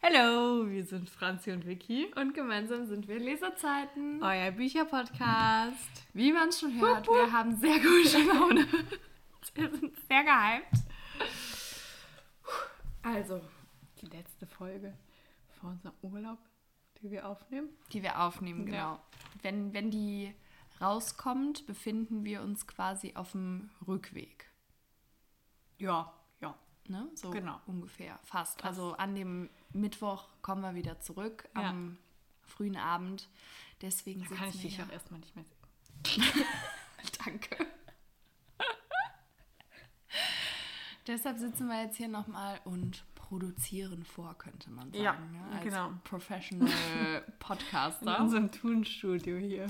Hallo, 0.00 0.70
wir 0.70 0.84
sind 0.84 1.10
Franzi 1.10 1.50
und 1.50 1.66
Vicky. 1.66 2.06
Und 2.14 2.32
gemeinsam 2.32 2.86
sind 2.86 3.08
wir 3.08 3.18
Leserzeiten. 3.18 4.22
Euer 4.22 4.52
Bücherpodcast. 4.52 6.06
Wie 6.12 6.32
man 6.32 6.52
schon 6.52 6.80
hört, 6.80 7.08
wupp. 7.08 7.16
wir 7.16 7.32
haben 7.32 7.56
sehr 7.56 7.78
gute 7.80 8.22
Laune. 8.22 8.66
wir 9.54 9.70
sind 9.70 9.96
sehr 10.08 10.22
gehypt. 10.22 10.84
Also, 13.02 13.40
die 14.00 14.06
letzte 14.06 14.46
Folge 14.46 14.96
vor 15.60 15.70
unserem 15.70 15.94
Urlaub, 16.02 16.38
die 17.02 17.10
wir 17.10 17.28
aufnehmen. 17.28 17.68
Die 17.92 18.02
wir 18.02 18.20
aufnehmen, 18.20 18.66
genau. 18.66 18.76
Ja. 18.76 19.02
Wenn, 19.42 19.74
wenn 19.74 19.90
die 19.90 20.32
rauskommt, 20.80 21.66
befinden 21.66 22.24
wir 22.24 22.42
uns 22.42 22.68
quasi 22.68 23.16
auf 23.16 23.32
dem 23.32 23.68
Rückweg. 23.86 24.48
Ja, 25.78 26.14
ja. 26.40 26.54
Ne? 26.86 27.10
So 27.14 27.30
genau. 27.30 27.60
ungefähr, 27.66 28.20
fast. 28.22 28.64
Also 28.64 28.92
an 28.92 29.16
dem 29.16 29.50
Mittwoch 29.72 30.28
kommen 30.42 30.62
wir 30.62 30.74
wieder 30.74 31.00
zurück 31.00 31.48
ja. 31.54 31.70
am 31.70 31.98
frühen 32.42 32.76
Abend. 32.76 33.28
Deswegen 33.82 34.26
da 34.28 34.34
kann 34.34 34.48
ich 34.48 34.62
dich 34.62 34.82
auch 34.82 34.90
erstmal 34.90 35.20
nicht 35.20 35.36
mehr 35.36 35.44
sehen. 35.44 36.24
Danke. 37.24 37.66
Deshalb 41.08 41.38
sitzen 41.38 41.68
wir 41.68 41.82
jetzt 41.82 41.96
hier 41.96 42.08
nochmal 42.08 42.60
und 42.64 43.02
produzieren 43.14 44.04
vor, 44.04 44.36
könnte 44.36 44.70
man 44.70 44.92
sagen. 44.92 45.02
Ja, 45.02 45.12
ne? 45.12 45.54
Als 45.54 45.64
genau. 45.64 45.92
Professional 46.04 47.24
Podcaster. 47.38 48.16
In 48.16 48.22
unserem 48.24 48.52
Tonstudio 48.52 49.38
hier. 49.38 49.66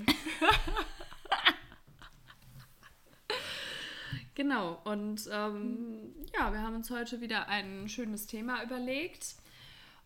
genau, 4.35 4.81
und 4.85 5.29
ähm, 5.31 6.13
ja, 6.35 6.53
wir 6.53 6.61
haben 6.61 6.75
uns 6.75 6.91
heute 6.91 7.21
wieder 7.21 7.49
ein 7.49 7.89
schönes 7.89 8.27
Thema 8.27 8.63
überlegt. 8.65 9.37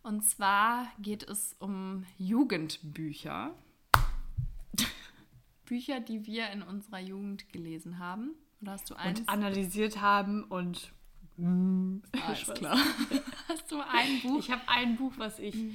Und 0.03 0.23
zwar 0.25 0.89
geht 0.99 1.23
es 1.23 1.55
um 1.61 2.05
Jugendbücher. 2.19 3.55
Bücher, 5.65 6.01
die 6.01 6.27
wir 6.27 6.51
in 6.51 6.63
unserer 6.63 6.99
Jugend 6.99 7.53
gelesen 7.53 7.99
haben. 7.99 8.33
Oder 8.61 8.73
hast 8.73 8.91
du 8.91 8.95
eins? 8.95 9.21
Und 9.21 9.29
analysiert 9.29 10.01
haben 10.01 10.45
und. 10.45 10.93
Mm, 11.37 11.99
Alles 12.27 12.53
klar. 12.55 12.77
hast 13.49 13.71
du 13.71 13.81
ein 13.81 14.21
Buch? 14.23 14.41
Ich 14.41 14.51
habe 14.51 14.63
ein 14.67 14.97
Buch, 14.97 15.13
was 15.19 15.39
ich 15.39 15.55
mm. 15.55 15.71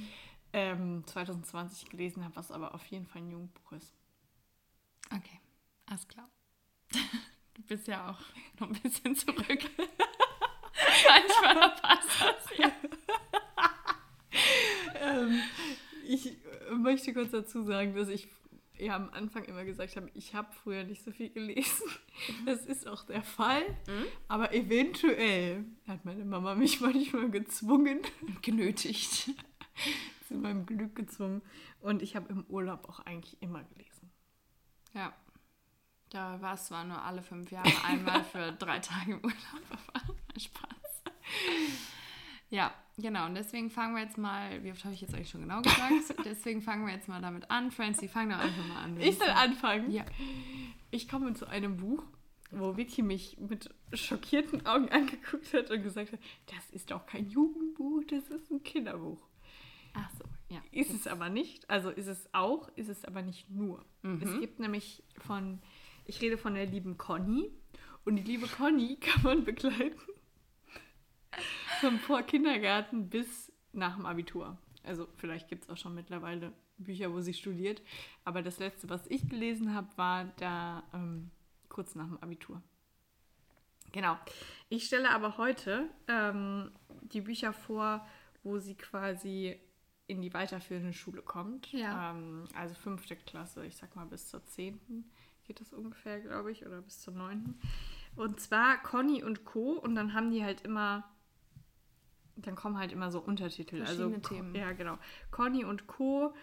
ähm, 0.52 1.02
2020 1.06 1.88
gelesen 1.88 2.22
habe, 2.22 2.36
was 2.36 2.52
aber 2.52 2.74
auf 2.74 2.84
jeden 2.86 3.06
Fall 3.06 3.22
ein 3.22 3.30
Jugendbuch 3.30 3.72
ist. 3.72 3.94
Okay, 5.06 5.40
alles 5.86 6.06
klar. 6.06 6.28
Du 7.54 7.62
bist 7.62 7.88
ja 7.88 8.10
auch 8.10 8.20
noch 8.60 8.68
ein 8.68 8.80
bisschen 8.82 9.16
zurück. 9.16 9.70
Manchmal 11.08 11.70
passt 11.76 12.20
das 12.20 12.58
ja 12.58 12.70
ähm, 15.00 15.40
ich 16.06 16.36
möchte 16.72 17.12
kurz 17.12 17.30
dazu 17.30 17.62
sagen, 17.62 17.94
dass 17.94 18.08
ich 18.08 18.28
ja 18.78 18.96
am 18.96 19.10
Anfang 19.10 19.44
immer 19.44 19.64
gesagt 19.64 19.96
habe, 19.96 20.10
ich 20.14 20.34
habe 20.34 20.52
früher 20.52 20.84
nicht 20.84 21.02
so 21.04 21.10
viel 21.10 21.30
gelesen. 21.30 21.86
Das 22.46 22.64
ist 22.64 22.86
auch 22.86 23.04
der 23.04 23.22
Fall. 23.22 23.62
Mhm. 23.86 24.06
Aber 24.28 24.54
eventuell 24.54 25.64
hat 25.86 26.04
meine 26.04 26.24
Mama 26.24 26.54
mich 26.54 26.80
manchmal 26.82 27.30
gezwungen. 27.30 28.00
Genötigt. 28.42 29.30
Zu 30.28 30.34
meinem 30.34 30.66
Glück 30.66 30.94
gezwungen. 30.94 31.42
Und 31.80 32.02
ich 32.02 32.16
habe 32.16 32.28
im 32.30 32.44
Urlaub 32.48 32.88
auch 32.88 33.00
eigentlich 33.00 33.40
immer 33.42 33.64
gelesen. 33.64 34.10
Ja. 34.94 35.14
Da 36.10 36.40
war 36.40 36.54
es 36.54 36.66
zwar 36.66 36.84
nur 36.84 37.02
alle 37.02 37.22
fünf 37.22 37.50
Jahre 37.50 37.70
einmal 37.84 38.24
für 38.24 38.52
drei 38.52 38.78
Tage 38.78 39.12
im 39.12 39.18
Urlaub, 39.18 39.78
aber 39.92 40.14
Spaß. 40.38 41.02
Ja, 42.48 42.72
genau. 42.98 43.26
Und 43.26 43.34
deswegen 43.34 43.70
fangen 43.70 43.94
wir 43.94 44.02
jetzt 44.02 44.18
mal, 44.18 44.62
wie 44.62 44.70
oft 44.70 44.84
habe 44.84 44.94
ich 44.94 45.00
jetzt 45.00 45.14
eigentlich 45.14 45.30
schon 45.30 45.42
genau 45.42 45.62
gesagt? 45.62 46.14
deswegen 46.24 46.62
fangen 46.62 46.86
wir 46.86 46.94
jetzt 46.94 47.08
mal 47.08 47.20
damit 47.20 47.50
an. 47.50 47.70
Francie, 47.70 48.08
fang 48.08 48.28
doch 48.28 48.38
einfach 48.38 48.66
mal 48.68 48.82
an. 48.82 49.00
Ich 49.00 49.18
soll 49.18 49.28
anfangen? 49.28 49.90
Ja. 49.90 50.04
Ich 50.90 51.08
komme 51.08 51.34
zu 51.34 51.46
einem 51.46 51.76
Buch, 51.76 52.02
wo 52.50 52.76
Vicky 52.76 53.02
mich 53.02 53.38
mit 53.38 53.70
schockierten 53.92 54.66
Augen 54.66 54.88
angeguckt 54.90 55.52
hat 55.54 55.70
und 55.70 55.82
gesagt 55.82 56.12
hat, 56.12 56.20
das 56.46 56.70
ist 56.70 56.90
doch 56.90 57.06
kein 57.06 57.28
Jugendbuch, 57.28 58.02
das 58.08 58.28
ist 58.28 58.50
ein 58.50 58.62
Kinderbuch. 58.62 59.20
Ach 59.94 60.10
so, 60.18 60.24
ja. 60.48 60.60
Ist 60.70 60.92
es 60.92 61.06
aber 61.06 61.28
nicht. 61.28 61.68
Also 61.68 61.90
ist 61.90 62.06
es 62.06 62.28
auch, 62.32 62.68
ist 62.76 62.88
es 62.88 63.04
aber 63.04 63.22
nicht 63.22 63.50
nur. 63.50 63.84
Mhm. 64.02 64.22
Es 64.22 64.40
gibt 64.40 64.60
nämlich 64.60 65.02
von, 65.26 65.60
ich 66.04 66.20
rede 66.20 66.38
von 66.38 66.54
der 66.54 66.66
lieben 66.66 66.98
Conny. 66.98 67.50
Und 68.04 68.16
die 68.16 68.22
liebe 68.22 68.46
Conny 68.46 68.96
kann 69.00 69.22
man 69.22 69.44
begleiten 69.44 70.00
vom 71.80 71.98
Vorkindergarten 71.98 73.08
bis 73.08 73.52
nach 73.72 73.96
dem 73.96 74.06
Abitur. 74.06 74.58
Also 74.84 75.08
vielleicht 75.16 75.48
gibt 75.48 75.64
es 75.64 75.70
auch 75.70 75.76
schon 75.76 75.94
mittlerweile 75.94 76.52
Bücher, 76.78 77.12
wo 77.12 77.20
sie 77.20 77.34
studiert. 77.34 77.82
Aber 78.24 78.42
das 78.42 78.58
letzte, 78.58 78.88
was 78.88 79.06
ich 79.08 79.28
gelesen 79.28 79.74
habe, 79.74 79.88
war 79.96 80.24
da 80.36 80.82
ähm, 80.94 81.30
kurz 81.68 81.94
nach 81.94 82.06
dem 82.06 82.18
Abitur. 82.18 82.62
Genau. 83.92 84.18
Ich 84.68 84.86
stelle 84.86 85.10
aber 85.10 85.38
heute 85.38 85.88
ähm, 86.08 86.70
die 87.02 87.22
Bücher 87.22 87.52
vor, 87.52 88.06
wo 88.42 88.58
sie 88.58 88.74
quasi 88.74 89.58
in 90.06 90.22
die 90.22 90.32
weiterführende 90.32 90.92
Schule 90.92 91.22
kommt. 91.22 91.72
Ja. 91.72 92.12
Ähm, 92.12 92.44
also 92.54 92.74
fünfte 92.74 93.16
Klasse, 93.16 93.66
ich 93.66 93.76
sag 93.76 93.94
mal 93.96 94.06
bis 94.06 94.28
zur 94.28 94.44
zehnten 94.44 95.10
geht 95.48 95.60
das 95.60 95.72
ungefähr, 95.72 96.20
glaube 96.20 96.52
ich, 96.52 96.64
oder 96.64 96.82
bis 96.82 97.00
zur 97.00 97.14
neunten. 97.14 97.58
Und 98.14 98.38
zwar 98.38 98.80
Conny 98.82 99.24
und 99.24 99.44
Co. 99.44 99.72
Und 99.72 99.94
dann 99.96 100.12
haben 100.12 100.30
die 100.30 100.44
halt 100.44 100.60
immer 100.60 101.08
dann 102.42 102.54
kommen 102.54 102.78
halt 102.78 102.92
immer 102.92 103.10
so 103.10 103.20
Untertitel. 103.20 103.80
Also 103.80 104.10
Verschiedene 104.10 104.16
also, 104.16 104.28
Themen. 104.28 104.54
Ja, 104.54 104.72
genau. 104.72 104.98
Conny 105.30 105.64
und 105.64 105.86
Co. 105.86 106.34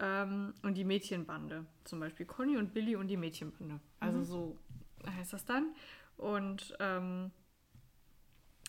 Ähm, 0.00 0.54
und 0.62 0.74
die 0.74 0.84
Mädchenbande. 0.84 1.66
Zum 1.84 2.00
Beispiel 2.00 2.26
Conny 2.26 2.56
und 2.56 2.74
Billy 2.74 2.96
und 2.96 3.08
die 3.08 3.16
Mädchenbande. 3.16 3.80
Also 4.00 4.18
mhm. 4.18 4.24
so 4.24 4.58
heißt 5.06 5.32
das 5.32 5.44
dann. 5.44 5.74
Und 6.16 6.76
ähm, 6.80 7.30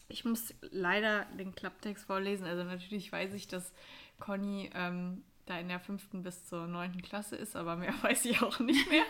ich 0.07 0.23
muss 0.25 0.53
leider 0.61 1.25
den 1.37 1.55
Klapptext 1.55 2.05
vorlesen. 2.05 2.45
Also 2.45 2.63
natürlich 2.63 3.11
weiß 3.11 3.33
ich, 3.33 3.47
dass 3.47 3.73
Conny 4.19 4.69
ähm, 4.73 5.23
da 5.45 5.59
in 5.59 5.67
der 5.67 5.79
fünften 5.79 6.23
bis 6.23 6.45
zur 6.45 6.67
neunten 6.67 7.01
Klasse 7.01 7.35
ist, 7.35 7.55
aber 7.55 7.75
mehr 7.75 7.93
weiß 8.03 8.25
ich 8.25 8.41
auch 8.41 8.59
nicht 8.59 8.89
mehr. 8.89 9.05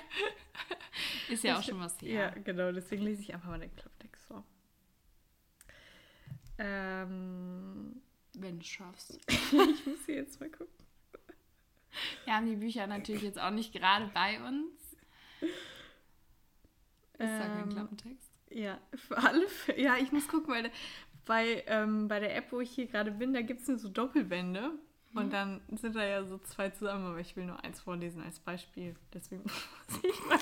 ist 1.30 1.44
ja 1.44 1.58
auch 1.58 1.64
schon 1.64 1.80
was 1.80 2.02
her. 2.02 2.34
Ja, 2.36 2.42
genau. 2.42 2.72
Deswegen 2.72 3.04
lese 3.04 3.22
ich 3.22 3.34
einfach 3.34 3.50
mal 3.50 3.60
den 3.60 3.76
Klapptext 3.76 4.26
vor. 4.26 4.46
Ähm, 6.58 8.02
Wenn 8.34 8.60
du 8.60 8.66
schaffst. 8.66 9.20
ich 9.28 9.86
muss 9.86 10.06
hier 10.06 10.16
jetzt 10.16 10.40
mal 10.40 10.50
gucken. 10.50 10.74
Wir 12.26 12.36
haben 12.36 12.48
die 12.48 12.56
Bücher 12.56 12.88
natürlich 12.88 13.24
jetzt 13.24 13.40
auch 13.40 13.52
nicht 13.52 13.74
gerade 13.74 14.10
bei 14.14 14.42
uns. 14.42 14.74
Ist 17.18 17.20
ähm, 17.20 17.40
da 17.40 17.48
kein 17.48 17.70
Klappentext? 17.70 18.32
Ja, 18.50 18.80
für 18.94 19.18
alle 19.18 19.48
Fälle. 19.48 19.82
Ja, 19.82 19.98
ich 19.98 20.12
muss 20.12 20.28
gucken, 20.28 20.54
weil 20.54 20.72
bei, 21.26 21.64
ähm, 21.68 22.08
bei 22.08 22.20
der 22.20 22.36
App, 22.36 22.52
wo 22.52 22.60
ich 22.60 22.72
hier 22.72 22.88
gerade 22.88 23.12
bin, 23.12 23.34
da 23.34 23.42
gibt 23.42 23.62
es 23.62 23.68
nur 23.68 23.78
so 23.78 23.90
Doppelbände. 23.90 24.72
Mhm. 25.12 25.18
Und 25.18 25.34
dann 25.34 25.62
sind 25.72 25.96
da 25.96 26.06
ja 26.06 26.24
so 26.26 26.38
zwei 26.40 26.70
zusammen, 26.70 27.08
aber 27.08 27.20
ich 27.20 27.36
will 27.36 27.46
nur 27.46 27.64
eins 27.64 27.80
vorlesen 27.82 28.22
als 28.22 28.40
Beispiel. 28.40 28.96
Deswegen 29.14 29.44
muss 29.90 30.04
ich 30.04 30.26
mal. 30.26 30.40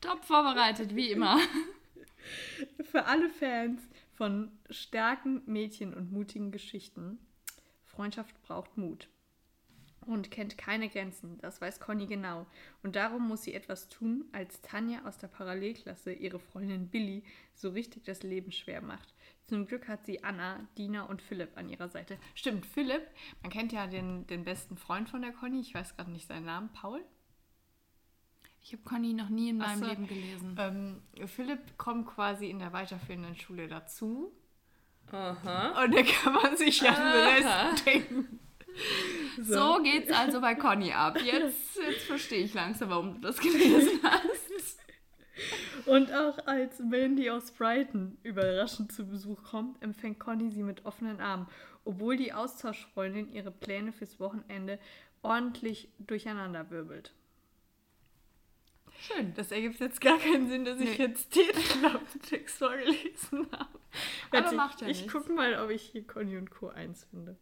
Top 0.00 0.24
vorbereitet, 0.24 0.94
wie 0.94 1.10
immer. 1.10 1.38
Für 2.82 3.06
alle 3.06 3.28
Fans 3.28 3.80
von 4.12 4.50
starken 4.70 5.42
Mädchen 5.46 5.94
und 5.94 6.12
mutigen 6.12 6.50
Geschichten. 6.50 7.18
Freundschaft 7.84 8.40
braucht 8.42 8.76
Mut 8.76 9.08
und 10.06 10.30
kennt 10.30 10.56
keine 10.56 10.88
Grenzen, 10.88 11.38
das 11.38 11.60
weiß 11.60 11.80
Conny 11.80 12.06
genau. 12.06 12.46
Und 12.82 12.96
darum 12.96 13.26
muss 13.26 13.42
sie 13.42 13.54
etwas 13.54 13.88
tun, 13.88 14.24
als 14.32 14.62
Tanja 14.62 15.04
aus 15.04 15.18
der 15.18 15.28
Parallelklasse 15.28 16.12
ihre 16.12 16.38
Freundin 16.38 16.88
Billy 16.88 17.24
so 17.54 17.70
richtig 17.70 18.04
das 18.04 18.22
Leben 18.22 18.52
schwer 18.52 18.80
macht. 18.80 19.14
Zum 19.44 19.66
Glück 19.66 19.88
hat 19.88 20.06
sie 20.06 20.22
Anna, 20.24 20.66
Dina 20.78 21.02
und 21.04 21.22
Philipp 21.22 21.56
an 21.56 21.68
ihrer 21.68 21.88
Seite. 21.88 22.18
Stimmt, 22.34 22.66
Philipp, 22.66 23.02
man 23.42 23.50
kennt 23.50 23.72
ja 23.72 23.86
den, 23.86 24.26
den 24.26 24.44
besten 24.44 24.76
Freund 24.76 25.08
von 25.08 25.22
der 25.22 25.32
Conny, 25.32 25.60
ich 25.60 25.74
weiß 25.74 25.96
gerade 25.96 26.10
nicht 26.10 26.28
seinen 26.28 26.46
Namen, 26.46 26.72
Paul? 26.72 27.04
Ich 28.66 28.72
habe 28.72 28.82
Conny 28.82 29.12
noch 29.12 29.28
nie 29.28 29.50
in 29.50 29.58
meinem 29.58 29.78
so, 29.78 29.86
Leben 29.86 30.08
gelesen. 30.08 30.56
Ähm, 30.58 31.28
Philipp 31.28 31.78
kommt 31.78 32.08
quasi 32.08 32.50
in 32.50 32.58
der 32.58 32.72
weiterführenden 32.72 33.36
Schule 33.36 33.68
dazu. 33.68 34.32
Aha. 35.12 35.84
Und 35.84 35.94
da 35.94 36.02
kann 36.02 36.32
man 36.32 36.56
sich 36.56 36.80
ja 36.80 36.90
den 36.90 37.44
Rest 37.44 37.86
denken. 37.86 38.40
So. 39.40 39.76
so 39.76 39.82
geht's 39.84 40.10
also 40.10 40.40
bei 40.40 40.56
Conny 40.56 40.90
ab. 40.92 41.16
Jetzt, 41.22 41.76
jetzt 41.76 42.06
verstehe 42.06 42.42
ich 42.42 42.54
langsam, 42.54 42.90
warum 42.90 43.14
du 43.14 43.20
das 43.20 43.38
gelesen 43.38 44.00
hast. 44.02 44.80
Und 45.86 46.12
auch 46.12 46.44
als 46.46 46.80
Mandy 46.80 47.30
aus 47.30 47.52
Brighton 47.52 48.18
überraschend 48.24 48.90
zu 48.90 49.06
Besuch 49.06 49.44
kommt, 49.44 49.80
empfängt 49.80 50.18
Conny 50.18 50.50
sie 50.50 50.64
mit 50.64 50.84
offenen 50.84 51.20
Armen, 51.20 51.46
obwohl 51.84 52.16
die 52.16 52.32
Austauschfreundin 52.32 53.30
ihre 53.32 53.52
Pläne 53.52 53.92
fürs 53.92 54.18
Wochenende 54.18 54.80
ordentlich 55.22 55.88
durcheinanderwirbelt. 56.00 57.14
Schön. 59.00 59.34
Das 59.34 59.52
ergibt 59.52 59.80
jetzt 59.80 60.00
gar 60.00 60.18
keinen 60.18 60.48
Sinn, 60.48 60.64
dass 60.64 60.80
ich 60.80 60.98
nee. 60.98 61.04
jetzt 61.04 61.34
den 61.36 62.22
Text 62.22 62.58
vorgelesen 62.58 63.46
habe. 63.52 63.78
Aber 64.30 64.44
Warte, 64.44 64.56
macht 64.56 64.80
ja 64.80 64.88
ich 64.88 65.02
nichts. 65.02 65.12
gucke 65.12 65.32
mal, 65.32 65.58
ob 65.62 65.70
ich 65.70 65.82
hier 65.82 66.06
Conny 66.06 66.36
und 66.36 66.50
Co. 66.50 66.68
1 66.68 67.04
finde. 67.10 67.36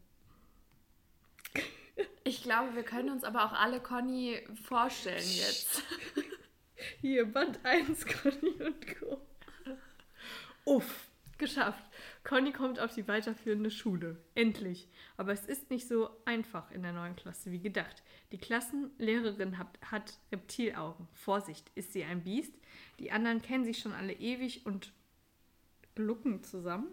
Ich 2.24 2.42
glaube, 2.42 2.74
wir 2.74 2.82
können 2.82 3.10
uns 3.10 3.22
aber 3.24 3.44
auch 3.44 3.52
alle 3.52 3.80
Conny 3.80 4.42
vorstellen 4.64 5.28
jetzt. 5.28 5.82
Hier, 7.00 7.24
Band 7.26 7.60
1, 7.64 8.06
Conny 8.06 8.62
und 8.62 8.98
Co. 8.98 9.20
Uff, 10.64 11.06
geschafft. 11.38 11.84
Conny 12.24 12.52
kommt 12.52 12.80
auf 12.80 12.94
die 12.94 13.06
weiterführende 13.06 13.70
Schule. 13.70 14.16
Endlich. 14.34 14.88
Aber 15.18 15.32
es 15.32 15.44
ist 15.44 15.70
nicht 15.70 15.86
so 15.86 16.08
einfach 16.24 16.70
in 16.70 16.82
der 16.82 16.92
neuen 16.92 17.16
Klasse 17.16 17.52
wie 17.52 17.60
gedacht. 17.60 18.02
Die 18.32 18.38
Klassenlehrerin 18.38 19.58
hat, 19.58 19.78
hat 19.82 20.18
Reptilaugen. 20.32 21.06
Vorsicht, 21.12 21.70
ist 21.74 21.92
sie 21.92 22.02
ein 22.02 22.24
Biest? 22.24 22.54
Die 22.98 23.12
anderen 23.12 23.42
kennen 23.42 23.64
sich 23.64 23.78
schon 23.78 23.92
alle 23.92 24.14
ewig 24.14 24.64
und 24.64 24.92
glucken 25.94 26.42
zusammen. 26.42 26.88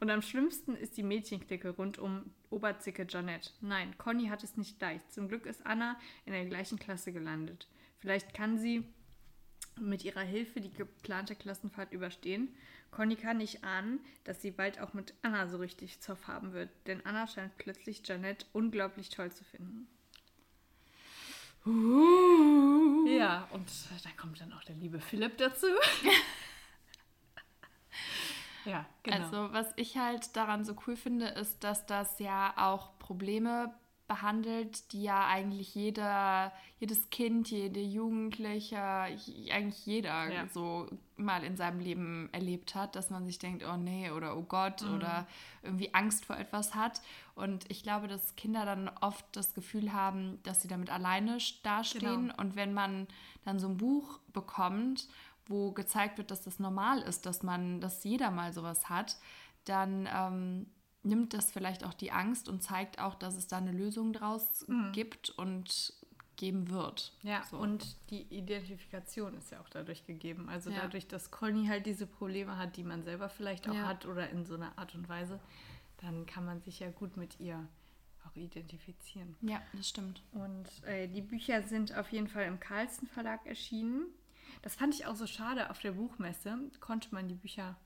Und 0.00 0.10
am 0.10 0.22
schlimmsten 0.22 0.74
ist 0.74 0.96
die 0.96 1.02
Mädchenklicke 1.02 1.70
rund 1.70 1.98
um 1.98 2.32
Oberzicke 2.50 3.06
Janette. 3.08 3.50
Nein, 3.60 3.96
Conny 3.98 4.26
hat 4.26 4.42
es 4.42 4.56
nicht 4.56 4.80
leicht. 4.80 5.12
Zum 5.12 5.28
Glück 5.28 5.46
ist 5.46 5.66
Anna 5.66 5.98
in 6.24 6.32
der 6.32 6.46
gleichen 6.46 6.78
Klasse 6.78 7.12
gelandet. 7.12 7.68
Vielleicht 7.98 8.34
kann 8.34 8.58
sie 8.58 8.84
mit 9.80 10.04
ihrer 10.04 10.22
Hilfe 10.22 10.60
die 10.60 10.72
geplante 10.72 11.34
Klassenfahrt 11.34 11.92
überstehen. 11.92 12.54
Conny 12.92 13.16
kann 13.16 13.38
nicht 13.38 13.64
ahnen, 13.64 14.00
dass 14.24 14.42
sie 14.42 14.50
bald 14.50 14.78
auch 14.78 14.92
mit 14.92 15.14
Anna 15.22 15.48
so 15.48 15.56
richtig 15.56 16.00
Zoff 16.00 16.28
haben 16.28 16.52
wird, 16.52 16.68
denn 16.86 17.04
Anna 17.04 17.26
scheint 17.26 17.56
plötzlich 17.56 18.06
Janette 18.06 18.46
unglaublich 18.52 19.08
toll 19.08 19.32
zu 19.32 19.44
finden. 19.44 19.88
Ja, 23.08 23.48
und 23.52 23.68
da 24.04 24.10
kommt 24.20 24.40
dann 24.40 24.52
auch 24.52 24.62
der 24.64 24.74
liebe 24.74 25.00
Philipp 25.00 25.38
dazu. 25.38 25.66
ja, 28.66 28.84
genau. 29.02 29.16
Also, 29.16 29.52
was 29.52 29.72
ich 29.76 29.96
halt 29.96 30.36
daran 30.36 30.64
so 30.64 30.76
cool 30.86 30.96
finde, 30.96 31.28
ist, 31.28 31.64
dass 31.64 31.86
das 31.86 32.18
ja 32.18 32.52
auch 32.56 32.98
Probleme 32.98 33.72
behandelt, 34.12 34.92
die 34.92 35.02
ja 35.04 35.26
eigentlich 35.26 35.74
jeder, 35.74 36.52
jedes 36.78 37.08
Kind, 37.10 37.50
jede 37.50 37.80
Jugendliche, 37.80 38.78
eigentlich 38.82 39.86
jeder 39.86 40.30
Ja. 40.32 40.46
so 40.52 40.86
mal 41.16 41.42
in 41.44 41.56
seinem 41.56 41.80
Leben 41.80 42.28
erlebt 42.32 42.74
hat, 42.74 42.94
dass 42.96 43.10
man 43.10 43.24
sich 43.24 43.38
denkt, 43.38 43.64
oh 43.66 43.76
nee 43.76 44.10
oder 44.10 44.36
oh 44.36 44.42
Gott 44.42 44.82
Mhm. 44.82 44.94
oder 44.96 45.26
irgendwie 45.62 45.94
Angst 45.94 46.24
vor 46.26 46.36
etwas 46.36 46.74
hat. 46.74 47.00
Und 47.34 47.64
ich 47.70 47.82
glaube, 47.82 48.06
dass 48.08 48.36
Kinder 48.36 48.64
dann 48.66 48.90
oft 49.00 49.24
das 49.32 49.54
Gefühl 49.54 49.92
haben, 49.92 50.38
dass 50.42 50.60
sie 50.62 50.68
damit 50.68 50.90
alleine 50.90 51.38
dastehen. 51.62 52.28
Genau. 52.28 52.34
Und 52.40 52.56
wenn 52.56 52.74
man 52.74 53.06
dann 53.44 53.58
so 53.58 53.68
ein 53.68 53.76
Buch 53.78 54.18
bekommt, 54.32 55.08
wo 55.46 55.72
gezeigt 55.72 56.18
wird, 56.18 56.30
dass 56.30 56.42
das 56.42 56.58
normal 56.58 57.00
ist, 57.00 57.24
dass 57.26 57.42
man, 57.42 57.80
dass 57.80 58.04
jeder 58.04 58.30
mal 58.30 58.52
sowas 58.52 58.88
hat, 58.88 59.16
dann 59.64 60.08
ähm, 60.14 60.66
nimmt 61.02 61.34
das 61.34 61.50
vielleicht 61.50 61.84
auch 61.84 61.94
die 61.94 62.12
Angst 62.12 62.48
und 62.48 62.62
zeigt 62.62 62.98
auch, 63.00 63.14
dass 63.14 63.36
es 63.36 63.46
da 63.48 63.58
eine 63.58 63.72
Lösung 63.72 64.12
draus 64.12 64.64
gibt 64.92 65.30
und 65.30 65.94
geben 66.36 66.70
wird. 66.70 67.12
Ja, 67.22 67.44
So. 67.44 67.58
und 67.58 67.96
die 68.10 68.22
Identifikation 68.22 69.36
ist 69.36 69.50
ja 69.50 69.60
auch 69.60 69.68
dadurch 69.68 70.06
gegeben. 70.06 70.48
Also 70.48 70.70
Ja. 70.70 70.80
dadurch, 70.82 71.06
dass 71.06 71.30
Conny 71.30 71.66
halt 71.66 71.86
diese 71.86 72.06
Probleme 72.06 72.56
hat, 72.56 72.76
die 72.76 72.84
man 72.84 73.02
selber 73.02 73.28
vielleicht 73.28 73.68
auch 73.68 73.74
Ja. 73.74 73.86
hat 73.86 74.06
oder 74.06 74.30
in 74.30 74.44
so 74.46 74.54
einer 74.54 74.76
Art 74.78 74.94
und 74.94 75.08
Weise, 75.08 75.38
dann 75.98 76.26
kann 76.26 76.44
man 76.44 76.60
sich 76.62 76.80
ja 76.80 76.90
gut 76.90 77.16
mit 77.16 77.38
ihr 77.38 77.68
auch 78.26 78.34
identifizieren. 78.36 79.36
Ja, 79.42 79.60
das 79.72 79.88
stimmt. 79.88 80.22
Und 80.32 80.66
äh, 80.84 81.06
die 81.08 81.20
Bücher 81.22 81.62
sind 81.62 81.94
auf 81.96 82.10
jeden 82.10 82.28
Fall 82.28 82.46
im 82.46 82.58
Carlsen 82.60 83.06
Verlag 83.08 83.44
erschienen. 83.46 84.06
Das 84.62 84.74
fand 84.76 84.94
ich 84.94 85.06
auch 85.06 85.16
so 85.16 85.26
schade. 85.26 85.70
Auf 85.70 85.80
der 85.80 85.92
Buchmesse 85.92 86.56
konnte 86.80 87.08
man 87.14 87.28
die 87.28 87.34
Bücher, 87.34 87.76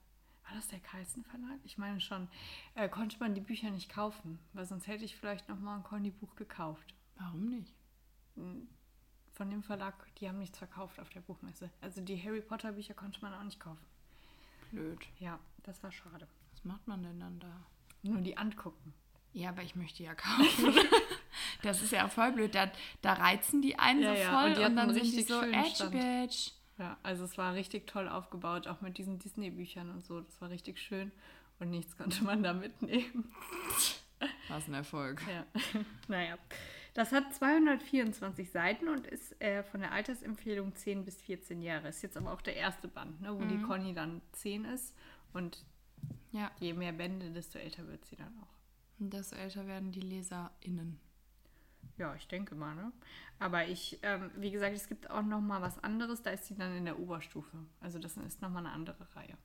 war 0.47 0.55
das 0.55 0.67
der 0.67 0.79
Carlsen 0.79 1.23
Verlag? 1.25 1.59
Ich 1.63 1.77
meine 1.77 1.99
schon, 1.99 2.27
äh, 2.75 2.87
konnte 2.89 3.17
man 3.19 3.35
die 3.35 3.41
Bücher 3.41 3.69
nicht 3.69 3.89
kaufen, 3.89 4.39
weil 4.53 4.65
sonst 4.65 4.87
hätte 4.87 5.03
ich 5.05 5.15
vielleicht 5.15 5.49
noch 5.49 5.59
mal 5.59 5.75
ein 5.77 5.83
Conny-Buch 5.83 6.35
gekauft. 6.35 6.93
Warum 7.17 7.49
nicht? 7.49 7.73
Von 9.33 9.49
dem 9.49 9.63
Verlag, 9.63 9.93
die 10.15 10.27
haben 10.27 10.39
nichts 10.39 10.57
verkauft 10.57 10.99
auf 10.99 11.09
der 11.09 11.21
Buchmesse. 11.21 11.69
Also 11.81 12.01
die 12.01 12.21
Harry 12.21 12.41
Potter 12.41 12.71
Bücher 12.73 12.93
konnte 12.93 13.21
man 13.21 13.33
auch 13.33 13.43
nicht 13.43 13.59
kaufen. 13.59 13.85
Blöd. 14.71 14.99
Ja, 15.19 15.39
das 15.63 15.81
war 15.83 15.91
schade. 15.91 16.27
Was 16.51 16.63
macht 16.63 16.87
man 16.87 17.03
denn 17.03 17.19
dann 17.19 17.39
da? 17.39 17.65
Nur 18.03 18.21
die 18.21 18.37
angucken. 18.37 18.93
Ja, 19.33 19.49
aber 19.49 19.63
ich 19.63 19.75
möchte 19.75 20.03
ja 20.03 20.15
kaufen. 20.15 20.73
das 21.61 21.81
ist 21.81 21.91
ja 21.91 22.07
voll 22.07 22.31
blöd. 22.31 22.55
Da, 22.55 22.71
da 23.01 23.13
reizen 23.13 23.61
die 23.61 23.77
einen 23.77 24.01
Ja, 24.01 24.15
so 24.15 24.21
ja, 24.21 24.29
voll 24.31 24.43
und 24.43 24.49
und, 24.49 24.57
die 24.57 24.63
hatten 24.65 24.75
dann 24.75 24.93
sind 24.93 25.03
die 25.03 25.21
so 25.23 25.43
Stand. 25.43 25.91
bitch. 25.91 26.51
Ja, 26.77 26.97
also 27.03 27.23
es 27.23 27.37
war 27.37 27.53
richtig 27.55 27.87
toll 27.87 28.07
aufgebaut, 28.07 28.67
auch 28.67 28.81
mit 28.81 28.97
diesen 28.97 29.17
Disney-Büchern 29.19 29.89
und 29.89 30.05
so. 30.05 30.21
Das 30.21 30.39
war 30.41 30.49
richtig 30.49 30.79
schön. 30.79 31.11
Und 31.59 31.71
nichts 31.71 31.97
konnte 31.97 32.23
man 32.23 32.43
da 32.43 32.53
mitnehmen. 32.53 33.33
Was 34.49 34.67
ein 34.67 34.73
Erfolg. 34.75 35.21
Ja, 35.27 35.45
naja. 36.07 36.37
Das 36.93 37.11
hat 37.11 37.33
224 37.33 38.49
Seiten 38.51 38.87
und 38.89 39.05
ist 39.07 39.39
äh, 39.41 39.63
von 39.63 39.81
der 39.81 39.91
Altersempfehlung 39.91 40.75
10 40.75 41.05
bis 41.05 41.21
14 41.21 41.61
Jahre. 41.61 41.87
Ist 41.89 42.01
jetzt 42.01 42.17
aber 42.17 42.31
auch 42.31 42.41
der 42.41 42.55
erste 42.55 42.87
Band, 42.87 43.21
ne, 43.21 43.33
wo 43.35 43.43
die 43.45 43.61
Conny 43.61 43.93
dann 43.93 44.21
10 44.33 44.65
ist. 44.65 44.95
Und 45.33 45.63
Ja, 46.31 46.51
je 46.59 46.73
mehr 46.73 46.93
Bände, 46.93 47.29
desto 47.31 47.59
älter 47.59 47.87
wird 47.87 48.05
sie 48.05 48.15
dann 48.15 48.33
auch. 48.41 48.99
und 48.99 49.13
desto 49.13 49.35
älter 49.35 49.67
werden 49.67 49.91
die 49.91 50.01
LeserInnen. 50.01 50.99
Ja, 51.97 52.13
ich 52.15 52.27
denke 52.27 52.55
mal, 52.55 52.75
ne? 52.75 52.91
Aber 53.39 53.67
ich, 53.67 53.99
ähm, 54.03 54.31
wie 54.35 54.51
gesagt, 54.51 54.75
es 54.75 54.87
gibt 54.87 55.09
auch 55.09 55.23
noch 55.23 55.41
mal 55.41 55.61
was 55.61 55.83
anderes. 55.83 56.21
Da 56.21 56.31
ist 56.31 56.45
sie 56.45 56.55
dann 56.55 56.75
in 56.75 56.85
der 56.85 56.99
Oberstufe. 56.99 57.57
Also 57.79 57.99
das 57.99 58.17
ist 58.17 58.41
noch 58.41 58.49
mal 58.49 58.59
eine 58.59 58.71
andere 58.71 59.07
Reihe. 59.15 59.37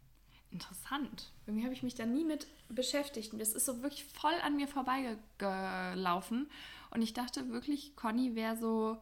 Interessant. 0.50 1.32
Irgendwie 1.46 1.64
habe 1.64 1.75
ich 1.75 1.82
mich 1.82 1.94
da 1.94 2.04
nie 2.04 2.25
mit 2.25 2.46
beschäftigt. 2.69 3.32
Und 3.32 3.38
das 3.38 3.54
ist 3.54 3.64
so 3.64 3.82
wirklich 3.82 4.04
voll 4.04 4.34
an 4.44 4.56
mir 4.56 4.69
vorbeigelaufen. 4.69 6.50
Und 6.90 7.02
ich 7.02 7.14
dachte 7.14 7.49
wirklich, 7.49 7.96
Conny 7.96 8.34
wäre 8.34 8.56
so, 8.56 8.99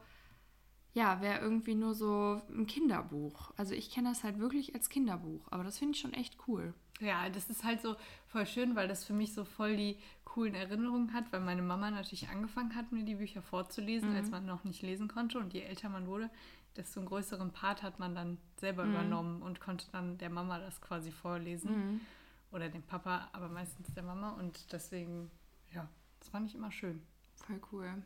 ja, 0.93 1.21
wäre 1.21 1.41
irgendwie 1.41 1.75
nur 1.75 1.95
so 1.95 2.41
ein 2.49 2.67
Kinderbuch. 2.67 3.53
Also 3.57 3.75
ich 3.75 3.91
kenne 3.91 4.11
das 4.11 4.23
halt 4.23 4.39
wirklich 4.39 4.75
als 4.75 4.89
Kinderbuch. 4.89 5.49
Aber 5.51 5.65
das 5.65 5.79
finde 5.79 5.95
ich 5.95 6.01
schon 6.01 6.15
echt 6.15 6.37
cool. 6.47 6.73
Ja, 7.01 7.29
das 7.31 7.49
ist 7.49 7.65
halt 7.65 7.81
so 7.81 7.97
voll 8.27 8.47
schön, 8.47 8.77
weil 8.77 8.87
das 8.87 9.05
für 9.05 9.15
mich 9.15 9.33
so 9.33 9.45
voll 9.45 9.77
die 9.77 9.99
coolen 10.25 10.55
Erinnerungen 10.55 11.13
hat, 11.13 11.33
weil 11.33 11.41
meine 11.41 11.63
Mama 11.63 11.91
natürlich 11.91 12.29
angefangen 12.29 12.75
hat, 12.77 12.93
mir 12.93 13.05
die 13.05 13.17
Bücher 13.17 13.43
vorzulesen, 13.43 14.15
als 14.15 14.31
man 14.31 14.47
noch 14.47 14.65
nicht 14.65 14.83
lesen 14.83 15.09
konnte. 15.09 15.39
Und 15.39 15.53
je 15.55 15.63
älter 15.63 15.89
man 15.89 16.07
wurde, 16.07 16.31
desto 16.77 17.01
einen 17.01 17.09
größeren 17.09 17.53
Part 17.53 17.83
hat 17.83 17.99
man 17.99 18.15
dann 18.15 18.39
selber 18.59 18.85
übernommen 18.85 19.43
und 19.43 19.61
konnte 19.61 19.91
dann 19.91 20.19
der 20.19 20.31
Mama 20.31 20.59
das 20.59 20.81
quasi 20.81 21.11
vorlesen. 21.11 22.01
Oder 22.53 22.69
dem 22.69 22.83
Papa, 22.83 23.29
aber 23.33 23.49
meistens 23.49 23.93
der 23.95 24.03
Mama. 24.03 24.31
Und 24.33 24.73
deswegen, 24.73 25.31
ja, 25.73 25.89
das 26.19 26.29
fand 26.29 26.49
ich 26.49 26.55
immer 26.55 26.71
schön. 26.71 27.03
Voll 27.35 27.61
cool. 27.73 28.03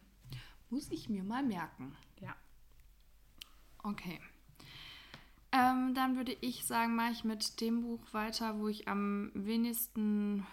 Muss 0.70 0.90
ich 0.90 1.08
mir 1.08 1.24
mal 1.24 1.42
merken. 1.42 1.96
Ja. 2.20 2.34
Okay. 3.82 4.20
Ähm, 5.54 5.94
dann 5.94 6.16
würde 6.16 6.36
ich 6.40 6.64
sagen, 6.64 6.96
mache 6.96 7.12
ich 7.12 7.22
mit 7.22 7.60
dem 7.60 7.82
Buch 7.82 8.00
weiter, 8.10 8.58
wo 8.58 8.66
ich 8.66 8.88
am 8.88 9.30
wenigsten, 9.34 10.44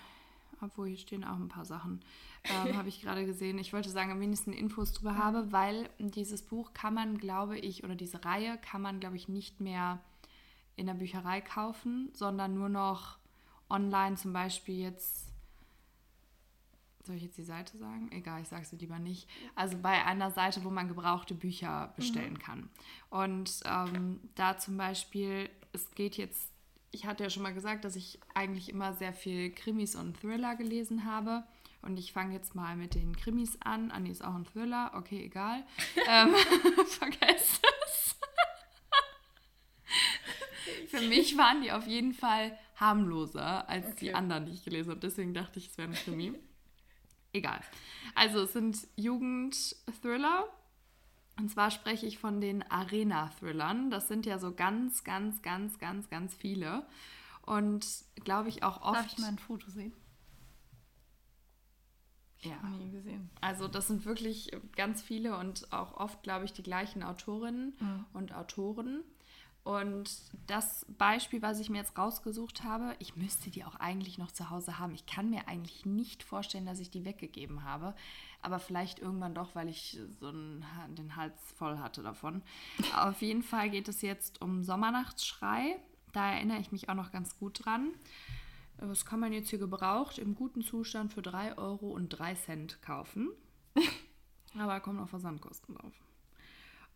obwohl 0.62 0.90
hier 0.90 0.98
stehen 0.98 1.24
auch 1.24 1.38
ein 1.38 1.48
paar 1.48 1.66
Sachen, 1.66 2.02
ähm, 2.44 2.78
habe 2.78 2.90
ich 2.90 3.02
gerade 3.02 3.26
gesehen. 3.26 3.58
Ich 3.58 3.74
wollte 3.74 3.90
sagen, 3.90 4.12
am 4.12 4.20
wenigsten 4.20 4.54
Infos 4.54 4.94
drüber 4.94 5.18
habe, 5.18 5.52
weil 5.52 5.90
dieses 5.98 6.44
Buch 6.44 6.74
kann 6.76 6.94
man, 6.94 7.18
glaube 7.18 7.58
ich, 7.58 7.84
oder 7.84 7.96
diese 7.96 8.24
Reihe 8.24 8.60
kann 8.60 8.84
man, 8.84 9.00
glaube 9.00 9.16
ich, 9.16 9.28
nicht 9.28 9.60
mehr 9.60 10.00
in 10.76 10.86
der 10.86 10.94
Bücherei 10.94 11.42
kaufen, 11.42 12.12
sondern 12.14 12.54
nur 12.54 12.70
noch 12.70 13.18
online, 13.72 14.18
zum 14.18 14.34
Beispiel 14.34 14.78
jetzt 14.78 15.31
soll 17.06 17.16
ich 17.16 17.24
jetzt 17.24 17.38
die 17.38 17.44
Seite 17.44 17.78
sagen? 17.78 18.12
Egal, 18.12 18.42
ich 18.42 18.48
sage 18.48 18.66
sie 18.66 18.76
lieber 18.78 19.00
nicht. 19.00 19.28
Also 19.56 19.78
bei 19.78 20.06
einer 20.06 20.32
Seite, 20.32 20.64
wo 20.64 20.70
man 20.70 20.88
gebrauchte 20.88 21.34
Bücher 21.34 21.94
bestellen 21.96 22.38
kann. 22.40 22.70
Und 23.10 23.60
ähm, 23.66 24.20
da 24.36 24.58
zum 24.58 24.78
Beispiel, 24.78 25.50
es 25.74 25.92
geht 25.92 26.16
jetzt, 26.18 26.52
ich 26.92 27.06
hatte 27.06 27.24
ja 27.24 27.30
schon 27.30 27.44
mal 27.44 27.54
gesagt, 27.54 27.86
dass 27.86 27.96
ich 27.96 28.20
eigentlich 28.36 28.70
immer 28.70 28.94
sehr 28.94 29.14
viel 29.14 29.52
Krimis 29.52 29.96
und 29.96 30.20
Thriller 30.20 30.56
gelesen 30.56 31.06
habe. 31.06 31.44
Und 31.82 31.98
ich 31.98 32.14
fange 32.14 32.34
jetzt 32.36 32.54
mal 32.54 32.76
mit 32.76 32.94
den 32.94 33.16
Krimis 33.16 33.58
an. 33.62 33.90
Anni 33.90 34.12
ist 34.12 34.24
auch 34.24 34.36
ein 34.36 34.46
Thriller, 34.46 34.92
okay, 34.94 35.24
egal. 35.26 35.64
ähm, 36.08 36.36
vergesst 36.86 37.62
es. 37.86 38.16
Für 40.90 41.02
mich 41.02 41.38
waren 41.38 41.62
die 41.64 41.72
auf 41.72 41.88
jeden 41.88 42.14
Fall 42.14 42.56
harmloser 42.76 43.68
als 43.68 43.96
die 43.96 44.10
Okay. 44.10 44.14
anderen, 44.14 44.46
die 44.46 44.52
ich 44.54 44.64
gelesen 44.64 44.92
habe. 44.92 45.00
Deswegen 45.00 45.34
dachte 45.34 45.58
ich, 45.60 45.68
es 45.70 45.78
wäre 45.78 45.90
ein 45.90 45.96
Krimi. 45.96 46.34
Egal. 47.34 47.62
Also 48.16 48.42
es 48.42 48.54
sind 48.54 48.88
Jugend-Thriller. 48.96 50.46
Und 51.40 51.50
zwar 51.50 51.72
spreche 51.72 52.06
ich 52.06 52.20
von 52.20 52.42
den 52.42 52.62
Arena-Thrillern. 52.70 53.90
Das 53.90 54.08
sind 54.08 54.26
ja 54.26 54.38
so 54.38 54.54
ganz, 54.54 55.04
ganz, 55.04 55.42
ganz, 55.42 55.80
ganz, 55.80 56.10
ganz 56.10 56.36
viele. 56.36 56.86
Und 57.44 57.86
glaube 58.24 58.50
ich 58.50 58.64
auch 58.64 58.82
oft. 58.82 58.96
Darf 59.00 59.14
ich 59.14 59.18
mal 59.20 59.28
ein 59.30 59.40
Foto 59.40 59.70
sehen? 59.72 59.94
ja. 62.44 62.58
Nie 62.70 62.90
gesehen. 62.92 63.30
Also 63.40 63.68
das 63.68 63.88
sind 63.88 64.04
wirklich 64.06 64.52
ganz 64.76 65.02
viele 65.04 65.38
und 65.38 65.72
auch 65.72 65.94
oft, 65.94 66.24
glaube 66.24 66.44
ich, 66.46 66.54
die 66.54 66.64
gleichen 66.64 67.04
Autorinnen 67.04 67.76
Mhm. 67.80 68.06
und 68.14 68.34
Autoren. 68.34 69.04
Und 69.64 70.10
das 70.48 70.88
Beispiel, 70.98 71.42
was 71.44 71.60
ich 71.60 71.70
mir 71.70 71.78
jetzt 71.78 71.96
rausgesucht 71.96 72.64
habe, 72.64 72.96
ich 72.98 73.16
müsste 73.16 73.52
die 73.52 73.64
auch 73.64 73.76
eigentlich 73.76 74.18
noch 74.18 74.32
zu 74.32 74.50
Hause 74.50 74.80
haben. 74.80 74.96
Ich 74.96 75.06
kann 75.06 75.30
mir 75.30 75.48
eigentlich 75.48 75.86
nicht 75.86 76.24
vorstellen, 76.24 76.66
dass 76.66 76.80
ich 76.80 76.90
die 76.90 77.06
weggegeben 77.06 77.64
habe. 77.64 77.94
Aber 78.42 78.58
vielleicht 78.58 79.00
irgendwann 79.00 79.36
doch, 79.36 79.54
weil 79.54 79.70
ich 79.70 80.00
so 80.20 80.30
einen, 80.30 80.66
den 80.98 81.16
Hals 81.16 81.36
voll 81.56 81.78
hatte 81.78 82.02
davon. 82.02 82.42
Auf 82.98 83.22
jeden 83.22 83.44
Fall 83.44 83.70
geht 83.70 83.88
es 83.88 84.02
jetzt 84.02 84.42
um 84.42 84.64
Sommernachtsschrei. 84.64 85.78
Da 86.12 86.32
erinnere 86.32 86.60
ich 86.60 86.72
mich 86.72 86.90
auch 86.90 86.96
noch 86.96 87.12
ganz 87.12 87.38
gut 87.38 87.64
dran. 87.64 87.92
Das 88.78 89.06
kann 89.06 89.20
man 89.20 89.32
jetzt 89.32 89.50
hier 89.52 89.60
gebraucht 89.60 90.18
im 90.18 90.34
guten 90.34 90.64
Zustand 90.64 91.14
für 91.14 91.22
3 91.22 91.60
Euro 91.60 91.92
und 91.92 92.10
3 92.10 92.34
Cent 92.34 92.82
kaufen. 92.82 93.30
Aber 94.58 94.80
kommen 94.80 94.98
noch 94.98 95.10
Versandkosten 95.10 95.76
drauf. 95.76 95.94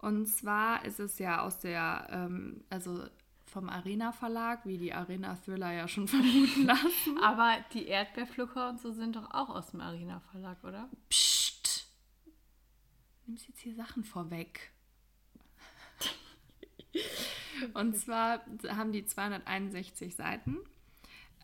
Und 0.05 0.27
zwar 0.27 0.85
ist 0.85 0.99
es 0.99 1.17
ja 1.17 1.41
aus 1.41 1.57
der, 1.57 2.07
ähm, 2.11 2.63
also 2.69 3.07
vom 3.43 3.69
Arena 3.69 4.11
Verlag, 4.11 4.63
wie 4.63 4.77
die 4.77 4.93
Arena 4.93 5.33
Thriller 5.33 5.71
ja 5.71 5.87
schon 5.87 6.07
vermuten 6.07 6.67
lassen. 6.67 7.17
Aber 7.23 7.57
die 7.73 7.87
Erdbeerpflücker 7.87 8.69
und 8.69 8.79
so 8.79 8.91
sind 8.91 9.15
doch 9.15 9.31
auch 9.31 9.49
aus 9.49 9.71
dem 9.71 9.81
Arena 9.81 10.19
Verlag, 10.19 10.63
oder? 10.63 10.91
Psst! 11.09 11.87
Nimmst 13.25 13.47
jetzt 13.47 13.61
hier 13.61 13.73
Sachen 13.73 14.03
vorweg. 14.03 14.71
und 17.73 17.97
zwar 17.97 18.45
haben 18.67 18.91
die 18.91 19.07
261 19.07 20.15
Seiten. 20.15 20.59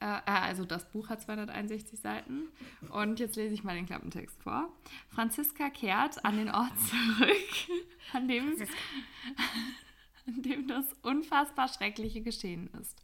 Äh, 0.02 0.18
äh, 0.26 0.32
also 0.32 0.66
das 0.66 0.86
Buch 0.86 1.10
hat 1.10 1.22
261 1.22 2.00
Seiten. 2.00 2.50
Und 2.90 3.20
jetzt 3.20 3.36
lese 3.36 3.54
ich 3.54 3.64
mal 3.64 3.76
den 3.76 3.86
Klappentext 3.86 4.42
vor. 4.42 4.70
Franziska 5.10 5.70
kehrt 5.70 6.26
an 6.26 6.38
den 6.38 6.50
Ort 6.50 6.74
zurück, 6.80 7.80
an 8.14 8.28
dem, 8.28 8.56
an 10.28 10.42
dem 10.42 10.68
das 10.68 10.86
unfassbar 11.04 11.68
Schreckliche 11.68 12.22
geschehen 12.22 12.70
ist. 12.82 13.00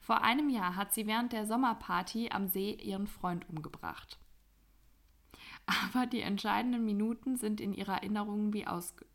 Vor 0.00 0.22
einem 0.22 0.50
Jahr 0.50 0.76
hat 0.76 0.92
sie 0.92 1.06
während 1.06 1.32
der 1.32 1.46
Sommerparty 1.46 2.30
am 2.30 2.48
See 2.48 2.74
ihren 2.74 3.06
Freund 3.06 3.48
umgebracht. 3.48 4.18
Aber 5.64 6.06
die 6.06 6.20
entscheidenden 6.20 6.84
Minuten 6.84 7.36
sind 7.36 7.60
in 7.60 7.72
ihrer 7.72 7.94
Erinnerung 7.94 8.52
wie, 8.52 8.66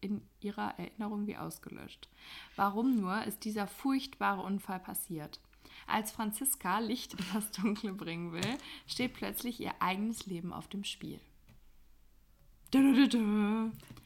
in 0.01 0.21
ihrer 0.39 0.79
Erinnerung 0.79 1.27
wie 1.27 1.37
ausgelöscht. 1.37 2.09
Warum 2.55 2.95
nur 2.95 3.23
ist 3.23 3.43
dieser 3.43 3.67
furchtbare 3.67 4.41
Unfall 4.41 4.79
passiert? 4.79 5.39
Als 5.87 6.11
Franziska 6.11 6.79
Licht 6.79 7.13
in 7.13 7.25
das 7.33 7.51
Dunkle 7.51 7.93
bringen 7.93 8.33
will, 8.33 8.57
steht 8.85 9.13
plötzlich 9.13 9.59
ihr 9.59 9.73
eigenes 9.79 10.25
Leben 10.25 10.53
auf 10.53 10.67
dem 10.67 10.83
Spiel. 10.83 11.19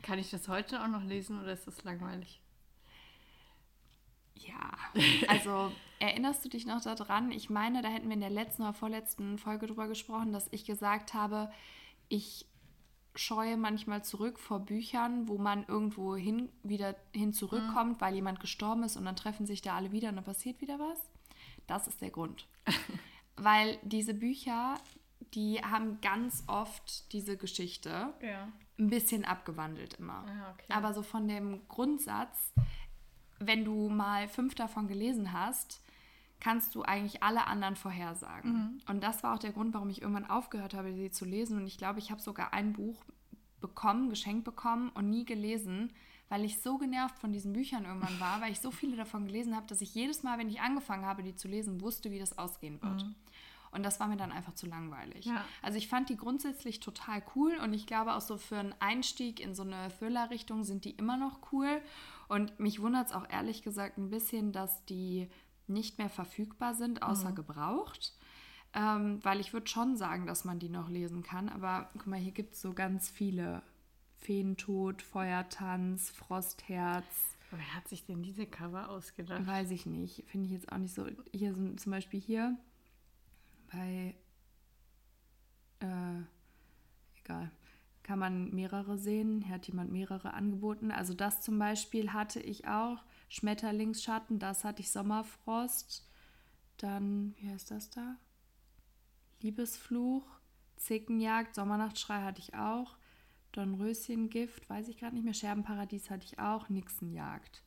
Kann 0.04 0.20
ich 0.20 0.30
das 0.30 0.48
heute 0.48 0.84
auch 0.84 0.88
noch 0.88 1.04
lesen 1.04 1.42
oder 1.42 1.54
ist 1.54 1.66
das 1.66 1.84
langweilig? 1.84 2.40
Ja, 4.36 4.72
also 5.28 5.72
erinnerst 6.00 6.46
du 6.46 6.50
dich 6.50 6.66
noch 6.66 6.82
daran? 6.82 7.32
Ich 7.32 7.50
meine, 7.50 7.82
da 7.82 7.90
hätten 7.90 8.08
wir 8.08 8.14
in 8.14 8.22
der 8.22 8.30
letzten 8.30 8.64
oder 8.64 8.74
vorletzten 8.74 9.38
Folge 9.38 9.68
drüber 9.68 9.88
gesprochen, 9.88 10.32
dass 10.32 10.48
ich 10.52 10.66
gesagt 10.66 11.14
habe, 11.14 11.52
ich 12.10 12.46
scheue 13.16 13.58
manchmal 13.58 14.04
zurück 14.04 14.40
vor 14.40 14.60
Büchern, 14.60 15.28
wo 15.28 15.38
man 15.38 15.66
irgendwo 15.68 16.16
hin, 16.16 16.50
wieder 16.64 16.96
hin 17.14 17.34
zurückkommt, 17.34 17.98
mhm. 17.98 18.02
weil 18.02 18.16
jemand 18.16 18.40
gestorben 18.40 18.84
ist 18.84 18.96
und 18.96 19.06
dann 19.06 19.16
treffen 19.16 19.46
sich 19.46 19.62
da 19.62 19.76
alle 19.76 19.92
wieder 19.92 20.10
und 20.10 20.16
dann 20.16 20.24
passiert 20.24 20.62
wieder 20.62 20.80
was. 20.80 21.11
Das 21.72 21.88
ist 21.88 22.02
der 22.02 22.10
Grund. 22.10 22.48
Weil 23.38 23.80
diese 23.84 24.14
Bücher, 24.14 24.76
die 25.34 25.62
haben 25.64 26.02
ganz 26.02 26.44
oft 26.48 27.12
diese 27.14 27.38
Geschichte 27.38 28.14
ja. 28.22 28.50
ein 28.78 28.90
bisschen 28.90 29.24
abgewandelt 29.24 29.94
immer. 29.94 30.26
Ja, 30.28 30.52
okay. 30.52 30.66
Aber 30.68 30.94
so 30.94 31.02
von 31.02 31.30
dem 31.30 31.66
Grundsatz, 31.70 32.52
wenn 33.40 33.64
du 33.64 33.88
mal 33.88 34.28
fünf 34.28 34.54
davon 34.54 34.90
gelesen 34.90 35.32
hast, 35.32 35.82
kannst 36.42 36.76
du 36.76 36.84
eigentlich 36.84 37.24
alle 37.24 37.48
anderen 37.48 37.78
vorhersagen. 37.78 38.52
Mhm. 38.52 38.82
Und 38.90 39.02
das 39.02 39.24
war 39.24 39.36
auch 39.36 39.40
der 39.40 39.54
Grund, 39.54 39.74
warum 39.74 39.90
ich 39.90 40.02
irgendwann 40.02 40.30
aufgehört 40.30 40.74
habe, 40.74 40.94
sie 40.94 41.10
zu 41.10 41.24
lesen. 41.24 41.56
Und 41.56 41.68
ich 41.68 41.78
glaube, 41.78 42.00
ich 42.00 42.12
habe 42.12 42.22
sogar 42.22 42.52
ein 42.52 42.74
Buch 42.74 43.02
bekommen, 43.62 44.10
geschenkt 44.10 44.44
bekommen 44.44 44.90
und 44.90 45.10
nie 45.10 45.24
gelesen, 45.24 45.94
weil 46.32 46.46
ich 46.46 46.62
so 46.62 46.78
genervt 46.78 47.20
von 47.20 47.34
diesen 47.34 47.52
Büchern 47.52 47.84
irgendwann 47.84 48.18
war, 48.22 48.40
weil 48.40 48.54
ich 48.54 48.62
so 48.62 48.72
viele 48.72 48.96
davon 48.96 49.26
gelesen 49.26 49.54
habe, 49.54 49.68
dass 49.68 49.82
ich 49.82 49.94
jedes 49.94 50.24
Mal, 50.24 50.40
wenn 50.40 50.48
ich 50.48 50.62
angefangen 50.62 51.06
habe, 51.06 51.24
die 51.24 51.36
zu 51.36 51.50
lesen, 51.50 51.82
wusste, 51.82 52.10
wie 52.10 52.20
das 52.20 52.38
ausgehen 52.38 52.82
wird. 52.82 53.04
Mhm. 53.04 53.16
Und 53.72 53.84
das 53.84 54.00
war 54.00 54.08
mir 54.08 54.16
dann 54.16 54.32
einfach 54.32 54.56
zu 54.56 54.66
langweilig. 54.66 55.26
Ja. 55.26 55.44
Also 55.62 55.78
ich 55.78 55.90
fand 55.90 56.08
die 56.08 56.16
grundsätzlich 56.16 56.80
total 56.80 57.22
cool 57.36 57.58
und 57.62 57.74
ich 57.74 57.86
glaube 57.86 58.14
auch 58.14 58.22
so 58.22 58.38
für 58.38 58.60
einen 58.60 58.74
Einstieg 58.80 59.42
in 59.42 59.56
so 59.56 59.64
eine 59.64 59.90
Thriller-Richtung 60.00 60.64
sind 60.64 60.86
die 60.86 60.92
immer 60.92 61.18
noch 61.18 61.52
cool. 61.52 61.82
Und 62.30 62.58
mich 62.62 62.82
wundert 62.82 63.08
es 63.08 63.14
auch 63.14 63.30
ehrlich 63.30 63.62
gesagt 63.62 63.98
ein 63.98 64.10
bisschen, 64.10 64.54
dass 64.54 64.86
die 64.86 65.28
nicht 65.68 65.98
mehr 65.98 66.10
verfügbar 66.10 66.76
sind, 66.76 67.04
außer 67.04 67.32
mhm. 67.32 67.36
gebraucht. 67.36 68.14
Ähm, 68.74 69.20
weil 69.22 69.42
ich 69.42 69.52
würde 69.52 69.68
schon 69.68 69.98
sagen, 69.98 70.28
dass 70.28 70.46
man 70.46 70.60
die 70.60 70.70
noch 70.70 70.88
lesen 70.88 71.24
kann. 71.24 71.50
Aber 71.50 71.90
guck 71.92 72.08
mal, 72.08 72.20
hier 72.20 72.32
gibt 72.32 72.54
es 72.54 72.62
so 72.62 72.72
ganz 72.72 73.10
viele 73.10 73.64
Feentod, 74.22 75.02
Feuertanz, 75.02 76.12
Frostherz. 76.12 77.06
Wer 77.50 77.76
hat 77.76 77.88
sich 77.88 78.06
denn 78.06 78.24
diese 78.24 78.46
Cover 78.46 78.90
ausgedacht? 78.90 79.46
Weiß 79.46 79.72
ich 79.72 79.86
nicht. 79.86 80.24
Finde 80.28 80.46
ich 80.46 80.54
jetzt 80.54 80.72
auch 80.72 80.78
nicht 80.78 80.94
so. 80.94 81.08
Hier 81.34 81.54
sind 81.54 81.80
zum 81.80 81.92
Beispiel 81.92 82.22
hier 82.22 82.58
bei 83.72 84.16
äh, 85.80 86.22
egal. 87.20 87.52
Kann 88.04 88.20
man 88.20 88.52
mehrere 88.52 88.98
sehen. 88.98 89.42
Hier 89.42 89.56
hat 89.56 89.68
jemand 89.68 89.92
mehrere 89.92 90.34
angeboten. 90.34 90.92
Also 90.92 91.14
das 91.14 91.42
zum 91.42 91.60
Beispiel 91.60 92.14
hatte 92.14 92.40
ich 92.40 92.68
auch. 92.68 93.04
Schmetterlingsschatten, 93.30 94.40
das 94.40 94.64
hatte 94.64 94.82
ich 94.82 94.92
Sommerfrost. 94.92 96.08
Dann, 96.78 97.36
wie 97.38 97.50
heißt 97.50 97.72
das 97.72 97.90
da? 97.90 98.18
Liebesfluch, 99.42 100.26
Zickenjagd, 100.78 101.56
Sommernachtschrei 101.56 102.22
hatte 102.22 102.40
ich 102.40 102.56
auch. 102.56 102.98
Dornröschengift, 103.52 104.70
weiß 104.70 104.88
ich 104.88 104.98
gerade 104.98 105.16
nicht 105.16 105.26
mehr, 105.26 105.34
Scherbenparadies 105.34 106.10
hatte 106.10 106.26
ich 106.26 106.40
auch, 106.40 106.70
Nixenjagd. 106.70 107.64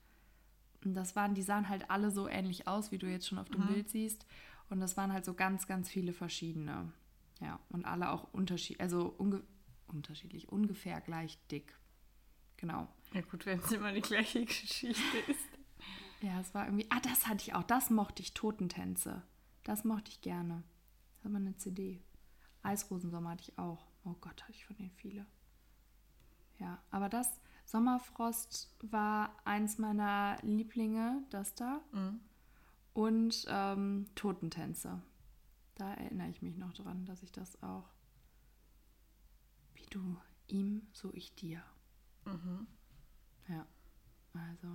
Und 0.85 0.95
das 0.95 1.17
waren, 1.17 1.35
die 1.35 1.43
sahen 1.43 1.69
halt 1.69 1.91
alle 1.91 2.11
so 2.11 2.29
ähnlich 2.29 2.69
aus, 2.69 2.93
wie 2.93 2.99
du 2.99 3.07
jetzt 3.07 3.27
schon 3.27 3.39
auf 3.39 3.49
dem 3.49 3.63
mhm. 3.63 3.69
Bild 3.69 3.91
siehst. 3.91 4.27
Und 4.69 4.81
das 4.81 4.97
waren 4.97 5.13
halt 5.13 5.25
so 5.25 5.35
ganz, 5.35 5.67
ganz 5.67 5.89
viele 5.89 6.13
verschiedene. 6.13 6.93
Ja, 7.41 7.59
und 7.71 7.85
alle 7.85 8.11
auch 8.11 8.33
unterschiedlich, 8.33 8.81
also 8.81 9.15
unge 9.19 9.43
unterschiedlich, 9.87 10.51
ungefähr 10.51 11.01
gleich 11.01 11.39
dick. 11.49 11.77
Genau. 12.57 12.89
Ja 13.13 13.21
gut, 13.21 13.47
wenn 13.47 13.61
es 13.61 13.73
immer 13.73 13.93
die 13.93 14.01
gleiche 14.01 14.45
Geschichte 14.45 15.19
ist. 15.29 15.49
ja, 16.21 16.41
es 16.41 16.55
war 16.55 16.67
irgendwie, 16.67 16.87
ah, 16.91 17.01
das 17.01 17.27
hatte 17.27 17.43
ich 17.43 17.55
auch, 17.55 17.63
das 17.63 17.91
mochte 17.91 18.23
ich, 18.23 18.35
Totentänze. 18.35 19.23
Das 19.63 19.85
mochte 19.85 20.11
ich 20.11 20.21
gerne. 20.21 20.63
Das 21.23 21.33
war 21.33 21.41
eine 21.41 21.57
CD. 21.57 22.03
Eisrosensommer 22.63 23.31
hatte 23.31 23.45
ich 23.49 23.59
auch. 23.59 23.87
Oh 24.05 24.15
Gott, 24.21 24.43
hatte 24.43 24.53
ich 24.53 24.65
von 24.65 24.77
denen 24.77 24.91
viele. 24.91 25.27
Ja, 26.59 26.79
aber 26.91 27.09
das 27.09 27.41
Sommerfrost 27.65 28.75
war 28.83 29.35
eins 29.45 29.79
meiner 29.79 30.39
Lieblinge, 30.43 31.23
das 31.31 31.55
da. 31.55 31.81
Mhm. 31.93 32.21
Und 32.93 33.47
ähm, 33.49 34.07
Totentänze. 34.15 35.03
Da 35.75 35.95
erinnere 35.95 36.29
ich 36.29 36.43
mich 36.43 36.57
noch 36.57 36.73
dran, 36.73 37.05
dass 37.07 37.23
ich 37.23 37.33
das 37.33 37.61
auch. 37.63 37.89
Wie 39.75 39.87
du 39.87 40.17
ihm, 40.47 40.87
so 40.93 41.13
ich 41.13 41.35
dir. 41.35 41.63
Mhm. 42.25 42.67
Ja, 43.49 43.67
also. 44.35 44.69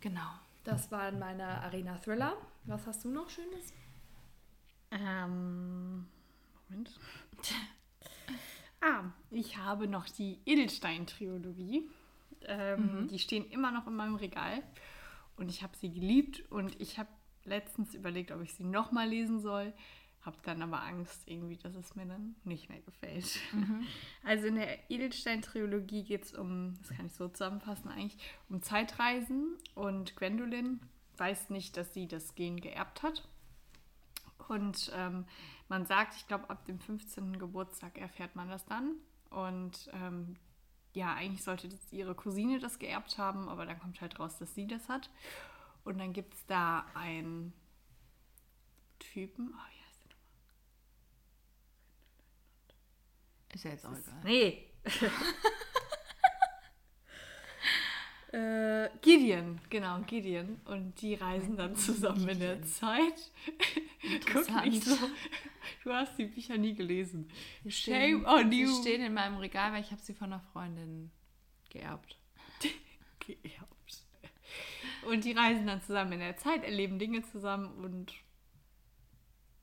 Genau. 0.00 0.30
Das 0.64 0.90
waren 0.92 1.18
meine 1.18 1.60
Arena 1.62 1.96
Thriller. 1.98 2.36
Was 2.64 2.86
hast 2.86 3.04
du 3.04 3.10
noch 3.10 3.28
Schönes? 3.28 3.72
Ähm, 4.90 6.06
Moment. 6.68 6.98
Ah, 8.82 9.04
ich 9.30 9.56
habe 9.58 9.86
noch 9.86 10.08
die 10.08 10.40
Edelstein-Trilogie. 10.44 11.88
Ähm, 12.46 13.02
mhm. 13.02 13.08
Die 13.08 13.20
stehen 13.20 13.48
immer 13.50 13.70
noch 13.70 13.86
in 13.86 13.94
meinem 13.94 14.16
Regal. 14.16 14.62
Und 15.36 15.48
ich 15.48 15.62
habe 15.62 15.76
sie 15.76 15.90
geliebt. 15.90 16.42
Und 16.50 16.78
ich 16.80 16.98
habe 16.98 17.08
letztens 17.44 17.94
überlegt, 17.94 18.32
ob 18.32 18.42
ich 18.42 18.54
sie 18.54 18.64
nochmal 18.64 19.08
lesen 19.08 19.40
soll. 19.40 19.72
Habe 20.22 20.36
dann 20.42 20.62
aber 20.62 20.82
Angst, 20.82 21.22
irgendwie, 21.26 21.56
dass 21.56 21.74
es 21.76 21.94
mir 21.94 22.06
dann 22.06 22.34
nicht 22.44 22.68
mehr 22.68 22.80
gefällt. 22.80 23.38
Mhm. 23.52 23.86
Also 24.24 24.48
in 24.48 24.56
der 24.56 24.90
Edelstein-Trilogie 24.90 26.02
geht 26.02 26.24
es 26.24 26.34
um, 26.34 26.74
das 26.78 26.96
kann 26.96 27.06
ich 27.06 27.12
so 27.12 27.28
zusammenfassen 27.28 27.88
eigentlich, 27.88 28.18
um 28.48 28.62
Zeitreisen. 28.62 29.56
Und 29.74 30.16
Gwendolyn 30.16 30.80
weiß 31.18 31.50
nicht, 31.50 31.76
dass 31.76 31.94
sie 31.94 32.08
das 32.08 32.34
Gen 32.34 32.60
geerbt 32.60 33.04
hat. 33.04 33.28
Und 34.52 34.92
ähm, 34.94 35.24
man 35.68 35.86
sagt, 35.86 36.14
ich 36.16 36.28
glaube, 36.28 36.50
ab 36.50 36.66
dem 36.66 36.78
15. 36.78 37.38
Geburtstag 37.38 37.96
erfährt 37.96 38.36
man 38.36 38.50
das 38.50 38.66
dann. 38.66 38.96
Und 39.30 39.88
ähm, 39.94 40.36
ja, 40.92 41.14
eigentlich 41.14 41.42
sollte 41.42 41.70
das 41.70 41.90
ihre 41.90 42.14
Cousine 42.14 42.58
das 42.58 42.78
geerbt 42.78 43.16
haben, 43.16 43.48
aber 43.48 43.64
dann 43.64 43.78
kommt 43.78 44.02
halt 44.02 44.20
raus, 44.20 44.36
dass 44.36 44.54
sie 44.54 44.66
das 44.66 44.90
hat. 44.90 45.08
Und 45.84 45.96
dann 45.96 46.12
gibt 46.12 46.34
es 46.34 46.44
da 46.44 46.84
einen 46.92 47.54
Typen. 48.98 49.54
Oh, 49.54 49.54
wie 49.54 49.80
heißt 49.86 50.04
der 50.04 50.10
nochmal? 50.10 50.34
Ist 53.54 53.64
ja 53.64 53.70
jetzt 53.70 53.86
auch 53.86 53.96
egal. 53.96 54.20
Nee. 54.22 54.68
äh, 58.32 58.90
Gideon. 59.00 59.00
Gideon, 59.00 59.58
genau, 59.70 60.02
Gideon. 60.02 60.60
Und 60.66 61.00
die 61.00 61.14
reisen 61.14 61.56
dann 61.56 61.74
zusammen 61.74 62.28
in 62.28 62.40
der 62.40 62.62
Zeit. 62.64 63.32
Guck 64.32 64.64
nicht 64.64 64.84
so. 64.84 64.96
Du 65.84 65.92
hast 65.92 66.18
die 66.18 66.24
Bücher 66.24 66.58
nie 66.58 66.74
gelesen. 66.74 67.30
Shame 67.68 68.24
on 68.26 68.50
you. 68.50 68.66
Die 68.66 68.82
stehen 68.82 69.02
in 69.02 69.14
meinem 69.14 69.36
Regal, 69.36 69.72
weil 69.72 69.82
ich 69.82 69.92
habe 69.92 70.02
sie 70.02 70.14
von 70.14 70.32
einer 70.32 70.42
Freundin 70.52 71.10
geerbt. 71.70 72.18
geerbt. 73.20 73.68
Und 75.06 75.24
die 75.24 75.32
reisen 75.32 75.66
dann 75.66 75.82
zusammen 75.82 76.12
in 76.12 76.20
der 76.20 76.36
Zeit, 76.36 76.64
erleben 76.64 76.98
Dinge 76.98 77.22
zusammen 77.22 77.84
und 77.84 78.12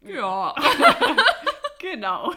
ja, 0.01 0.55
genau. 1.79 2.33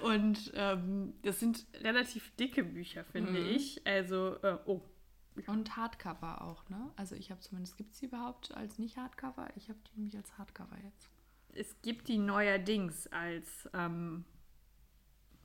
Und 0.00 0.50
ähm, 0.54 1.14
das 1.22 1.40
sind 1.40 1.66
relativ 1.82 2.34
dicke 2.36 2.64
Bücher, 2.64 3.04
finde 3.04 3.40
mhm. 3.40 3.50
ich. 3.50 3.86
Also, 3.86 4.36
äh, 4.42 4.56
oh. 4.64 4.80
Und 5.48 5.76
Hardcover 5.76 6.42
auch, 6.42 6.68
ne? 6.68 6.90
Also 6.96 7.14
ich 7.14 7.30
habe 7.30 7.40
zumindest, 7.40 7.76
gibt 7.76 7.92
es 7.92 8.00
die 8.00 8.06
überhaupt 8.06 8.54
als 8.54 8.78
nicht 8.78 8.96
Hardcover? 8.96 9.48
Ich 9.56 9.68
habe 9.68 9.78
die 9.86 9.98
nämlich 9.98 10.16
als 10.16 10.36
Hardcover 10.38 10.76
jetzt. 10.84 11.08
Es 11.52 11.80
gibt 11.82 12.08
die 12.08 12.18
neuerdings 12.18 13.06
als 13.08 13.68
ähm, 13.74 14.24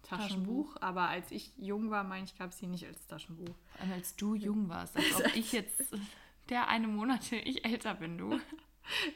Taschenbuch, 0.03 0.73
Taschenbuch, 0.73 0.81
aber 0.81 1.09
als 1.09 1.31
ich 1.31 1.51
jung 1.57 1.89
war, 1.89 2.03
meine 2.03 2.25
ich, 2.25 2.37
gab 2.37 2.51
es 2.51 2.59
sie 2.59 2.67
nicht 2.67 2.85
als 2.85 3.07
Taschenbuch. 3.07 3.55
Und 3.81 3.91
als 3.91 4.15
du 4.15 4.35
jung 4.35 4.69
warst, 4.69 4.95
als 4.95 5.15
ob 5.15 5.25
ich 5.35 5.51
jetzt 5.51 5.95
der 6.49 6.67
eine 6.67 6.87
Monate 6.87 7.35
ich 7.35 7.65
älter 7.65 7.95
bin, 7.95 8.17
du. 8.17 8.39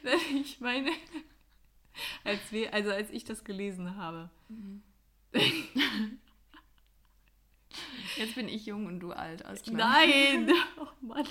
ich 0.34 0.60
meine, 0.60 0.90
als 2.24 2.50
wir, 2.50 2.74
also 2.74 2.90
als 2.90 3.10
ich 3.10 3.24
das 3.24 3.44
gelesen 3.44 3.96
habe. 3.96 4.30
Mhm. 4.48 4.82
Jetzt 8.16 8.34
bin 8.34 8.48
ich 8.48 8.66
jung 8.66 8.86
und 8.86 9.00
du 9.00 9.12
alt. 9.12 9.44
Nein! 9.70 10.50
Oh 10.78 11.06
Mann. 11.06 11.26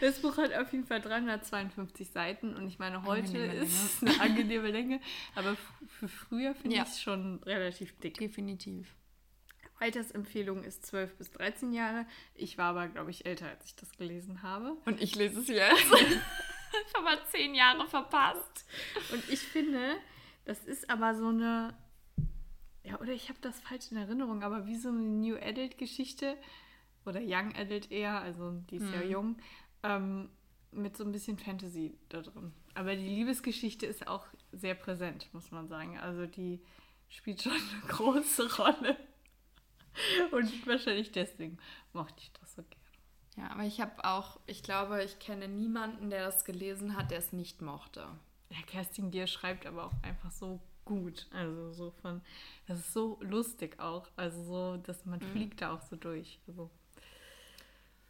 Das 0.00 0.20
Buch 0.20 0.36
hat 0.36 0.52
auf 0.54 0.70
jeden 0.72 0.84
Fall 0.84 1.00
352 1.00 2.10
Seiten 2.10 2.54
und 2.54 2.66
ich 2.66 2.78
meine, 2.78 3.04
heute 3.04 3.38
ist 3.38 3.72
es 3.72 4.02
eine 4.02 4.20
angenehme 4.20 4.70
Länge, 4.70 5.00
aber 5.34 5.56
für 5.88 6.08
früher 6.08 6.54
finde 6.54 6.76
ja. 6.76 6.82
ich 6.82 6.90
es 6.90 7.00
schon 7.00 7.42
relativ 7.42 7.98
dick. 8.00 8.18
Definitiv. 8.18 8.94
Altersempfehlung 9.78 10.64
ist 10.64 10.86
12 10.86 11.16
bis 11.16 11.30
13 11.32 11.72
Jahre. 11.72 12.06
Ich 12.34 12.58
war 12.58 12.70
aber, 12.70 12.88
glaube 12.88 13.10
ich, 13.10 13.26
älter, 13.26 13.48
als 13.48 13.64
ich 13.66 13.76
das 13.76 13.92
gelesen 13.92 14.42
habe. 14.42 14.76
Und 14.84 15.00
ich 15.02 15.14
lese 15.14 15.40
es 15.40 15.48
jetzt. 15.48 15.92
ich 15.92 16.94
habe 16.94 17.04
mal 17.04 17.18
10 17.30 17.54
Jahre 17.54 17.86
verpasst. 17.86 18.66
Und 19.12 19.22
ich 19.30 19.40
finde, 19.40 19.96
das 20.44 20.64
ist 20.64 20.88
aber 20.88 21.14
so 21.14 21.28
eine 21.28 21.74
ja, 22.86 23.00
oder 23.00 23.12
ich 23.12 23.28
habe 23.28 23.38
das 23.40 23.60
falsch 23.60 23.90
in 23.90 23.96
Erinnerung, 23.96 24.42
aber 24.42 24.66
wie 24.66 24.76
so 24.76 24.88
eine 24.88 25.00
New 25.00 25.36
Adult-Geschichte 25.36 26.36
oder 27.04 27.20
Young 27.20 27.54
Adult 27.56 27.90
eher, 27.90 28.20
also 28.20 28.52
die 28.70 28.76
ist 28.76 28.86
mhm. 28.86 28.94
ja 28.94 29.02
jung, 29.02 29.36
ähm, 29.82 30.30
mit 30.70 30.96
so 30.96 31.04
ein 31.04 31.10
bisschen 31.10 31.36
Fantasy 31.36 31.98
da 32.08 32.22
drin. 32.22 32.52
Aber 32.74 32.94
die 32.94 33.08
Liebesgeschichte 33.08 33.86
ist 33.86 34.06
auch 34.06 34.26
sehr 34.52 34.74
präsent, 34.74 35.28
muss 35.32 35.50
man 35.50 35.68
sagen. 35.68 35.98
Also 35.98 36.26
die 36.26 36.60
spielt 37.08 37.42
schon 37.42 37.52
eine 37.52 37.88
große 37.88 38.56
Rolle. 38.56 38.96
Und 40.30 40.66
wahrscheinlich 40.66 41.10
deswegen 41.10 41.58
mochte 41.92 42.22
ich 42.22 42.32
das 42.34 42.54
so 42.54 42.62
gerne. 42.62 42.76
Ja, 43.36 43.50
aber 43.54 43.64
ich 43.64 43.80
habe 43.80 44.04
auch, 44.04 44.38
ich 44.46 44.62
glaube, 44.62 45.02
ich 45.02 45.18
kenne 45.18 45.48
niemanden, 45.48 46.10
der 46.10 46.24
das 46.24 46.44
gelesen 46.44 46.96
hat, 46.96 47.10
der 47.10 47.18
es 47.18 47.32
nicht 47.32 47.62
mochte. 47.62 48.06
Ja, 48.50 48.62
Kerstin 48.66 49.10
Gier 49.10 49.26
schreibt 49.26 49.66
aber 49.66 49.86
auch 49.86 50.02
einfach 50.02 50.30
so 50.30 50.60
gut. 50.86 51.26
Also 51.30 51.72
so 51.72 51.90
von, 51.90 52.22
das 52.66 52.78
ist 52.78 52.94
so 52.94 53.18
lustig 53.20 53.78
auch. 53.78 54.08
Also 54.16 54.42
so, 54.42 54.76
dass 54.78 55.04
man 55.04 55.18
mhm. 55.18 55.32
fliegt 55.32 55.60
da 55.60 55.74
auch 55.74 55.82
so 55.82 55.96
durch. 55.96 56.40
Also, 56.48 56.70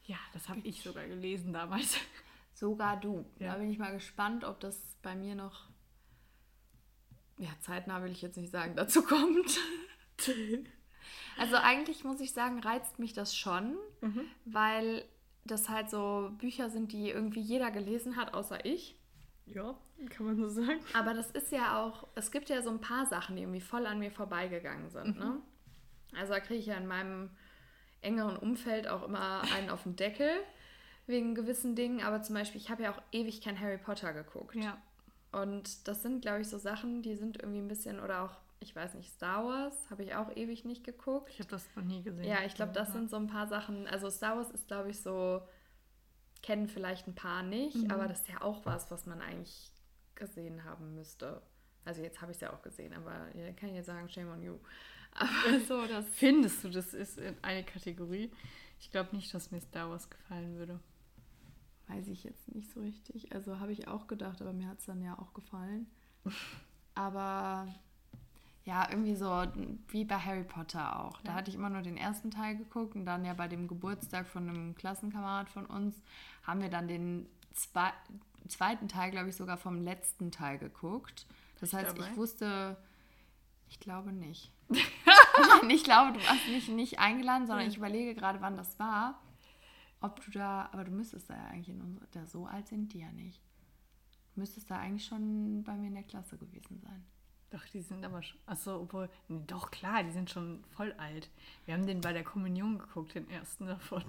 ja, 0.05 0.19
das 0.33 0.49
habe 0.49 0.61
ich 0.63 0.83
sogar 0.83 1.09
gelesen 1.09 1.53
damals. 1.53 1.97
Sogar 2.55 2.99
du. 2.99 3.27
Ja. 3.39 3.53
Da 3.53 3.59
bin 3.59 3.71
ich 3.71 3.79
mal 3.79 3.93
gespannt, 3.93 4.43
ob 4.45 4.61
das 4.61 4.97
bei 5.03 5.15
mir 5.15 5.35
noch, 5.35 5.69
ja, 7.37 7.51
zeitnah 7.61 8.03
will 8.03 8.13
ich 8.13 8.23
jetzt 8.23 8.39
nicht 8.39 8.51
sagen, 8.51 8.75
dazu 8.77 9.03
kommt. 9.03 9.59
also 11.39 11.57
eigentlich 11.57 12.05
muss 12.05 12.21
ich 12.21 12.33
sagen, 12.33 12.61
reizt 12.61 12.99
mich 12.99 13.13
das 13.13 13.37
schon, 13.37 13.77
mhm. 14.01 14.23
weil 14.47 15.05
das 15.45 15.69
halt 15.69 15.91
so 15.91 16.31
Bücher 16.39 16.71
sind, 16.71 16.93
die 16.93 17.11
irgendwie 17.11 17.41
jeder 17.41 17.71
gelesen 17.71 18.17
hat, 18.17 18.33
außer 18.33 18.65
ich. 18.65 18.97
Ja, 19.45 19.77
kann 20.11 20.27
man 20.27 20.37
so 20.37 20.49
sagen. 20.49 20.81
Aber 20.93 21.15
das 21.15 21.31
ist 21.31 21.51
ja 21.53 21.83
auch, 21.83 22.07
es 22.15 22.31
gibt 22.31 22.49
ja 22.49 22.63
so 22.63 22.71
ein 22.71 22.81
paar 22.81 23.07
Sachen, 23.07 23.37
die 23.37 23.43
irgendwie 23.43 23.61
voll 23.61 23.87
an 23.87 23.99
mir 23.99 24.11
vorbeigegangen 24.11 24.91
sind. 24.91 25.19
Ne? 25.19 25.25
Mhm. 25.25 25.31
Ne? 25.31 25.43
Also 26.19 26.33
da 26.33 26.41
kriege 26.41 26.61
ich 26.61 26.67
ja 26.67 26.77
in 26.77 26.87
meinem 26.87 27.31
engeren 28.03 28.37
Umfeld 28.37 28.89
auch 28.89 29.03
immer 29.03 29.43
einen 29.55 29.71
auf 29.71 29.83
den 29.83 29.97
Deckel 29.97 30.31
wegen 31.07 31.35
gewissen 31.35 31.75
Dingen. 31.75 32.03
Aber 32.03 32.23
zum 32.23 32.35
Beispiel, 32.35 32.61
ich 32.61 32.71
habe 32.71 32.85
ja 32.85 32.93
auch 32.93 33.03
ewig 33.13 33.41
kein 33.41 33.59
Harry 33.59 33.79
Potter 33.79 34.13
geguckt. 34.13 34.55
Ja. 34.57 34.77
Und 35.33 35.89
das 35.89 36.03
sind, 36.03 36.23
glaube 36.23 36.41
ich, 36.43 36.49
so 36.49 36.59
Sachen, 36.59 37.03
die 37.03 37.17
sind 37.17 37.39
irgendwie 37.39 37.61
ein 37.61 37.69
bisschen, 37.69 38.01
oder 38.01 38.23
auch, 38.23 38.37
ich 38.61 38.75
weiß 38.75 38.95
nicht, 38.95 39.13
Star 39.13 39.45
Wars 39.45 39.91
habe 39.91 40.05
ich 40.05 40.15
auch 40.15 40.35
ewig 40.35 40.65
nicht 40.65 40.85
geguckt. 40.85 41.31
Ich 41.31 41.39
habe 41.41 41.51
das 41.51 41.69
noch 41.75 41.83
nie 41.83 42.03
gesehen. 42.03 42.25
Ja, 42.25 42.39
ich 42.47 42.55
glaube, 42.55 42.73
das 42.73 42.93
sind 42.93 43.11
so 43.11 43.17
ein 43.17 43.27
paar 43.27 43.47
Sachen. 43.47 43.87
Also 43.87 44.09
Star 44.09 44.37
Wars 44.37 44.51
ist, 44.51 44.67
glaube 44.67 44.91
ich, 44.91 45.03
so 45.03 45.43
kennen 46.43 46.69
vielleicht 46.69 47.07
ein 47.09 47.15
paar 47.15 47.43
nicht, 47.43 47.77
mhm. 47.77 47.91
aber 47.91 48.07
das 48.07 48.21
ist 48.21 48.29
ja 48.29 48.41
auch 48.41 48.65
was, 48.65 48.91
was 48.91 49.05
man 49.05 49.21
eigentlich 49.21 49.73
gesehen 50.17 50.65
haben 50.65 50.95
müsste. 50.95 51.43
Also 51.85 52.03
jetzt 52.03 52.21
habe 52.21 52.33
ich 52.33 52.37
es 52.37 52.41
ja 52.41 52.53
auch 52.53 52.63
gesehen, 52.63 52.93
aber 52.95 53.29
ja, 53.37 53.53
kann 53.53 53.69
ich 53.69 53.77
jetzt 53.77 53.87
sagen, 53.87 54.09
shame 54.09 54.31
on 54.31 54.43
you. 54.43 54.59
Aber 55.13 55.61
so, 55.61 55.87
das 55.87 56.05
Findest 56.13 56.65
du, 56.65 56.69
das 56.69 56.93
ist 56.93 57.19
eine 57.43 57.65
Kategorie? 57.65 58.31
Ich 58.81 58.91
glaube 58.91 59.15
nicht, 59.15 59.33
dass 59.33 59.51
mir 59.51 59.61
Star 59.61 59.89
Wars 59.89 60.11
gefallen 60.11 60.57
würde. 60.57 60.81
Weiß 61.89 62.09
ich 62.09 62.25
jetzt 62.25 62.53
nicht 62.55 62.71
so 62.71 62.81
richtig. 62.81 63.33
Also 63.33 63.61
habe 63.61 63.73
ich 63.73 63.89
auch 63.89 64.09
gedacht, 64.09 64.43
aber 64.43 64.53
mir 64.53 64.69
hat 64.69 64.81
es 64.81 64.87
dann 64.87 65.01
ja 65.01 65.19
auch 65.19 65.33
gefallen. 65.33 65.87
aber 66.95 67.69
ja, 68.65 68.89
irgendwie 68.91 69.15
so 69.15 69.45
wie 69.89 70.05
bei 70.05 70.19
Harry 70.19 70.43
Potter 70.43 70.99
auch. 70.99 71.21
Da 71.23 71.31
ja. 71.31 71.39
hatte 71.39 71.51
ich 71.51 71.55
immer 71.55 71.71
nur 71.71 71.83
den 71.83 71.97
ersten 71.97 72.33
Teil 72.33 72.57
geguckt 72.57 72.97
und 72.97 73.07
dann 73.07 73.25
ja 73.25 73.33
bei 73.33 73.47
dem 73.47 73.69
Geburtstag 73.69 74.27
von 74.27 74.49
einem 74.49 74.75
Klassenkamerad 74.75 75.49
von 75.49 75.67
uns 75.67 75.95
haben 76.43 76.61
wir 76.61 76.69
dann 76.69 76.89
den 76.89 77.29
zwei, 77.55 77.93
zweiten 78.49 78.89
Teil, 78.89 79.11
glaube 79.11 79.29
ich, 79.29 79.37
sogar 79.37 79.57
vom 79.57 79.83
letzten 79.83 80.31
Teil 80.31 80.59
geguckt. 80.59 81.27
Das 81.61 81.73
heißt, 81.73 81.97
dabei? 81.97 82.11
ich 82.11 82.17
wusste, 82.17 82.77
ich 83.69 83.81
glaube 83.81 84.13
nicht. 84.13 84.53
ich 85.69 85.85
glaube, 85.85 86.19
du 86.19 86.21
hast 86.27 86.49
mich 86.49 86.69
nicht 86.69 86.99
eingeladen, 86.99 87.47
sondern 87.47 87.67
ich 87.67 87.77
überlege 87.77 88.15
gerade, 88.15 88.41
wann 88.41 88.57
das 88.57 88.79
war. 88.79 89.21
Ob 90.01 90.25
du 90.25 90.31
da, 90.31 90.69
aber 90.73 90.85
du 90.85 90.91
müsstest 90.91 91.31
da 91.31 91.35
ja 91.35 91.45
eigentlich 91.47 91.71
in 91.71 91.81
unserer, 91.81 92.07
da 92.13 92.27
so 92.27 92.47
alt 92.47 92.69
sind 92.69 92.93
die 92.93 93.01
ja 93.01 93.11
nicht. 93.13 93.41
Du 94.35 94.41
müsstest 94.41 94.71
da 94.71 94.79
eigentlich 94.79 95.07
schon 95.07 95.65
bei 95.65 95.75
mir 95.75 95.89
in 95.89 95.95
der 95.95 96.03
Klasse 96.03 96.37
gewesen 96.37 96.81
sein. 96.83 97.05
Doch, 97.51 97.65
die 97.67 97.81
sind 97.81 98.05
aber 98.05 98.23
schon. 98.23 98.39
Achso, 98.47 98.81
obwohl. 98.83 99.09
Nee, 99.29 99.43
doch, 99.47 99.71
klar, 99.71 100.03
die 100.03 100.11
sind 100.11 100.31
schon 100.31 100.63
voll 100.65 100.93
alt. 100.99 101.31
Wir 101.65 101.75
haben 101.75 101.87
den 101.87 102.01
bei 102.01 102.13
der 102.13 102.25
Kommunion 102.25 102.79
geguckt, 102.79 103.15
den 103.15 103.31
ersten 103.31 103.67
davon. 103.67 104.05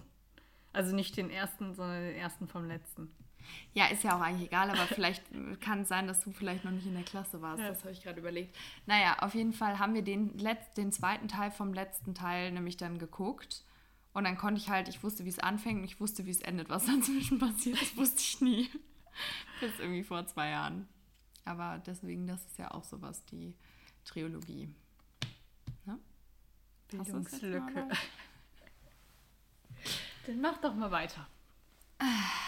Also 0.73 0.93
nicht 0.93 1.15
den 1.17 1.30
ersten, 1.30 1.73
sondern 1.73 2.02
den 2.02 2.15
ersten 2.15 2.47
vom 2.47 2.65
letzten. 2.65 3.12
Ja, 3.74 3.88
ist 3.88 4.04
ja 4.04 4.18
auch 4.18 4.22
eigentlich 4.22 4.48
egal, 4.48 4.70
aber 4.70 4.86
vielleicht 4.88 5.24
kann 5.62 5.82
es 5.82 5.90
sein, 5.90 6.08
dass 6.08 6.22
du 6.22 6.32
vielleicht 6.32 6.66
noch 6.66 6.72
nicht 6.72 6.86
in 6.86 6.94
der 6.94 7.04
Klasse 7.04 7.42
warst. 7.42 7.62
Ja. 7.62 7.70
Das 7.70 7.84
habe 7.84 7.92
ich 7.92 8.04
gerade 8.04 8.20
überlegt. 8.20 8.56
Naja, 8.86 9.18
auf 9.20 9.36
jeden 9.36 9.54
Fall 9.54 9.80
haben 9.80 9.94
wir 9.94 10.02
den, 10.02 10.38
Letz-, 10.38 10.74
den 10.76 10.92
zweiten 10.92 11.28
Teil 11.28 11.52
vom 11.52 11.74
letzten 11.74 12.14
Teil 12.14 12.52
nämlich 12.52 12.78
dann 12.78 12.98
geguckt. 12.98 13.64
Und 14.14 14.24
dann 14.24 14.38
konnte 14.38 14.60
ich 14.60 14.70
halt, 14.70 14.88
ich 14.88 15.04
wusste, 15.04 15.26
wie 15.26 15.30
es 15.30 15.40
anfängt 15.40 15.80
und 15.80 15.86
ich 15.86 16.00
wusste, 16.00 16.26
wie 16.26 16.32
es 16.32 16.42
endet. 16.42 16.70
Was 16.70 16.86
dazwischen 16.88 17.40
passiert, 17.40 17.80
das 17.80 17.96
wusste 17.96 18.22
ich 18.22 18.42
nie. 18.42 18.70
Bis 19.60 19.78
irgendwie 19.80 20.04
vor 20.04 20.26
zwei 20.28 20.50
Jahren. 20.50 20.88
Aber 21.46 21.82
deswegen, 21.86 22.28
das 22.28 22.44
ist 22.46 22.58
ja 22.58 22.72
auch 22.72 22.84
sowas, 22.84 23.24
die 23.26 23.56
Trilogie. 24.06 24.74
Ne? 25.86 26.00
Bildungslücke. 26.90 27.88
Dann 30.26 30.42
mach 30.42 30.58
doch 30.58 30.74
mal 30.74 30.92
weiter. 30.92 31.28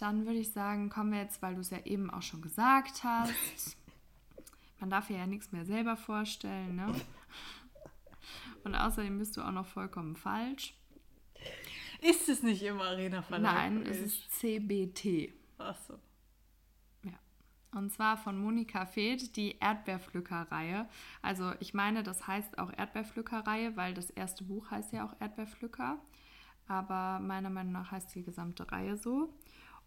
Ja, 0.00 0.08
dann 0.08 0.26
würde 0.26 0.38
ich 0.38 0.52
sagen, 0.52 0.90
kommen 0.90 1.12
wir 1.12 1.20
jetzt, 1.20 1.42
weil 1.42 1.54
du 1.54 1.60
es 1.60 1.70
ja 1.70 1.78
eben 1.84 2.10
auch 2.10 2.22
schon 2.22 2.42
gesagt 2.42 3.04
hast. 3.04 3.76
Man 4.80 4.90
darf 4.90 5.08
ja 5.08 5.26
nichts 5.26 5.52
mehr 5.52 5.64
selber 5.64 5.96
vorstellen, 5.96 6.76
ne? 6.76 6.94
Und 8.64 8.74
außerdem 8.74 9.18
bist 9.18 9.36
du 9.36 9.42
auch 9.42 9.52
noch 9.52 9.66
vollkommen 9.66 10.16
falsch. 10.16 10.74
Ist 12.00 12.28
es 12.28 12.42
nicht 12.42 12.62
im 12.62 12.80
Arena 12.80 13.22
Verlag? 13.22 13.54
Nein, 13.54 13.86
es 13.86 13.98
ist 13.98 14.30
CBT. 14.38 15.32
Ach 15.58 15.76
so. 15.88 15.98
Und 17.76 17.92
zwar 17.92 18.16
von 18.16 18.38
Monika 18.38 18.86
Feth, 18.86 19.36
die 19.36 19.58
Erdbeerpflückerreihe. 19.60 20.88
Also 21.20 21.52
ich 21.60 21.74
meine, 21.74 22.02
das 22.02 22.26
heißt 22.26 22.58
auch 22.58 22.72
Erdbeerpflückerreihe, 22.72 23.76
weil 23.76 23.92
das 23.92 24.08
erste 24.08 24.44
Buch 24.44 24.70
heißt 24.70 24.94
ja 24.94 25.04
auch 25.04 25.14
Erdbeerpflücker. 25.20 25.98
Aber 26.68 27.20
meiner 27.20 27.50
Meinung 27.50 27.72
nach 27.72 27.90
heißt 27.90 28.14
die 28.14 28.22
gesamte 28.22 28.72
Reihe 28.72 28.96
so. 28.96 29.28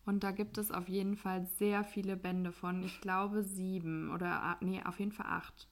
Und 0.05 0.23
da 0.23 0.31
gibt 0.31 0.57
es 0.57 0.71
auf 0.71 0.88
jeden 0.88 1.15
Fall 1.15 1.45
sehr 1.57 1.83
viele 1.83 2.15
Bände 2.15 2.51
von, 2.51 2.83
ich 2.83 2.99
glaube 3.01 3.43
sieben 3.43 4.12
oder 4.12 4.57
nee, 4.62 4.81
auf 4.83 4.99
jeden 4.99 5.12
Fall 5.12 5.27
acht. 5.27 5.67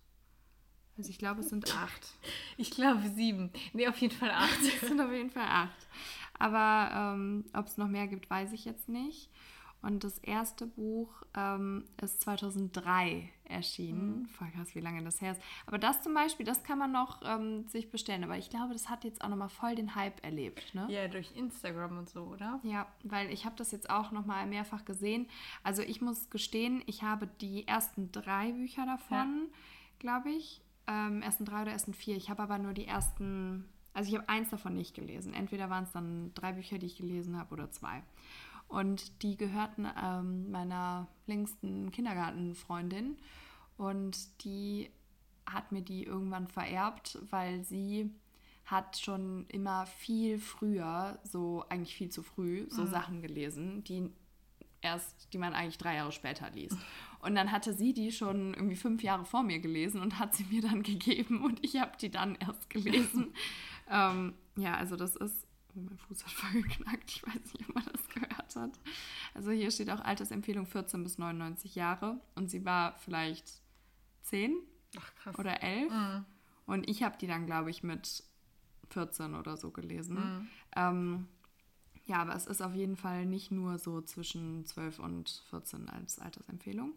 Also 0.98 1.10
ich 1.10 1.20
glaube, 1.20 1.42
es 1.42 1.50
sind 1.50 1.76
acht. 1.76 2.14
Ich 2.60 2.72
glaube 2.72 3.02
sieben. 3.16 3.52
Nee, 3.74 3.88
auf 3.88 3.98
jeden 3.98 4.16
Fall 4.16 4.32
acht. 4.32 4.60
es 4.82 4.88
sind 4.88 5.00
auf 5.00 5.12
jeden 5.12 5.30
Fall 5.30 5.48
acht. 5.48 5.88
Aber 6.40 7.14
ähm, 7.16 7.46
ob 7.54 7.68
es 7.68 7.78
noch 7.78 7.88
mehr 7.88 8.08
gibt, 8.08 8.30
weiß 8.30 8.52
ich 8.52 8.66
jetzt 8.66 8.90
nicht. 8.90 9.30
Und 9.82 10.04
das 10.04 10.18
erste 10.20 10.66
Buch 10.66 11.24
ähm, 11.36 11.86
ist 12.02 12.22
2003 12.22 13.30
erschienen. 13.46 14.22
Mhm. 14.22 14.26
Voll 14.28 14.48
krass, 14.50 14.74
wie 14.76 14.80
lange 14.80 15.04
das 15.04 15.22
her 15.22 15.34
ist. 15.34 15.42
Aber 15.66 15.78
das 15.78 16.02
zum 16.02 16.14
Beispiel, 16.14 16.46
das 16.46 16.64
kann 16.64 16.80
man 16.80 16.92
noch 16.92 17.22
ähm, 17.24 17.68
sich 17.68 17.92
bestellen. 17.92 18.24
Aber 18.24 18.38
ich 18.38 18.50
glaube, 18.50 18.74
das 18.74 18.90
hat 18.90 19.04
jetzt 19.04 19.24
auch 19.24 19.30
nochmal 19.30 19.50
voll 19.50 19.76
den 19.76 19.96
Hype 19.96 20.24
erlebt. 20.26 20.74
Ne? 20.74 20.88
Ja, 20.90 21.08
durch 21.08 21.36
Instagram 21.36 22.00
und 22.00 22.10
so, 22.10 22.24
oder? 22.24 22.60
Ja, 22.64 22.88
weil 23.04 23.32
ich 23.32 23.46
habe 23.46 23.56
das 23.56 23.72
jetzt 23.72 23.90
auch 23.90 24.12
nochmal 24.12 24.48
mehrfach 24.48 24.84
gesehen. 24.84 25.28
Also 25.64 25.84
ich 25.84 26.02
muss 26.02 26.30
gestehen, 26.30 26.84
ich 26.88 27.04
habe 27.04 27.28
die 27.40 27.68
ersten 27.68 28.12
drei 28.12 28.52
Bücher 28.52 28.86
davon, 28.86 29.48
ja. 29.48 29.58
glaube 30.00 30.32
ich. 30.32 30.62
Ähm, 30.88 31.22
ersten 31.22 31.46
drei 31.46 31.62
oder 31.62 31.72
ersten 31.72 31.94
vier. 31.94 32.16
Ich 32.16 32.30
habe 32.30 32.42
aber 32.42 32.58
nur 32.58 32.74
die 32.74 32.88
ersten, 32.88 33.66
also 33.94 34.10
ich 34.10 34.18
habe 34.18 34.28
eins 34.30 34.50
davon 34.50 34.74
nicht 34.74 34.96
gelesen. 34.96 35.34
Entweder 35.34 35.70
waren 35.70 35.84
es 35.84 35.92
dann 35.92 36.34
drei 36.34 36.54
Bücher, 36.54 36.78
die 36.78 36.86
ich 36.86 36.98
gelesen 36.98 37.38
habe, 37.38 37.54
oder 37.54 37.70
zwei. 37.70 38.04
Und 38.68 39.24
die 39.24 39.38
gehörten 39.38 39.88
ähm, 40.02 40.52
meiner 40.52 41.08
längsten 41.26 41.92
Kindergartenfreundin. 41.92 43.18
Und 43.78 44.44
die 44.44 44.90
hat 45.46 45.72
mir 45.72 45.82
die 45.82 46.04
irgendwann 46.04 46.48
vererbt, 46.48 47.20
weil 47.30 47.64
sie 47.64 48.12
hat 48.66 48.98
schon 48.98 49.46
immer 49.48 49.86
viel 49.86 50.40
früher, 50.40 51.20
so 51.24 51.64
eigentlich 51.70 51.96
viel 51.96 52.10
zu 52.10 52.22
früh, 52.22 52.66
so 52.70 52.82
mhm. 52.82 52.88
Sachen 52.88 53.22
gelesen, 53.22 53.84
die 53.86 54.12
erst, 54.82 55.32
die 55.32 55.38
man 55.38 55.54
eigentlich 55.54 55.78
drei 55.78 55.96
Jahre 55.96 56.12
später 56.12 56.50
liest. 56.50 56.78
Und 57.22 57.36
dann 57.36 57.52
hatte 57.52 57.74
sie 57.74 57.94
die 57.94 58.12
schon 58.12 58.54
irgendwie 58.54 58.76
fünf 58.76 59.04
Jahre 59.04 59.24
vor 59.24 59.44
mir 59.44 59.60
gelesen 59.60 60.02
und 60.02 60.20
hat 60.20 60.36
sie 60.36 60.44
mir 60.46 60.62
dann 60.62 60.84
gegeben 60.84 61.44
und 61.44 61.64
ich 61.64 61.80
habe 61.80 61.94
die 62.00 62.12
dann 62.12 62.36
erst 62.36 62.70
gelesen. 62.70 63.34
ähm, 63.90 64.34
ja, 64.58 64.76
also 64.76 64.98
das 64.98 65.16
ist 65.16 65.48
Oh, 65.78 65.82
mein 65.82 65.98
Fuß 65.98 66.24
hat 66.24 66.32
voll 66.32 66.62
geknackt. 66.62 67.12
Ich 67.12 67.28
weiß 67.28 67.54
nicht, 67.54 67.70
ob 67.70 67.76
man 67.76 67.86
das 67.92 68.10
gehört 68.10 68.27
hat. 68.56 68.80
Also 69.34 69.52
hier 69.52 69.72
steht 69.72 69.90
auch 69.90 70.02
Altersempfehlung 70.02 70.66
14 70.66 71.04
bis 71.04 71.18
99 71.18 71.76
Jahre. 71.76 72.20
Und 72.36 72.50
sie 72.50 72.66
war 72.66 72.98
vielleicht 72.98 73.62
10 74.24 74.58
Ach, 74.98 75.38
oder 75.38 75.62
11. 75.62 75.92
Mhm. 75.92 76.26
Und 76.66 76.90
ich 76.90 77.04
habe 77.04 77.18
die 77.18 77.28
dann, 77.28 77.46
glaube 77.46 77.70
ich, 77.70 77.84
mit 77.84 78.24
14 78.90 79.36
oder 79.36 79.58
so 79.58 79.72
gelesen. 79.72 80.16
Mhm. 80.16 80.48
Ähm, 80.76 81.28
ja, 82.06 82.18
aber 82.22 82.36
es 82.36 82.46
ist 82.46 82.62
auf 82.62 82.74
jeden 82.74 82.96
Fall 82.96 83.26
nicht 83.26 83.52
nur 83.52 83.78
so 83.78 84.02
zwischen 84.02 84.66
12 84.66 85.00
und 85.00 85.44
14 85.50 85.90
als 85.90 86.20
Altersempfehlung. 86.20 86.94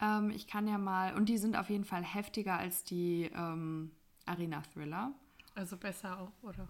Ähm, 0.00 0.30
ich 0.30 0.46
kann 0.46 0.66
ja 0.66 0.78
mal, 0.78 1.14
und 1.14 1.28
die 1.28 1.38
sind 1.38 1.56
auf 1.56 1.68
jeden 1.68 1.84
Fall 1.84 2.02
heftiger 2.02 2.56
als 2.56 2.84
die 2.84 3.30
ähm, 3.34 3.90
Arena 4.24 4.62
Thriller. 4.72 5.12
Also 5.54 5.76
besser 5.76 6.18
auch, 6.20 6.32
oder? 6.42 6.68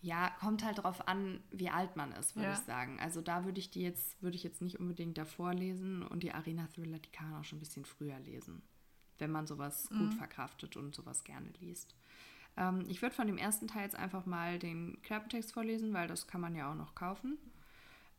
Ja, 0.00 0.30
kommt 0.38 0.64
halt 0.64 0.78
darauf 0.78 1.08
an, 1.08 1.40
wie 1.50 1.70
alt 1.70 1.96
man 1.96 2.12
ist, 2.12 2.36
würde 2.36 2.48
ja. 2.48 2.54
ich 2.54 2.60
sagen. 2.60 3.00
Also 3.00 3.20
da 3.20 3.44
würde 3.44 3.58
ich 3.58 3.70
die 3.70 3.82
jetzt, 3.82 4.22
würde 4.22 4.36
ich 4.36 4.44
jetzt 4.44 4.62
nicht 4.62 4.78
unbedingt 4.78 5.18
davor 5.18 5.54
lesen 5.54 6.02
und 6.02 6.22
die 6.22 6.32
Arena 6.32 6.68
Thriller, 6.68 6.98
die 6.98 7.10
kann 7.10 7.30
man 7.30 7.40
auch 7.40 7.44
schon 7.44 7.58
ein 7.58 7.60
bisschen 7.60 7.84
früher 7.84 8.18
lesen, 8.20 8.62
wenn 9.18 9.32
man 9.32 9.46
sowas 9.46 9.90
mhm. 9.90 9.98
gut 9.98 10.14
verkraftet 10.14 10.76
und 10.76 10.94
sowas 10.94 11.24
gerne 11.24 11.48
liest. 11.60 11.96
Ähm, 12.56 12.84
ich 12.88 13.02
würde 13.02 13.14
von 13.14 13.26
dem 13.26 13.38
ersten 13.38 13.66
Teil 13.66 13.84
jetzt 13.84 13.96
einfach 13.96 14.24
mal 14.24 14.58
den 14.58 15.02
Klappentext 15.02 15.52
vorlesen, 15.52 15.92
weil 15.94 16.06
das 16.06 16.28
kann 16.28 16.40
man 16.40 16.54
ja 16.54 16.70
auch 16.70 16.76
noch 16.76 16.94
kaufen. 16.94 17.38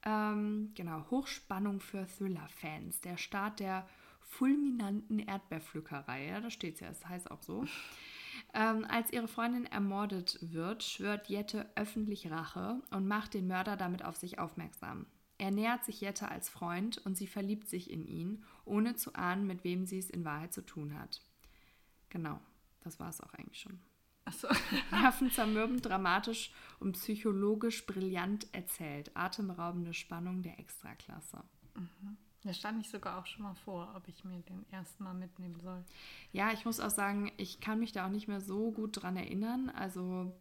Ähm, 0.04 0.72
genau, 0.76 1.06
Hochspannung 1.12 1.80
für 1.80 2.08
Thriller-Fans. 2.08 3.02
Der 3.02 3.18
Start 3.18 3.60
der 3.60 3.88
fulminanten 4.22 5.20
Erdbeerpflückerei. 5.20 6.28
Ja, 6.28 6.40
da 6.40 6.50
steht 6.50 6.76
es 6.76 6.80
ja, 6.82 6.88
das 6.90 7.08
heißt 7.08 7.32
auch 7.32 7.42
so. 7.42 7.66
Ähm, 8.54 8.86
als 8.90 9.12
ihre 9.14 9.28
Freundin 9.28 9.66
ermordet 9.66 10.40
wird, 10.42 10.84
schwört 10.84 11.30
Jette 11.30 11.70
öffentlich 11.76 12.32
Rache 12.32 12.82
und 12.90 13.08
macht 13.08 13.34
den 13.34 13.48
Mörder 13.48 13.78
damit 13.78 14.04
auf 14.04 14.16
sich 14.16 14.40
aufmerksam. 14.40 15.06
Er 15.38 15.52
nähert 15.52 15.86
sich 15.86 16.02
Jette 16.02 16.30
als 16.30 16.50
Freund 16.50 16.98
und 16.98 17.16
sie 17.16 17.28
verliebt 17.28 17.70
sich 17.70 17.90
in 17.90 18.06
ihn, 18.06 18.44
ohne 18.66 18.96
zu 18.96 19.16
ahnen, 19.16 19.48
mit 19.48 19.64
wem 19.64 19.86
sie 19.86 20.00
es 20.00 20.10
in 20.10 20.26
Wahrheit 20.26 20.54
zu 20.54 20.66
tun 20.66 21.00
hat. 21.00 21.22
Genau, 22.10 22.40
das 22.82 23.00
war 23.00 23.10
es 23.10 23.22
auch 23.22 23.34
eigentlich 23.34 23.62
schon. 23.62 23.80
Achso. 24.26 24.48
Nervenzermürbend, 24.92 25.86
dramatisch 25.86 26.52
und 26.80 26.94
psychologisch 26.94 27.86
brillant 27.86 28.48
erzählt. 28.54 29.12
Atemberaubende 29.16 29.94
Spannung 29.94 30.42
der 30.42 30.60
Extraklasse. 30.60 31.44
Mhm. 31.76 32.18
Da 32.44 32.54
stand 32.54 32.82
ich 32.82 32.90
sogar 32.90 33.20
auch 33.20 33.26
schon 33.26 33.44
mal 33.44 33.54
vor, 33.54 33.94
ob 33.96 34.08
ich 34.08 34.24
mir 34.24 34.40
den 34.42 34.66
ersten 34.72 35.04
mal 35.04 35.14
mitnehmen 35.14 35.60
soll. 35.62 35.84
Ja, 36.32 36.54
ich 36.54 36.64
muss 36.64 36.80
auch 36.80 36.90
sagen, 36.90 37.34
ich 37.38 37.60
kann 37.60 37.80
mich 37.80 37.92
da 37.92 38.06
auch 38.06 38.12
nicht 38.12 38.30
mehr 38.30 38.40
so 38.40 38.72
gut 38.72 39.02
dran 39.02 39.18
erinnern. 39.18 39.70
Also 39.70 40.34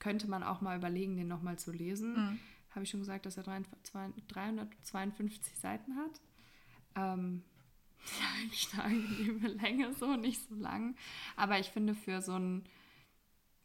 könnte 0.00 0.28
man 0.28 0.42
auch 0.42 0.60
mal 0.60 0.76
überlegen, 0.76 1.16
den 1.16 1.28
nochmal 1.28 1.56
zu 1.58 1.70
lesen. 1.70 2.14
Mhm. 2.14 2.40
Habe 2.70 2.82
ich 2.84 2.90
schon 2.90 3.00
gesagt, 3.00 3.26
dass 3.26 3.36
er 3.36 3.44
352 3.44 5.56
Seiten 5.56 5.94
hat. 5.96 6.20
Ähm, 6.96 7.44
ja, 8.20 8.26
eigentlich 8.36 8.68
eine 8.72 8.84
angenehme 8.84 9.48
Länge, 9.48 9.92
so 9.94 10.16
nicht 10.16 10.40
so 10.48 10.54
lang. 10.56 10.96
Aber 11.36 11.60
ich 11.60 11.68
finde, 11.68 11.94
für 11.94 12.22
so 12.22 12.32
ein 12.32 12.64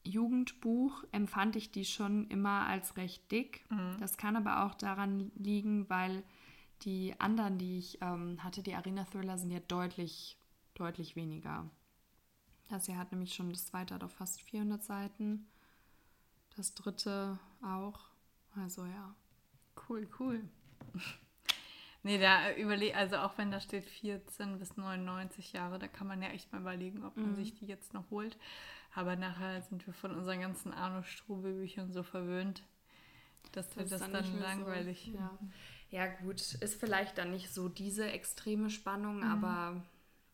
Jugendbuch 0.03 1.03
empfand 1.11 1.55
ich 1.55 1.71
die 1.71 1.85
schon 1.85 2.27
immer 2.27 2.67
als 2.67 2.97
recht 2.97 3.31
dick. 3.31 3.65
Mhm. 3.71 3.95
Das 3.99 4.17
kann 4.17 4.35
aber 4.35 4.65
auch 4.65 4.75
daran 4.75 5.31
liegen, 5.35 5.89
weil 5.89 6.23
die 6.81 7.19
anderen, 7.19 7.57
die 7.57 7.77
ich 7.79 8.01
ähm, 8.01 8.43
hatte, 8.43 8.61
die 8.61 8.75
Arena-Thriller, 8.75 9.37
sind 9.37 9.51
ja 9.51 9.59
deutlich, 9.59 10.37
deutlich 10.75 11.15
weniger. 11.15 11.69
Das 12.69 12.85
hier 12.85 12.97
hat 12.97 13.11
nämlich 13.11 13.33
schon 13.33 13.51
das 13.51 13.67
zweite 13.67 13.93
hat 13.93 14.03
auf 14.03 14.13
fast 14.13 14.41
400 14.41 14.83
Seiten. 14.83 15.47
Das 16.55 16.73
dritte 16.73 17.39
auch. 17.61 17.99
Also 18.55 18.85
ja. 18.85 19.15
Cool, 19.87 20.07
cool. 20.19 20.41
nee, 22.03 22.17
da 22.17 22.53
überlegt, 22.55 22.95
also 22.95 23.17
auch 23.17 23.37
wenn 23.37 23.51
da 23.51 23.59
steht 23.59 23.85
14 23.85 24.57
bis 24.57 24.77
99 24.77 25.53
Jahre, 25.53 25.79
da 25.79 25.87
kann 25.87 26.07
man 26.07 26.21
ja 26.21 26.29
echt 26.29 26.51
mal 26.51 26.61
überlegen, 26.61 27.03
ob 27.03 27.17
man 27.17 27.31
mhm. 27.31 27.35
sich 27.35 27.53
die 27.53 27.65
jetzt 27.65 27.93
noch 27.93 28.09
holt. 28.09 28.37
Aber 28.93 29.15
nachher 29.15 29.61
sind 29.61 29.85
wir 29.85 29.93
von 29.93 30.15
unseren 30.15 30.39
ganzen 30.39 30.73
Arno 30.73 31.03
Strube-Büchern 31.03 31.91
so 31.91 32.01
verwöhnt, 32.01 32.63
dass 33.51 33.67
das 33.69 33.77
wir 33.77 33.85
das 33.85 33.99
dann, 33.99 34.13
dann 34.13 34.39
langweilig 34.39 35.09
so, 35.11 35.17
ja. 35.17 35.37
Ja, 35.89 36.07
gut, 36.07 36.41
ist 36.41 36.79
vielleicht 36.79 37.17
dann 37.17 37.31
nicht 37.31 37.53
so 37.53 37.69
diese 37.69 38.09
extreme 38.09 38.69
Spannung, 38.69 39.17
mhm. 39.17 39.23
aber 39.23 39.81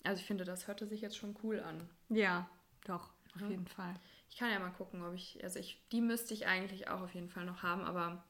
also 0.04 0.20
ich 0.20 0.26
finde, 0.26 0.46
das 0.46 0.68
hörte 0.68 0.88
sich 0.88 1.02
jetzt 1.02 1.18
schon 1.18 1.36
cool 1.44 1.60
an. 1.60 1.88
Ja, 2.10 2.50
doch, 2.86 3.12
auf 3.36 3.42
mhm. 3.42 3.52
jeden 3.52 3.68
Fall. 3.68 3.94
Ich 4.30 4.38
kann 4.38 4.50
ja 4.50 4.60
mal 4.60 4.72
gucken, 4.72 5.04
ob 5.04 5.14
ich, 5.14 5.44
also 5.44 5.60
ich, 5.60 5.82
die 5.92 6.02
müsste 6.02 6.34
ich 6.34 6.48
eigentlich 6.48 6.88
auch 6.88 7.02
auf 7.02 7.14
jeden 7.14 7.30
Fall 7.30 7.46
noch 7.46 7.64
haben, 7.64 7.84
aber 7.84 8.24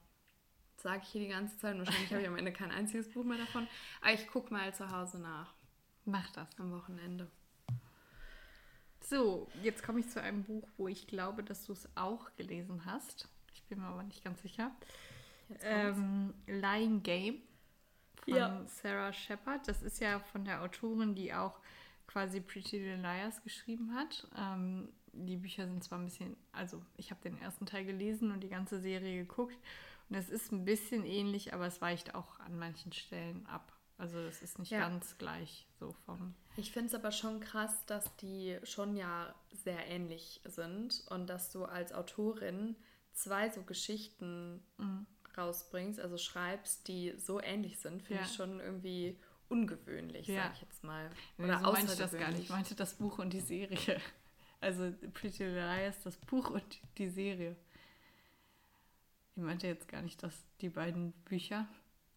sage 0.78 1.02
ich 1.04 1.10
hier 1.10 1.22
die 1.22 1.28
ganze 1.28 1.58
Zeit. 1.60 1.78
Wahrscheinlich 1.78 2.12
habe 2.12 2.22
ich 2.22 2.28
am 2.28 2.38
Ende 2.38 2.52
kein 2.52 2.72
einziges 2.72 3.10
Buch 3.10 3.24
mehr 3.24 3.38
davon. 3.38 3.68
Aber 4.02 4.14
ich 4.14 4.28
gucke 4.28 4.52
mal 4.52 4.74
zu 4.74 4.90
Hause 4.90 5.20
nach. 5.20 5.54
Mach 6.06 6.30
das. 6.32 6.48
Am 6.58 6.72
Wochenende. 6.72 7.30
So, 9.00 9.48
jetzt 9.62 9.84
komme 9.84 10.00
ich 10.00 10.10
zu 10.10 10.22
einem 10.22 10.44
Buch, 10.44 10.68
wo 10.78 10.88
ich 10.88 11.06
glaube, 11.06 11.44
dass 11.44 11.66
du 11.66 11.74
es 11.74 11.88
auch 11.96 12.36
gelesen 12.36 12.86
hast. 12.86 13.28
Ich 13.54 13.64
bin 13.66 13.80
mir 13.80 13.86
aber 13.86 14.04
nicht 14.04 14.24
ganz 14.24 14.42
sicher 14.42 14.72
ähm, 15.62 16.34
Lying 16.48 17.04
Game 17.04 17.42
von 18.24 18.36
ja. 18.36 18.66
Sarah 18.66 19.14
Shepard. 19.14 19.68
Das 19.68 19.82
ist 19.82 20.00
ja 20.00 20.20
von 20.20 20.46
der 20.46 20.62
Autorin, 20.62 21.16
die 21.16 21.34
auch 21.34 21.60
quasi 22.08 22.42
Pretty 22.42 22.78
Little 22.78 23.02
Liars 23.02 23.42
geschrieben 23.44 23.94
hat. 23.94 24.28
Ähm, 24.38 24.90
die 25.14 25.38
Bücher 25.38 25.68
sind 25.68 25.84
zwar 25.84 26.00
ein 26.00 26.06
bisschen, 26.06 26.38
also 26.52 26.82
ich 26.98 27.12
habe 27.12 27.22
den 27.22 27.38
ersten 27.40 27.66
Teil 27.66 27.86
gelesen 27.86 28.32
und 28.32 28.42
die 28.42 28.50
ganze 28.50 28.80
Serie 28.80 29.20
geguckt 29.20 29.58
und 30.10 30.16
es 30.16 30.30
ist 30.30 30.52
ein 30.52 30.66
bisschen 30.66 31.06
ähnlich, 31.06 31.54
aber 31.54 31.68
es 31.68 31.82
weicht 31.82 32.16
auch 32.16 32.40
an 32.40 32.58
manchen 32.58 32.92
Stellen 32.92 33.46
ab. 33.46 33.74
Also 33.98 34.18
es 34.20 34.42
ist 34.42 34.58
nicht 34.58 34.72
ja. 34.72 34.80
ganz 34.80 35.18
gleich 35.18 35.68
so 35.80 35.94
vom. 36.06 36.34
Ich 36.58 36.72
finde 36.72 36.88
es 36.88 36.96
aber 36.96 37.12
schon 37.12 37.40
krass, 37.40 37.86
dass 37.86 38.16
die 38.18 38.58
schon 38.64 38.96
ja 38.96 39.34
sehr 39.52 39.88
ähnlich 39.88 40.42
sind 40.46 41.04
und 41.10 41.28
dass 41.28 41.52
du 41.52 41.66
als 41.66 41.94
Autorin 41.94 42.76
zwei 43.14 43.50
so 43.50 43.62
Geschichten 43.62 44.64
mhm 44.78 45.06
rausbringst, 45.38 46.00
also 46.00 46.18
schreibst, 46.18 46.88
die 46.88 47.14
so 47.18 47.42
ähnlich 47.42 47.80
sind, 47.80 48.02
finde 48.04 48.22
ja. 48.24 48.28
ich 48.28 48.36
schon 48.36 48.60
irgendwie 48.60 49.18
ungewöhnlich, 49.52 50.28
ja. 50.28 50.44
sag 50.44 50.54
ich 50.54 50.62
jetzt 50.62 50.84
mal. 50.84 51.10
Oder 51.38 51.58
nee, 51.58 51.64
so 51.64 51.72
meinte 51.72 51.92
ich 51.92 52.00
das 52.00 52.12
gar 52.14 52.32
nicht. 52.32 52.44
Ich 52.44 52.50
meinte 52.50 52.76
das 52.76 52.94
Buch 52.96 53.20
und 53.20 53.34
die 53.34 53.42
Serie. 53.42 54.02
Also 54.64 54.94
Pretty 55.16 55.44
Little 55.44 55.56
Liars, 55.56 56.00
das 56.04 56.18
Buch 56.18 56.52
und 56.52 56.64
die 57.00 57.10
Serie. 57.10 57.56
Ich 59.36 59.42
meinte 59.42 59.66
jetzt 59.66 59.88
gar 59.88 60.04
nicht, 60.04 60.22
dass 60.22 60.36
die 60.62 60.70
beiden 60.70 61.14
Bücher. 61.26 61.68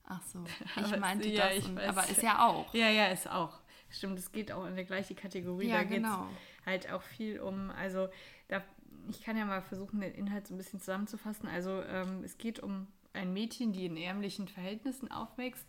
Ach 0.05 0.21
so. 0.23 0.45
Ich 0.77 0.99
meinte 0.99 1.27
ja, 1.27 1.49
das, 1.49 1.57
ich 1.57 1.65
und, 1.65 1.77
weiß, 1.77 1.89
aber 1.89 2.07
ist 2.07 2.23
ja 2.23 2.47
auch. 2.47 2.75
Ja, 2.75 2.91
ja, 2.91 3.07
ist 3.07 3.31
auch. 3.31 3.61
Stimmt, 3.89 4.19
es 4.19 4.31
geht 4.31 4.53
auch 4.53 4.67
in 4.67 4.75
der 4.75 4.85
gleiche 4.85 5.15
Kategorie. 5.15 5.69
Ja, 5.69 5.79
da 5.79 5.85
genau. 5.85 6.29
halt 6.67 6.91
auch 6.93 7.03
viel 7.03 7.41
um, 7.41 7.71
also 7.71 8.11
da, 8.49 8.63
ich 9.09 9.23
kann 9.23 9.39
ja 9.39 9.47
mal 9.47 9.63
versuchen, 9.63 10.03
den 10.03 10.13
Inhalt 10.13 10.47
so 10.47 10.53
ein 10.53 10.59
bisschen 10.59 10.81
zusammenzufassen. 10.81 11.49
Also 11.49 11.83
ähm, 11.83 12.23
es 12.25 12.37
geht 12.37 12.61
um 12.61 12.89
ein 13.15 13.33
Mädchen, 13.33 13.73
die 13.73 13.87
in 13.87 13.97
ärmlichen 13.97 14.49
Verhältnissen 14.49 15.11
aufwächst 15.11 15.67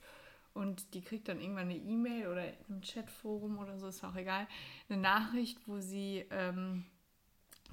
und 0.54 0.94
die 0.94 1.02
kriegt 1.02 1.28
dann 1.28 1.42
irgendwann 1.42 1.70
eine 1.70 1.78
E-Mail 1.78 2.28
oder 2.28 2.46
im 2.70 2.82
Chatforum 2.82 3.58
oder 3.60 3.78
so, 3.78 3.88
ist 3.88 4.04
auch 4.04 4.16
egal, 4.16 4.48
eine 4.90 5.00
Nachricht, 5.00 5.60
wo 5.68 5.80
sie 5.80 6.26
ähm, 6.32 6.86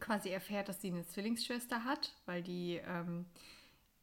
quasi 0.01 0.31
erfährt, 0.31 0.69
dass 0.69 0.81
sie 0.81 0.91
eine 0.91 1.07
Zwillingsschwester 1.07 1.85
hat, 1.85 2.13
weil 2.27 2.43
die, 2.43 2.81
ähm, 2.87 3.27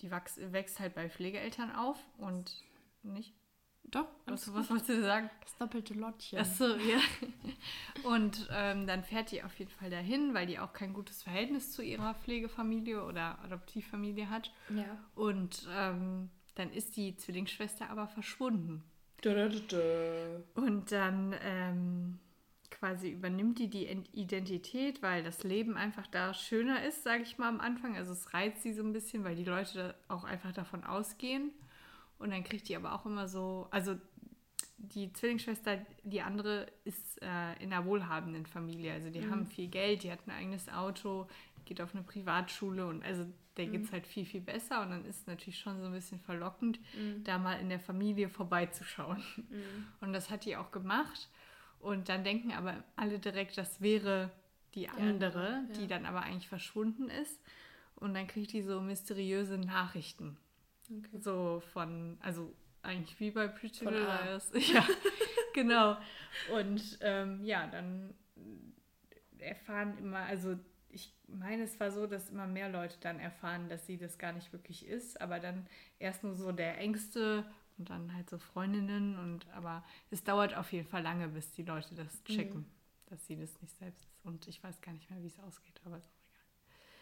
die 0.01 0.09
wächst 0.11 0.79
halt 0.79 0.95
bei 0.95 1.09
Pflegeeltern 1.09 1.75
auf 1.75 1.99
und 2.17 2.63
nicht? 3.03 3.33
Doch, 3.91 4.05
was, 4.25 4.53
was 4.53 4.69
wolltest 4.69 4.89
du 4.89 5.01
sagen? 5.01 5.29
Das 5.41 5.57
doppelte 5.57 5.93
Lottchen. 5.95 6.39
Achso, 6.39 6.75
ja. 6.75 6.99
Und 8.03 8.47
ähm, 8.51 8.85
dann 8.85 9.03
fährt 9.03 9.31
die 9.31 9.43
auf 9.43 9.57
jeden 9.57 9.71
Fall 9.71 9.89
dahin, 9.89 10.33
weil 10.33 10.45
die 10.45 10.59
auch 10.59 10.73
kein 10.73 10.93
gutes 10.93 11.23
Verhältnis 11.23 11.71
zu 11.71 11.81
ihrer 11.81 12.13
Pflegefamilie 12.13 13.03
oder 13.03 13.39
Adoptivfamilie 13.43 14.29
hat. 14.29 14.51
Ja. 14.69 14.97
Und 15.15 15.67
ähm, 15.75 16.29
dann 16.55 16.71
ist 16.71 16.97
die 16.97 17.15
Zwillingsschwester 17.15 17.89
aber 17.89 18.07
verschwunden. 18.07 18.83
Da, 19.21 19.33
da, 19.33 19.49
da, 19.49 19.59
da. 19.67 20.61
Und 20.61 20.91
dann 20.91 21.35
ähm, 21.41 22.19
quasi 22.69 23.09
übernimmt 23.09 23.59
die 23.59 23.69
die 23.69 23.85
Identität, 24.13 25.01
weil 25.01 25.23
das 25.23 25.43
Leben 25.43 25.77
einfach 25.77 26.07
da 26.07 26.33
schöner 26.33 26.83
ist, 26.83 27.03
sage 27.03 27.23
ich 27.23 27.37
mal 27.37 27.49
am 27.49 27.59
Anfang. 27.59 27.97
Also 27.97 28.13
es 28.13 28.33
reizt 28.33 28.61
sie 28.61 28.73
so 28.73 28.83
ein 28.83 28.93
bisschen, 28.93 29.23
weil 29.23 29.35
die 29.35 29.43
Leute 29.43 29.95
da 30.07 30.13
auch 30.13 30.23
einfach 30.23 30.53
davon 30.53 30.83
ausgehen. 30.83 31.51
Und 32.19 32.31
dann 32.31 32.43
kriegt 32.43 32.67
die 32.69 32.75
aber 32.75 32.93
auch 32.93 33.05
immer 33.05 33.27
so, 33.27 33.67
also 33.71 33.95
die 34.77 35.11
Zwillingsschwester, 35.11 35.77
die 36.03 36.21
andere 36.21 36.67
ist 36.85 37.21
äh, 37.21 37.53
in 37.61 37.73
einer 37.73 37.85
wohlhabenden 37.85 38.45
Familie. 38.45 38.93
Also 38.93 39.09
die 39.09 39.21
Mhm. 39.21 39.31
haben 39.31 39.47
viel 39.47 39.67
Geld, 39.67 40.03
die 40.03 40.11
hat 40.11 40.19
ein 40.27 40.31
eigenes 40.31 40.69
Auto, 40.69 41.27
geht 41.65 41.81
auf 41.81 41.93
eine 41.93 42.03
Privatschule 42.03 42.85
und 42.87 43.03
also 43.03 43.25
der 43.57 43.67
Mhm. 43.67 43.71
geht 43.71 43.83
es 43.83 43.91
halt 43.91 44.07
viel, 44.07 44.25
viel 44.25 44.41
besser. 44.41 44.81
Und 44.81 44.91
dann 44.91 45.05
ist 45.05 45.21
es 45.21 45.27
natürlich 45.27 45.59
schon 45.59 45.79
so 45.79 45.87
ein 45.87 45.91
bisschen 45.93 46.19
verlockend, 46.19 46.79
Mhm. 46.93 47.23
da 47.23 47.37
mal 47.37 47.59
in 47.59 47.69
der 47.69 47.79
Familie 47.79 48.29
vorbeizuschauen. 48.29 49.21
Und 50.01 50.13
das 50.13 50.29
hat 50.29 50.45
die 50.45 50.55
auch 50.55 50.71
gemacht. 50.71 51.29
Und 51.79 52.09
dann 52.09 52.23
denken 52.23 52.51
aber 52.51 52.83
alle 52.95 53.19
direkt, 53.19 53.57
das 53.57 53.81
wäre 53.81 54.31
die 54.75 54.87
andere, 54.89 55.09
andere, 55.09 55.63
ja. 55.67 55.73
die 55.79 55.87
dann 55.87 56.05
aber 56.05 56.21
eigentlich 56.23 56.47
verschwunden 56.47 57.09
ist. 57.09 57.41
Und 57.95 58.13
dann 58.13 58.27
kriegt 58.27 58.53
die 58.53 58.61
so 58.61 58.79
mysteriöse 58.81 59.57
Nachrichten. 59.57 60.37
Okay. 60.89 61.19
So 61.19 61.61
von, 61.73 62.17
also 62.21 62.53
eigentlich 62.81 63.19
wie 63.19 63.31
bei 63.31 63.47
Pretty 63.47 63.85
Little. 63.85 64.03
Liars. 64.03 64.51
Ja, 64.73 64.87
genau. 65.53 65.97
Und 66.53 66.97
ähm, 67.01 67.43
ja, 67.43 67.67
dann 67.67 68.13
erfahren 69.37 69.97
immer, 69.97 70.19
also 70.19 70.57
ich 70.89 71.13
meine, 71.27 71.63
es 71.63 71.79
war 71.79 71.91
so, 71.91 72.07
dass 72.07 72.29
immer 72.29 72.47
mehr 72.47 72.69
Leute 72.69 72.97
dann 73.01 73.19
erfahren, 73.19 73.69
dass 73.69 73.85
sie 73.85 73.97
das 73.97 74.17
gar 74.17 74.33
nicht 74.33 74.51
wirklich 74.51 74.87
ist, 74.87 75.21
aber 75.21 75.39
dann 75.39 75.67
erst 75.99 76.23
nur 76.23 76.35
so 76.35 76.51
der 76.51 76.77
Ängste 76.79 77.45
und 77.77 77.89
dann 77.89 78.13
halt 78.13 78.29
so 78.29 78.37
Freundinnen 78.37 79.17
und 79.17 79.47
aber 79.51 79.83
es 80.09 80.23
dauert 80.23 80.55
auf 80.55 80.71
jeden 80.73 80.87
Fall 80.87 81.03
lange, 81.03 81.27
bis 81.27 81.51
die 81.51 81.63
Leute 81.63 81.95
das 81.95 82.23
checken, 82.23 82.65
dass 83.07 83.25
sie 83.27 83.35
das 83.35 83.61
nicht 83.61 83.75
selbst 83.77 84.03
ist. 84.03 84.25
Und 84.25 84.47
ich 84.47 84.61
weiß 84.63 84.81
gar 84.81 84.91
nicht 84.93 85.09
mehr, 85.09 85.21
wie 85.21 85.27
es 85.27 85.39
ausgeht, 85.39 85.79
aber 85.85 85.97
ist 85.97 86.07
auch 86.07 86.25
egal. 86.29 86.41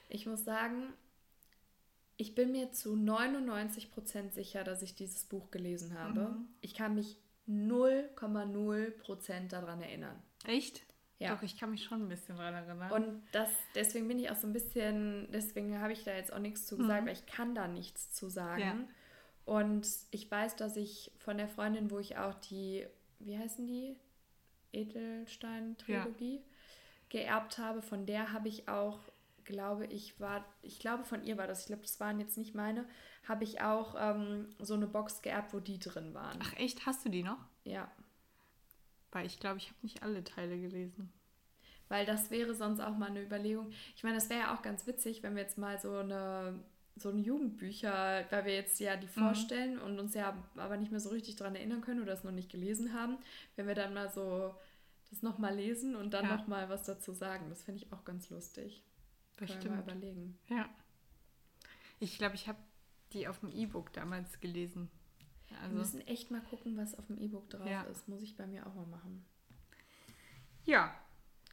Ich 0.09 0.25
muss 0.25 0.43
sagen, 0.43 0.93
ich 2.17 2.35
bin 2.35 2.51
mir 2.51 2.71
zu 2.71 2.95
99% 2.95 4.31
sicher, 4.31 4.63
dass 4.63 4.81
ich 4.81 4.95
dieses 4.95 5.25
Buch 5.25 5.51
gelesen 5.51 5.97
habe. 5.97 6.21
Mhm. 6.21 6.47
Ich 6.61 6.73
kann 6.73 6.95
mich 6.95 7.17
0,0% 7.47 9.47
daran 9.49 9.81
erinnern. 9.81 10.21
Echt? 10.45 10.83
Ja. 11.19 11.33
Doch, 11.35 11.41
ich 11.41 11.57
kann 11.57 11.71
mich 11.71 11.83
schon 11.83 12.03
ein 12.03 12.09
bisschen 12.09 12.35
dran 12.35 12.53
erinnern. 12.53 12.91
Und 12.91 13.23
das, 13.31 13.49
deswegen 13.73 14.07
bin 14.07 14.19
ich 14.19 14.29
auch 14.29 14.35
so 14.35 14.45
ein 14.47 14.53
bisschen, 14.53 15.27
deswegen 15.31 15.79
habe 15.79 15.93
ich 15.93 16.03
da 16.03 16.15
jetzt 16.15 16.31
auch 16.31 16.39
nichts 16.39 16.67
zu 16.67 16.77
gesagt, 16.77 17.01
Mhm. 17.01 17.05
weil 17.07 17.13
ich 17.13 17.25
kann 17.25 17.55
da 17.55 17.67
nichts 17.67 18.11
zu 18.11 18.29
sagen. 18.29 18.61
Ja. 18.61 18.77
Und 19.45 19.87
ich 20.11 20.29
weiß, 20.29 20.57
dass 20.57 20.75
ich 20.75 21.11
von 21.19 21.37
der 21.37 21.47
Freundin, 21.47 21.89
wo 21.89 21.99
ich 21.99 22.17
auch 22.17 22.33
die, 22.35 22.85
wie 23.19 23.37
heißen 23.37 23.65
die? 23.65 23.95
Edelstein-Trilogie 24.73 26.41
geerbt 27.09 27.57
habe, 27.57 27.81
von 27.81 28.05
der 28.05 28.33
habe 28.33 28.49
ich 28.49 28.67
auch, 28.67 28.99
glaube 29.47 29.85
ich, 29.87 30.19
war, 30.19 30.45
ich 30.61 30.79
glaube 30.79 31.03
von 31.03 31.23
ihr 31.23 31.37
war 31.37 31.47
das, 31.47 31.61
ich 31.61 31.65
glaube, 31.67 31.81
das 31.81 31.99
waren 31.99 32.19
jetzt 32.19 32.37
nicht 32.37 32.53
meine, 32.53 32.85
habe 33.27 33.43
ich 33.43 33.61
auch 33.61 33.95
ähm, 33.97 34.47
so 34.59 34.75
eine 34.75 34.85
Box 34.85 35.23
geerbt, 35.23 35.53
wo 35.53 35.59
die 35.59 35.79
drin 35.79 36.13
waren. 36.13 36.37
Ach 36.43 36.53
echt, 36.57 36.85
hast 36.85 37.03
du 37.03 37.09
die 37.09 37.23
noch? 37.23 37.39
Ja. 37.63 37.89
Weil 39.11 39.25
ich 39.25 39.39
glaube, 39.39 39.57
ich 39.57 39.67
habe 39.69 39.79
nicht 39.81 40.03
alle 40.03 40.23
Teile 40.23 40.59
gelesen. 40.59 41.11
Weil 41.89 42.05
das 42.05 42.29
wäre 42.29 42.53
sonst 42.53 42.81
auch 42.81 42.97
mal 42.97 43.09
eine 43.09 43.23
Überlegung. 43.23 43.71
Ich 43.95 44.03
meine, 44.03 44.15
das 44.15 44.29
wäre 44.29 44.41
ja 44.41 44.55
auch 44.55 44.61
ganz 44.61 44.85
witzig, 44.85 45.23
wenn 45.23 45.35
wir 45.35 45.41
jetzt 45.43 45.57
mal 45.57 45.79
so 45.79 45.97
eine 45.97 46.59
so 46.99 47.09
ein 47.09 47.19
Jugendbücher, 47.19 48.25
weil 48.31 48.45
wir 48.45 48.55
jetzt 48.55 48.79
ja 48.79 48.95
die 48.95 49.07
vorstellen 49.07 49.77
und 49.79 49.99
uns 49.99 50.15
ja 50.15 50.35
aber 50.55 50.77
nicht 50.77 50.89
mehr 50.89 50.99
so 50.99 51.09
richtig 51.09 51.35
daran 51.35 51.55
erinnern 51.55 51.81
können 51.81 52.01
oder 52.01 52.13
es 52.13 52.23
noch 52.23 52.31
nicht 52.31 52.51
gelesen 52.51 52.91
haben, 52.91 53.19
wenn 53.55 53.67
wir 53.67 53.75
dann 53.75 53.93
mal 53.93 54.09
so 54.09 54.55
das 55.11 55.21
nochmal 55.21 55.55
lesen 55.55 55.95
und 55.95 56.13
dann 56.15 56.25
Ja. 56.25 56.35
nochmal 56.35 56.69
was 56.69 56.83
dazu 56.83 57.13
sagen. 57.13 57.45
Das 57.49 57.63
finde 57.63 57.83
ich 57.83 57.93
auch 57.93 58.03
ganz 58.03 58.31
lustig. 58.31 58.83
Das 59.37 59.49
Können 59.51 59.63
wir 59.63 59.71
mal 59.71 59.81
stimmt. 59.83 59.97
überlegen. 60.03 60.39
Ja. 60.47 60.69
Ich 61.99 62.17
glaube, 62.17 62.35
ich 62.35 62.47
habe 62.47 62.59
die 63.13 63.27
auf 63.27 63.39
dem 63.39 63.51
E-Book 63.51 63.93
damals 63.93 64.39
gelesen. 64.39 64.89
Wir 65.47 65.59
Also, 65.61 65.75
müssen 65.75 66.01
echt 66.07 66.29
mal 66.31 66.41
gucken, 66.41 66.75
was 66.77 66.97
auf 66.97 67.07
dem 67.07 67.17
E-Book 67.19 67.49
drauf 67.49 67.67
Ja. 67.67 67.83
ist. 67.83 68.07
Muss 68.07 68.21
ich 68.21 68.35
bei 68.35 68.45
mir 68.47 68.67
auch 68.67 68.73
mal 68.75 68.85
machen. 68.87 69.25
ja, 70.65 70.93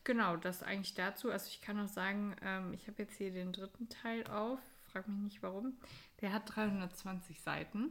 genau, 0.02 0.36
das 0.36 0.62
eigentlich 0.62 0.94
dazu. 0.94 1.30
Also 1.30 1.46
ich 1.48 1.60
kann 1.60 1.78
auch 1.78 1.88
sagen, 1.88 2.34
ähm, 2.42 2.72
ich 2.72 2.88
habe 2.88 3.02
jetzt 3.02 3.16
hier 3.16 3.30
den 3.32 3.52
dritten 3.52 3.88
Teil 3.88 4.26
auf. 4.26 4.58
Frag 4.90 5.06
mich 5.08 5.18
nicht 5.18 5.42
warum. 5.42 5.76
Der 6.20 6.32
hat 6.32 6.54
320 6.54 7.40
Seiten. 7.40 7.88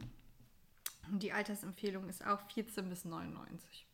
Und 1.10 1.22
die 1.22 1.32
Altersempfehlung 1.32 2.08
ist 2.08 2.26
auch 2.26 2.40
14 2.50 2.88
bis 2.88 3.04
99. 3.04 3.86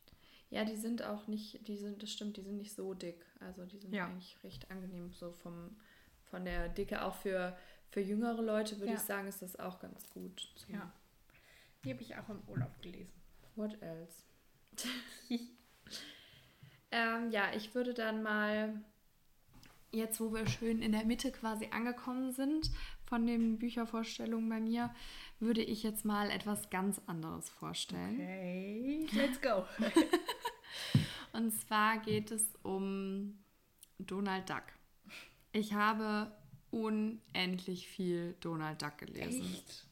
Ja, 0.49 0.65
die 0.65 0.75
sind 0.75 1.03
auch 1.03 1.27
nicht, 1.27 1.65
die 1.67 1.77
sind, 1.77 2.03
das 2.03 2.11
stimmt, 2.11 2.35
die 2.37 2.41
sind 2.41 2.57
nicht 2.57 2.73
so 2.73 2.93
dick. 2.93 3.25
Also 3.39 3.65
die 3.65 3.77
sind 3.77 3.93
Ja. 3.93 4.05
eigentlich 4.07 4.37
recht 4.43 4.69
angenehm, 4.69 5.13
so 5.13 5.31
vom, 5.31 5.77
von 6.31 6.43
der 6.45 6.67
Dicke. 6.69 7.03
Auch 7.03 7.15
für, 7.15 7.55
für 7.91 8.01
jüngere 8.01 8.41
Leute 8.41 8.79
würde 8.79 8.93
Ja. 8.93 8.97
ich 8.97 9.01
sagen, 9.03 9.27
ist 9.27 9.43
das 9.43 9.59
auch 9.59 9.79
ganz 9.79 10.09
gut. 10.09 10.49
Ja. 10.67 10.91
Die 11.83 11.91
habe 11.93 12.01
ich 12.01 12.15
auch 12.17 12.29
im 12.29 12.41
Urlaub 12.47 12.81
gelesen. 12.81 13.11
What 13.55 13.79
else? 13.81 14.23
ähm, 16.91 17.29
ja, 17.31 17.53
ich 17.55 17.75
würde 17.75 17.93
dann 17.93 18.23
mal, 18.23 18.81
jetzt 19.91 20.19
wo 20.19 20.33
wir 20.33 20.47
schön 20.47 20.81
in 20.81 20.91
der 20.93 21.05
Mitte 21.05 21.31
quasi 21.31 21.67
angekommen 21.71 22.31
sind 22.31 22.71
von 23.03 23.27
den 23.27 23.59
Büchervorstellungen 23.59 24.49
bei 24.49 24.59
mir, 24.59 24.93
würde 25.39 25.61
ich 25.61 25.83
jetzt 25.83 26.05
mal 26.05 26.29
etwas 26.29 26.69
ganz 26.69 27.01
anderes 27.07 27.49
vorstellen. 27.49 28.15
Okay, 28.15 29.07
let's 29.13 29.41
go. 29.41 29.65
Und 31.33 31.51
zwar 31.51 31.97
geht 31.99 32.31
es 32.31 32.55
um 32.63 33.37
Donald 33.99 34.49
Duck. 34.49 34.63
Ich 35.51 35.73
habe 35.73 36.31
unendlich 36.71 37.87
viel 37.87 38.35
Donald 38.39 38.81
Duck 38.81 38.97
gelesen. 38.97 39.41
Echt? 39.43 39.85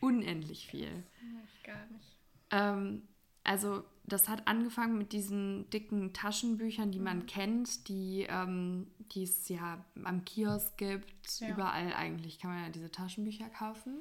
Unendlich 0.00 0.66
viel. 0.68 1.04
Ich 1.44 1.62
gar 1.64 1.86
nicht. 1.86 2.16
Ähm, 2.50 3.02
also 3.44 3.84
das 4.04 4.28
hat 4.28 4.46
angefangen 4.48 4.96
mit 4.98 5.12
diesen 5.12 5.68
dicken 5.70 6.12
Taschenbüchern, 6.12 6.90
die 6.90 6.98
Mhm. 6.98 7.04
man 7.04 7.26
kennt, 7.26 7.88
die, 7.88 8.26
ähm, 8.28 8.86
es 9.14 9.48
ja 9.48 9.84
am 10.04 10.24
Kiosk 10.24 10.76
gibt. 10.76 11.40
Ja. 11.40 11.48
Überall 11.50 11.92
eigentlich 11.94 12.38
kann 12.38 12.52
man 12.52 12.64
ja 12.64 12.68
diese 12.70 12.90
Taschenbücher 12.90 13.48
kaufen. 13.48 13.98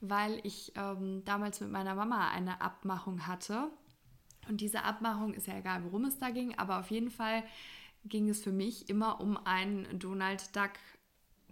Weil 0.00 0.40
ich 0.42 0.72
ähm, 0.76 1.22
damals 1.24 1.60
mit 1.60 1.70
meiner 1.70 1.94
Mama 1.94 2.28
eine 2.30 2.60
Abmachung 2.60 3.26
hatte. 3.26 3.70
Und 4.48 4.60
diese 4.60 4.84
Abmachung 4.84 5.34
ist 5.34 5.46
ja 5.46 5.56
egal, 5.58 5.82
worum 5.84 6.04
es 6.04 6.18
da 6.18 6.30
ging, 6.30 6.56
aber 6.58 6.78
auf 6.80 6.90
jeden 6.90 7.10
Fall 7.10 7.42
ging 8.08 8.28
es 8.28 8.42
für 8.42 8.52
mich 8.52 8.88
immer 8.88 9.20
um 9.20 9.36
ein 9.44 9.86
Donald 9.98 10.54
Duck 10.54 10.72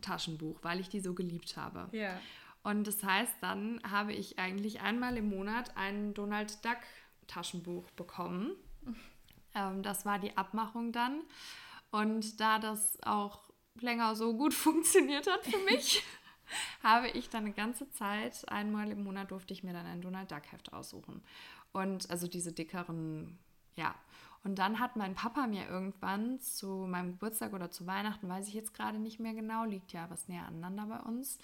Taschenbuch, 0.00 0.58
weil 0.62 0.80
ich 0.80 0.88
die 0.88 1.00
so 1.00 1.14
geliebt 1.14 1.56
habe. 1.56 1.88
Ja. 1.96 2.20
Und 2.62 2.86
das 2.86 3.02
heißt, 3.02 3.34
dann 3.40 3.80
habe 3.88 4.12
ich 4.12 4.38
eigentlich 4.38 4.80
einmal 4.80 5.16
im 5.16 5.28
Monat 5.28 5.76
ein 5.76 6.14
Donald 6.14 6.64
Duck 6.64 6.78
Taschenbuch 7.26 7.90
bekommen. 7.92 8.52
Ähm, 9.56 9.84
das 9.84 10.04
war 10.04 10.18
die 10.18 10.36
Abmachung 10.36 10.90
dann. 10.90 11.22
Und 11.92 12.40
da 12.40 12.58
das 12.58 12.98
auch 13.04 13.52
länger 13.80 14.16
so 14.16 14.36
gut 14.36 14.52
funktioniert 14.64 15.30
hat 15.30 15.44
für 15.44 15.58
mich, 15.58 16.02
habe 16.82 17.08
ich 17.10 17.28
dann 17.28 17.44
eine 17.44 17.54
ganze 17.54 17.88
Zeit, 17.90 18.48
einmal 18.48 18.90
im 18.90 19.04
Monat 19.04 19.30
durfte 19.30 19.52
ich 19.52 19.62
mir 19.62 19.72
dann 19.72 19.86
ein 19.86 20.02
Donald 20.02 20.32
Duck 20.32 20.50
Heft 20.50 20.72
aussuchen. 20.72 21.22
Und 21.72 22.10
also 22.10 22.26
diese 22.26 22.52
dickeren, 22.52 23.38
ja. 23.76 23.94
Und 24.44 24.58
dann 24.58 24.78
hat 24.78 24.96
mein 24.96 25.14
Papa 25.14 25.46
mir 25.46 25.66
irgendwann 25.68 26.38
zu 26.40 26.86
meinem 26.86 27.12
Geburtstag 27.12 27.52
oder 27.54 27.70
zu 27.70 27.86
Weihnachten, 27.86 28.28
weiß 28.28 28.46
ich 28.48 28.54
jetzt 28.54 28.74
gerade 28.74 28.98
nicht 28.98 29.18
mehr 29.18 29.34
genau, 29.34 29.64
liegt 29.64 29.92
ja 29.92 30.08
was 30.10 30.28
näher 30.28 30.46
aneinander 30.46 30.86
bei 30.86 31.00
uns, 31.00 31.38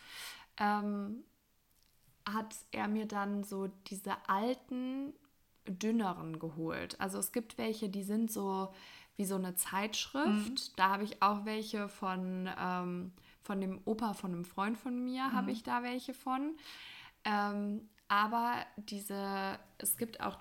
ähm, 0.59 1.25
hat 2.29 2.55
er 2.71 2.87
mir 2.89 3.07
dann 3.07 3.43
so 3.43 3.69
diese 3.87 4.13
alten, 4.29 5.15
dünneren 5.67 6.39
geholt. 6.39 7.01
Also 7.01 7.19
es 7.19 7.33
gibt 7.33 7.59
welche, 7.59 7.89
die 7.89 8.03
sind 8.03 8.31
so 8.31 8.73
wie 9.17 9.25
so 9.25 9.37
eine 9.37 9.55
Zeitschrift. 9.55 10.79
Da 10.79 10.91
habe 10.91 11.05
ich 11.05 11.23
auch 11.23 11.45
welche 11.45 11.89
von, 11.89 12.49
ähm, 12.59 13.13
von 13.43 13.61
dem 13.61 13.81
Opa 13.85 14.15
von 14.15 14.33
einem 14.33 14.45
Freund 14.45 14.79
von 14.79 15.05
mir, 15.05 15.33
habe 15.33 15.51
ich 15.53 15.63
da 15.63 15.83
welche 15.83 16.15
von. 16.15 16.57
Ähm, 17.25 17.89
Aber 18.09 18.55
diese, 18.77 19.59
es 19.79 19.97
gibt 19.97 20.21
auch 20.21 20.39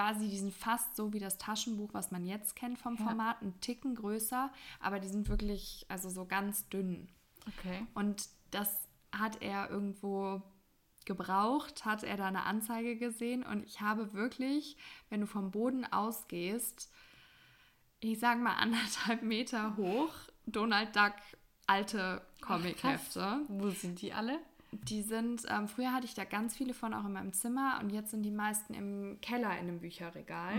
quasi, 0.00 0.28
die 0.28 0.38
sind 0.38 0.54
fast 0.54 0.96
so 0.96 1.12
wie 1.12 1.18
das 1.18 1.36
Taschenbuch, 1.36 1.92
was 1.92 2.10
man 2.10 2.26
jetzt 2.26 2.56
kennt 2.56 2.78
vom 2.78 2.96
Ja. 2.96 3.04
Format, 3.04 3.42
einen 3.42 3.60
Ticken 3.60 3.94
größer, 3.94 4.50
aber 4.80 4.98
die 4.98 5.08
sind 5.08 5.28
wirklich, 5.28 5.84
also 5.88 6.08
so 6.08 6.24
ganz 6.24 6.68
dünn. 6.70 7.08
Okay. 7.46 7.86
Und 7.94 8.28
das 8.50 8.88
hat 9.12 9.42
er 9.42 9.70
irgendwo 9.70 10.42
gebraucht, 11.04 11.84
hat 11.84 12.02
er 12.02 12.16
da 12.16 12.26
eine 12.26 12.44
Anzeige 12.44 12.96
gesehen 12.96 13.42
und 13.42 13.64
ich 13.64 13.80
habe 13.80 14.14
wirklich, 14.14 14.76
wenn 15.10 15.20
du 15.20 15.26
vom 15.26 15.50
Boden 15.50 15.84
ausgehst, 15.84 16.90
ich 18.00 18.18
sage 18.18 18.40
mal 18.40 18.54
anderthalb 18.54 19.22
Meter 19.22 19.76
hoch, 19.76 20.14
Donald 20.46 20.96
Duck 20.96 21.14
alte 21.66 22.22
Comichefte. 22.40 23.40
Wo 23.48 23.68
sind 23.70 24.00
die 24.00 24.12
alle? 24.12 24.38
Die 24.72 25.02
sind, 25.02 25.42
ähm, 25.48 25.66
früher 25.68 25.92
hatte 25.92 26.06
ich 26.06 26.14
da 26.14 26.24
ganz 26.24 26.56
viele 26.56 26.74
von 26.74 26.94
auch 26.94 27.04
in 27.04 27.12
meinem 27.12 27.32
Zimmer 27.32 27.78
und 27.82 27.90
jetzt 27.90 28.10
sind 28.12 28.22
die 28.22 28.30
meisten 28.30 28.72
im 28.74 29.18
Keller 29.20 29.50
in 29.52 29.68
einem 29.68 29.80
Bücherregal. 29.80 30.56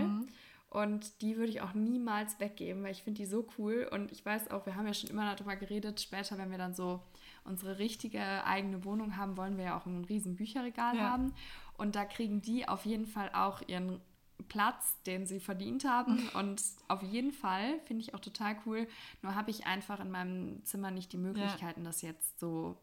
Und 0.68 1.20
die 1.20 1.36
würde 1.36 1.50
ich 1.50 1.60
auch 1.60 1.74
niemals 1.74 2.40
weggeben, 2.40 2.82
weil 2.82 2.92
ich 2.92 3.02
finde 3.02 3.18
die 3.18 3.26
so 3.26 3.46
cool. 3.58 3.86
Und 3.92 4.10
ich 4.10 4.24
weiß 4.24 4.50
auch, 4.50 4.64
wir 4.64 4.74
haben 4.74 4.86
ja 4.86 4.94
schon 4.94 5.10
immer 5.10 5.34
darüber 5.34 5.54
geredet, 5.54 6.00
später, 6.00 6.38
wenn 6.38 6.50
wir 6.50 6.56
dann 6.56 6.72
so 6.74 7.02
unsere 7.44 7.78
richtige 7.78 8.22
eigene 8.46 8.82
Wohnung 8.84 9.16
haben, 9.18 9.36
wollen 9.36 9.58
wir 9.58 9.64
ja 9.64 9.78
auch 9.78 9.84
ein 9.84 10.04
riesen 10.06 10.36
Bücherregal 10.36 10.96
Ja. 10.96 11.10
haben. 11.10 11.34
Und 11.76 11.94
da 11.94 12.06
kriegen 12.06 12.40
die 12.40 12.68
auf 12.68 12.86
jeden 12.86 13.06
Fall 13.06 13.30
auch 13.34 13.60
ihren 13.66 14.00
Platz, 14.48 14.96
den 15.02 15.26
sie 15.26 15.40
verdient 15.40 15.84
haben. 15.84 16.28
Und 16.34 16.62
auf 16.88 17.02
jeden 17.02 17.32
Fall 17.32 17.78
finde 17.84 18.02
ich 18.02 18.14
auch 18.14 18.20
total 18.20 18.56
cool. 18.64 18.86
Nur 19.20 19.34
habe 19.34 19.50
ich 19.50 19.66
einfach 19.66 20.00
in 20.00 20.10
meinem 20.10 20.64
Zimmer 20.64 20.90
nicht 20.90 21.12
die 21.12 21.18
Möglichkeiten, 21.18 21.84
das 21.84 22.00
jetzt 22.02 22.40
so 22.40 22.76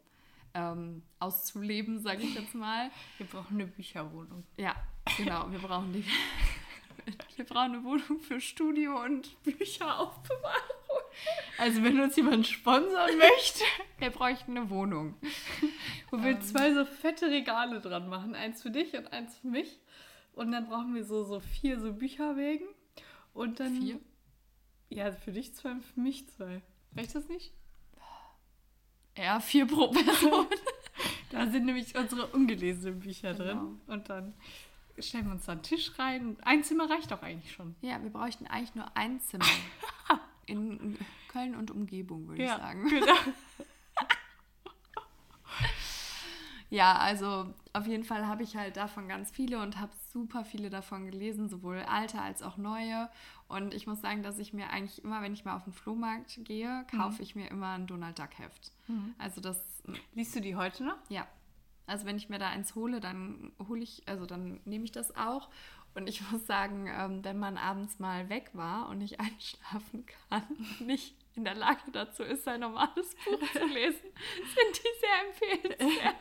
ähm, 0.54 1.04
auszuleben, 1.20 2.00
sage 2.00 2.24
ich 2.24 2.36
jetzt 2.36 2.56
mal. 2.56 2.90
Wir 3.18 3.28
brauchen 3.28 3.56
eine 3.56 3.68
Bücherwohnung. 3.68 4.44
Ja, 4.58 4.76
genau. 5.18 5.52
Wir 5.52 5.60
brauchen 5.60 5.94
die. 5.94 6.04
Wir 7.36 7.46
brauchen 7.46 7.74
eine 7.74 7.84
Wohnung 7.84 8.20
für 8.20 8.40
Studio 8.40 9.04
und 9.04 9.42
Bücheraufbewahrung. 9.44 11.00
Also 11.58 11.84
wenn 11.84 12.00
uns 12.00 12.16
jemand 12.16 12.46
sponsern 12.46 13.18
möchte, 13.18 13.64
Wir 14.00 14.12
bräuchten 14.12 14.58
eine 14.58 14.70
Wohnung. 14.70 15.16
wo 16.12 16.24
wir 16.24 16.40
zwei 16.42 16.74
so 16.74 16.86
fette 16.86 17.28
Regale 17.28 17.82
dran 17.82 18.10
machen. 18.10 18.36
Eins 18.36 18.62
für 18.62 18.72
dich 18.72 18.96
und 18.96 19.12
eins 19.12 19.38
für 19.38 19.48
mich. 19.48 19.80
Und 20.34 20.52
dann 20.52 20.68
brauchen 20.68 20.94
wir 20.96 21.04
so, 21.04 21.24
so 21.24 21.40
vier 21.40 21.80
so 21.80 21.94
Bücherwägen. 21.94 22.68
Und 23.34 23.60
dann. 23.60 23.82
Vier? 23.82 24.00
Ja, 24.90 25.12
für 25.12 25.32
dich 25.32 25.54
zwei 25.54 25.72
und 25.72 25.84
für 25.84 26.00
mich 26.00 26.30
zwei. 26.30 26.62
Reicht 26.96 27.14
das 27.14 27.28
nicht? 27.28 27.54
Ja, 29.18 29.40
vier 29.40 29.66
pro 29.66 29.88
Person. 29.90 30.48
Da 31.32 31.46
sind 31.48 31.66
nämlich 31.66 31.96
unsere 31.96 32.26
ungelesenen 32.28 33.00
Bücher 33.00 33.34
Genau. 33.36 33.44
drin. 33.54 33.82
Und 33.86 34.10
dann 34.10 34.34
stellen 34.98 35.26
wir 35.28 35.34
uns 35.34 35.46
da 35.46 35.52
einen 35.52 35.62
Tisch 35.62 35.92
rein. 36.00 36.36
Ein 36.42 36.64
Zimmer 36.64 36.90
reicht 36.90 37.12
doch 37.12 37.22
eigentlich 37.22 37.54
schon. 37.54 37.76
Ja, 37.82 38.02
wir 38.02 38.10
bräuchten 38.10 38.48
eigentlich 38.48 38.74
nur 38.74 38.98
ein 38.98 39.22
Zimmer. 39.22 39.46
In 40.48 40.98
Köln 41.28 41.56
und 41.56 41.70
Umgebung, 41.70 42.28
würde 42.28 42.44
ich 42.44 42.50
sagen. 42.50 42.90
genau. 42.90 43.14
Ja, 46.70 46.98
also 46.98 47.54
auf 47.74 47.88
jeden 47.88 48.04
Fall 48.04 48.28
habe 48.28 48.44
ich 48.44 48.56
halt 48.56 48.78
davon 48.78 49.08
ganz 49.08 49.32
viele 49.32 49.60
und 49.62 49.80
habe 49.80 49.92
super 50.14 50.46
viele 50.46 50.70
davon 50.70 51.06
gelesen, 51.10 51.50
sowohl 51.50 51.78
alte 51.80 52.22
als 52.22 52.44
auch 52.44 52.58
neue. 52.58 53.10
Und 53.48 53.74
ich 53.74 53.88
muss 53.88 54.02
sagen, 54.02 54.22
dass 54.22 54.38
ich 54.38 54.54
mir 54.54 54.70
eigentlich 54.70 55.04
immer, 55.04 55.22
wenn 55.22 55.34
ich 55.34 55.46
mal 55.46 55.56
auf 55.56 55.64
den 55.64 55.74
Flohmarkt 55.74 56.40
gehe, 56.46 56.86
kaufe 56.96 57.24
ich 57.24 57.36
mir 57.36 57.50
immer 57.50 57.72
ein 57.72 57.88
Donald 57.88 58.20
Duck 58.20 58.38
Heft. 58.38 58.72
Also 59.18 59.42
das, 59.42 59.60
Liest 60.14 60.36
du 60.36 60.42
die 60.42 60.56
heute 60.56 60.84
noch? 60.84 60.98
ja. 61.10 61.28
Also 61.88 62.06
wenn 62.06 62.18
ich 62.18 62.30
mir 62.30 62.38
da 62.38 62.50
eins 62.50 62.76
hole, 62.76 63.00
dann 63.00 63.52
hole 63.68 63.82
ich, 63.82 64.04
also 64.08 64.28
dann 64.28 64.60
nehme 64.64 64.86
ich 64.86 64.92
das 64.92 65.16
auch. 65.18 65.50
Und 65.96 66.08
ich 66.08 66.22
muss 66.32 66.46
sagen, 66.46 66.88
ähm, 66.88 67.24
wenn 67.24 67.40
man 67.40 67.58
abends 67.58 67.98
mal 67.98 68.30
weg 68.30 68.52
war 68.54 68.90
und 68.90 69.00
nicht 69.00 69.20
einschlafen 69.20 70.06
kann, 70.30 70.44
nicht 70.86 71.16
in 71.36 71.46
der 71.46 71.56
Lage 71.56 71.92
dazu 71.92 72.22
ist, 72.22 72.48
ein 72.48 72.60
normales 72.60 73.16
Buch 73.26 73.52
zu 73.54 73.66
lesen, 73.66 74.02
sind 74.04 74.76
die 74.76 75.00
sehr 75.00 75.58
empfehlenswert. 75.58 76.16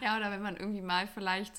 Ja, 0.00 0.16
oder 0.16 0.30
wenn 0.30 0.42
man 0.42 0.56
irgendwie 0.56 0.80
mal 0.82 1.06
vielleicht 1.06 1.52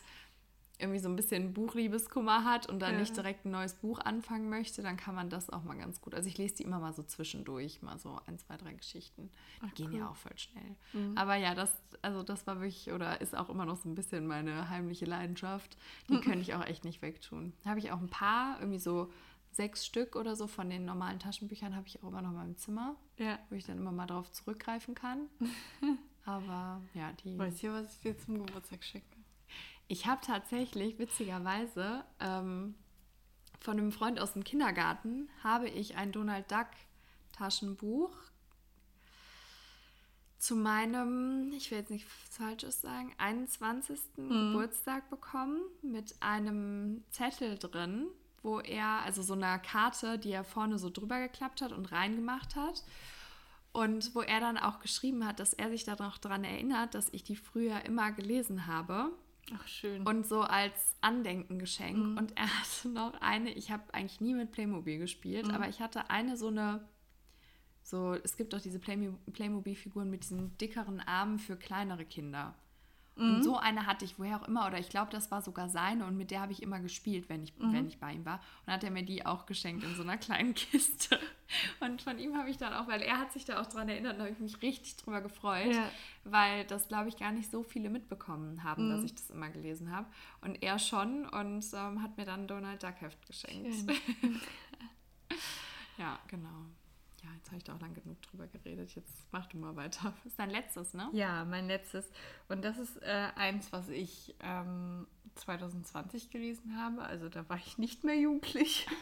irgendwie 0.80 1.00
so 1.00 1.08
ein 1.08 1.16
bisschen 1.16 1.54
Buchliebeskummer 1.54 2.44
hat 2.44 2.68
und 2.68 2.80
dann 2.80 2.96
Ja. 2.96 3.00
nicht 3.00 3.16
direkt 3.16 3.46
ein 3.46 3.52
neues 3.52 3.76
Buch 3.76 4.00
anfangen 4.00 4.50
möchte, 4.50 4.82
dann 4.82 4.98
kann 4.98 5.16
man 5.16 5.30
das 5.30 5.50
auch 5.50 5.64
mal 5.64 5.78
ganz 5.78 6.02
gut. 6.02 6.14
Also 6.14 6.28
ich 6.28 6.38
lese 6.38 6.56
die 6.56 6.64
immer 6.64 6.80
mal 6.80 6.92
so 6.94 7.04
zwischendurch, 7.04 7.82
mal 7.82 7.98
so 8.00 8.20
ein, 8.26 8.38
zwei, 8.40 8.58
drei 8.58 8.74
Geschichten. 8.74 9.30
Die 9.62 9.66
Ach, 9.66 9.74
gehen 9.76 9.92
cool. 9.94 10.00
ja 10.00 10.10
auch 10.10 10.16
voll 10.18 10.38
schnell. 10.38 10.76
Aber 11.16 11.36
ja, 11.36 11.54
das, 11.56 11.72
also 12.02 12.22
das 12.24 12.46
war 12.48 12.60
wirklich 12.60 12.92
oder 12.92 13.22
ist 13.22 13.34
auch 13.38 13.50
immer 13.50 13.66
noch 13.66 13.78
so 13.78 13.88
ein 13.88 13.96
bisschen 13.96 14.28
meine 14.28 14.68
heimliche 14.70 15.06
Leidenschaft. 15.06 15.78
Die 16.10 16.20
könnte 16.22 16.40
ich 16.42 16.54
auch 16.56 16.66
echt 16.66 16.84
nicht 16.84 17.02
wegtun. 17.02 17.54
Habe 17.66 17.80
ich 17.80 17.92
auch 17.92 18.02
ein 18.02 18.10
paar, 18.10 18.60
irgendwie 18.60 18.80
so 18.80 19.10
sechs 19.52 19.86
Stück 19.86 20.16
oder 20.18 20.36
so 20.36 20.48
von 20.48 20.70
den 20.70 20.84
normalen 20.84 21.20
Taschenbüchern 21.20 21.76
habe 21.76 21.88
ich 21.88 22.04
auch 22.04 22.08
immer 22.10 22.24
noch 22.24 22.32
in 22.32 22.36
meinem 22.36 22.58
Zimmer, 22.58 22.96
Ja. 23.20 23.38
wo 23.50 23.56
ich 23.56 23.64
dann 23.64 23.78
immer 23.78 23.92
mal 23.92 24.08
drauf 24.08 24.32
zurückgreifen 24.32 24.96
kann. 24.96 25.30
Aber 26.26 26.82
ja, 26.94 27.12
die. 27.24 27.38
Weißt 27.38 27.64
du, 27.64 27.74
was 27.74 27.94
ich 27.96 28.00
dir 28.02 28.18
zum 28.18 28.46
Geburtstag 28.46 28.84
schenke? 28.84 29.18
Ich 29.88 30.08
habe 30.08 30.22
tatsächlich, 30.26 30.98
witzigerweise, 30.98 32.04
ähm, 32.20 32.76
von 33.60 33.78
einem 33.78 33.92
Freund 33.92 34.20
aus 34.20 34.34
dem 34.34 34.44
Kindergarten 34.44 35.30
habe 35.44 35.70
ich 35.70 35.96
ein 35.96 36.12
Donald 36.12 36.52
Duck 36.52 36.68
Taschenbuch 37.32 38.12
zu 40.38 40.58
meinem, 40.58 41.54
ich 41.54 41.72
will 41.72 41.78
jetzt 41.78 41.90
nichts 41.90 42.12
Falsches 42.30 42.82
sagen, 42.82 43.14
21. 43.18 43.98
Geburtstag 44.18 45.10
bekommen 45.10 45.62
mit 45.82 46.16
einem 46.20 47.02
Zettel 47.12 47.58
drin, 47.58 48.08
wo 48.42 48.60
er, 48.60 49.04
also 49.04 49.22
so 49.22 49.34
einer 49.34 49.58
Karte, 49.60 50.20
die 50.20 50.32
er 50.32 50.44
vorne 50.44 50.78
so 50.80 50.90
drüber 50.90 51.22
geklappt 51.22 51.62
hat 51.62 51.72
und 51.72 51.94
reingemacht 51.94 52.58
hat. 52.58 52.84
Und 53.74 54.14
wo 54.14 54.22
er 54.22 54.40
dann 54.40 54.58
auch 54.58 54.80
geschrieben 54.80 55.26
hat, 55.26 55.40
dass 55.40 55.54
er 55.54 55.70
sich 55.70 55.84
da 55.84 55.96
noch 55.96 56.20
daran 56.20 56.44
erinnert, 56.44 56.94
dass 56.94 57.10
ich 57.12 57.24
die 57.24 57.36
früher 57.36 57.84
immer 57.86 58.12
gelesen 58.12 58.68
habe. 58.68 59.12
Ach, 59.54 59.68
schön. 59.68 60.06
Und 60.08 60.26
so 60.28 60.42
als 60.42 60.96
Andenkengeschenk. 61.02 62.18
Und 62.18 62.38
er 62.38 62.48
hatte 62.48 62.90
noch 62.90 63.20
eine, 63.20 63.52
ich 63.52 63.72
habe 63.72 63.84
eigentlich 63.94 64.22
nie 64.22 64.36
mit 64.36 64.52
Playmobil 64.52 65.00
gespielt, 65.00 65.50
aber 65.52 65.68
ich 65.68 65.82
hatte 65.82 66.10
eine 66.12 66.38
so 66.38 66.48
eine, 66.48 66.88
so, 67.82 68.14
es 68.14 68.38
gibt 68.38 68.54
doch 68.54 68.62
diese 68.62 68.78
Playmo- 68.80 69.18
Playmobil-Figuren 69.34 70.10
mit 70.10 70.24
diesen 70.24 70.58
dickeren 70.60 71.02
Armen 71.02 71.40
für 71.40 71.58
kleinere 71.58 72.06
Kinder. 72.06 72.56
Und 73.16 73.44
so 73.44 73.58
eine 73.58 73.86
hatte 73.86 74.06
ich, 74.06 74.18
woher 74.18 74.42
auch 74.42 74.48
immer, 74.48 74.66
oder 74.66 74.80
ich 74.80 74.90
glaube, 74.90 75.12
das 75.12 75.30
war 75.30 75.42
sogar 75.44 75.70
seine 75.70 76.06
und 76.08 76.18
mit 76.18 76.32
der 76.32 76.42
habe 76.42 76.52
ich 76.52 76.64
immer 76.64 76.80
gespielt, 76.80 77.30
wenn 77.30 77.44
ich, 77.44 77.54
wenn 77.60 77.86
ich 77.88 78.00
bei 78.00 78.12
ihm 78.14 78.26
war. 78.26 78.36
Und 78.38 78.42
dann 78.68 78.74
hat 78.76 78.84
er 78.84 78.90
mir 78.90 79.04
die 79.04 79.24
auch 79.26 79.46
geschenkt 79.46 79.84
in 79.84 79.94
so 79.96 80.02
einer 80.02 80.18
kleinen 80.18 80.54
Kiste. 80.56 81.20
Und 81.80 82.02
von 82.02 82.18
ihm 82.18 82.36
habe 82.36 82.50
ich 82.50 82.58
dann 82.58 82.74
auch, 82.74 82.88
weil 82.88 83.02
er 83.04 83.20
hat 83.20 83.32
sich 83.32 83.46
da 83.46 83.62
auch 83.62 83.68
dran 83.68 83.88
erinnert, 83.88 84.18
da 84.18 84.24
habe 84.24 84.32
ich 84.32 84.40
mich 84.40 84.62
richtig 84.64 84.98
drüber 84.98 85.22
gefreut, 85.22 85.74
Ja. 85.76 85.88
weil 86.24 86.66
das, 86.66 86.88
glaube 86.88 87.10
ich, 87.10 87.18
gar 87.18 87.32
nicht 87.32 87.52
so 87.52 87.62
viele 87.62 87.90
mitbekommen 87.92 88.64
haben, 88.64 88.90
dass 88.90 89.04
ich 89.04 89.14
das 89.14 89.30
immer 89.30 89.50
gelesen 89.50 89.92
habe. 89.96 90.08
Und 90.42 90.64
er 90.64 90.80
schon 90.80 91.28
und 91.30 91.64
ähm, 91.74 92.02
hat 92.02 92.18
mir 92.18 92.26
dann 92.26 92.48
Donald 92.48 92.82
Duck 92.82 93.00
Heft 93.00 93.26
geschenkt. 93.28 93.92
Ja, 95.98 96.20
genau. 96.28 96.66
Ja, 97.24 97.30
jetzt 97.36 97.48
habe 97.48 97.58
ich 97.58 97.64
da 97.64 97.76
auch 97.76 97.80
lang 97.80 97.94
genug 97.94 98.22
drüber 98.22 98.48
geredet. 98.48 98.94
Jetzt 98.96 99.26
mach 99.32 99.48
du 99.48 99.58
mal 99.58 99.76
weiter. 99.76 100.14
Das 100.18 100.26
ist 100.26 100.40
dein 100.40 100.50
letztes, 100.50 100.94
ne? 100.94 101.10
Ja, 101.14 101.46
mein 101.46 101.68
letztes. 101.68 102.12
Und 102.50 102.64
das 102.66 102.78
ist 102.78 103.02
äh, 103.02 103.30
eins, 103.36 103.72
was 103.72 103.88
ich 103.88 104.36
ähm, 104.42 105.08
2020 105.36 106.30
gelesen 106.30 106.78
habe. 106.78 107.02
Also 107.04 107.30
da 107.30 107.48
war 107.48 107.58
ich 107.58 107.78
nicht 107.78 108.04
mehr 108.04 108.18
jugendlich. 108.18 108.88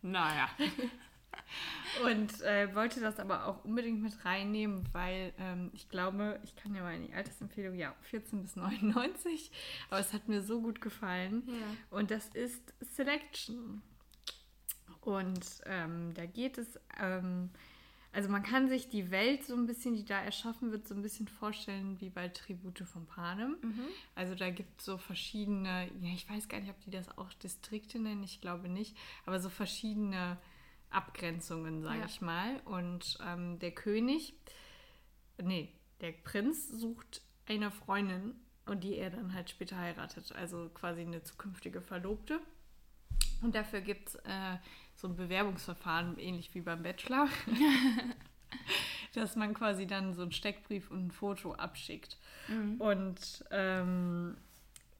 Naja. 0.00 0.48
Und 2.04 2.40
äh, 2.42 2.72
wollte 2.74 3.00
das 3.00 3.18
aber 3.18 3.46
auch 3.46 3.64
unbedingt 3.64 4.00
mit 4.00 4.24
reinnehmen, 4.24 4.88
weil 4.92 5.32
ähm, 5.38 5.70
ich 5.72 5.88
glaube, 5.88 6.38
ich 6.44 6.54
kann 6.54 6.74
ja 6.74 6.82
mal 6.82 6.94
in 6.94 7.06
die 7.06 7.14
Altersempfehlung, 7.14 7.74
ja, 7.74 7.94
14 8.02 8.42
bis 8.42 8.54
99. 8.54 9.50
Aber 9.90 9.98
es 9.98 10.12
hat 10.12 10.28
mir 10.28 10.42
so 10.42 10.60
gut 10.60 10.80
gefallen. 10.80 11.42
Ja. 11.48 11.98
Und 11.98 12.10
das 12.10 12.28
ist 12.28 12.62
Selection. 12.94 13.82
Und 15.08 15.62
ähm, 15.64 16.12
da 16.12 16.26
geht 16.26 16.58
es, 16.58 16.78
ähm, 17.00 17.48
also 18.12 18.28
man 18.28 18.42
kann 18.42 18.68
sich 18.68 18.90
die 18.90 19.10
Welt 19.10 19.42
so 19.44 19.54
ein 19.54 19.66
bisschen, 19.66 19.94
die 19.96 20.04
da 20.04 20.20
erschaffen 20.20 20.70
wird, 20.70 20.86
so 20.86 20.94
ein 20.94 21.00
bisschen 21.00 21.28
vorstellen 21.28 21.98
wie 22.00 22.10
bei 22.10 22.28
Tribute 22.28 22.80
von 22.86 23.06
Panem. 23.06 23.56
Also 24.14 24.34
da 24.34 24.50
gibt 24.50 24.80
es 24.80 24.84
so 24.84 24.98
verschiedene, 24.98 25.88
ja, 26.00 26.12
ich 26.14 26.28
weiß 26.28 26.48
gar 26.48 26.60
nicht, 26.60 26.68
ob 26.70 26.80
die 26.80 26.90
das 26.90 27.16
auch 27.16 27.32
Distrikte 27.34 27.98
nennen, 27.98 28.22
ich 28.22 28.40
glaube 28.42 28.68
nicht, 28.68 28.96
aber 29.24 29.40
so 29.40 29.48
verschiedene 29.48 30.36
Abgrenzungen, 30.90 31.80
sage 31.82 32.00
Ja. 32.00 32.06
ich 32.06 32.20
mal. 32.20 32.60
Und 32.66 33.18
ähm, 33.26 33.58
der 33.60 33.70
König, 33.72 34.34
nee, 35.40 35.72
der 36.02 36.12
Prinz 36.12 36.68
sucht 36.68 37.22
eine 37.46 37.70
Freundin 37.70 38.34
und 38.66 38.84
die 38.84 38.96
er 38.96 39.08
dann 39.08 39.32
halt 39.32 39.48
später 39.48 39.78
heiratet, 39.78 40.32
also 40.32 40.68
quasi 40.74 41.00
eine 41.00 41.22
zukünftige 41.22 41.80
Verlobte. 41.80 42.40
Und 43.40 43.54
dafür 43.54 43.80
gibt 43.80 44.08
es 44.08 44.14
äh, 44.16 44.56
so 44.98 45.06
ein 45.08 45.16
Bewerbungsverfahren, 45.16 46.18
ähnlich 46.18 46.54
wie 46.54 46.60
beim 46.60 46.82
Bachelor. 46.82 47.28
dass 49.14 49.36
man 49.36 49.54
quasi 49.54 49.86
dann 49.86 50.14
so 50.14 50.22
einen 50.22 50.32
Steckbrief 50.32 50.90
und 50.90 51.06
ein 51.06 51.10
Foto 51.10 51.54
abschickt. 51.54 52.16
Mhm. 52.48 52.80
Und 52.80 53.44
ähm, 53.50 54.36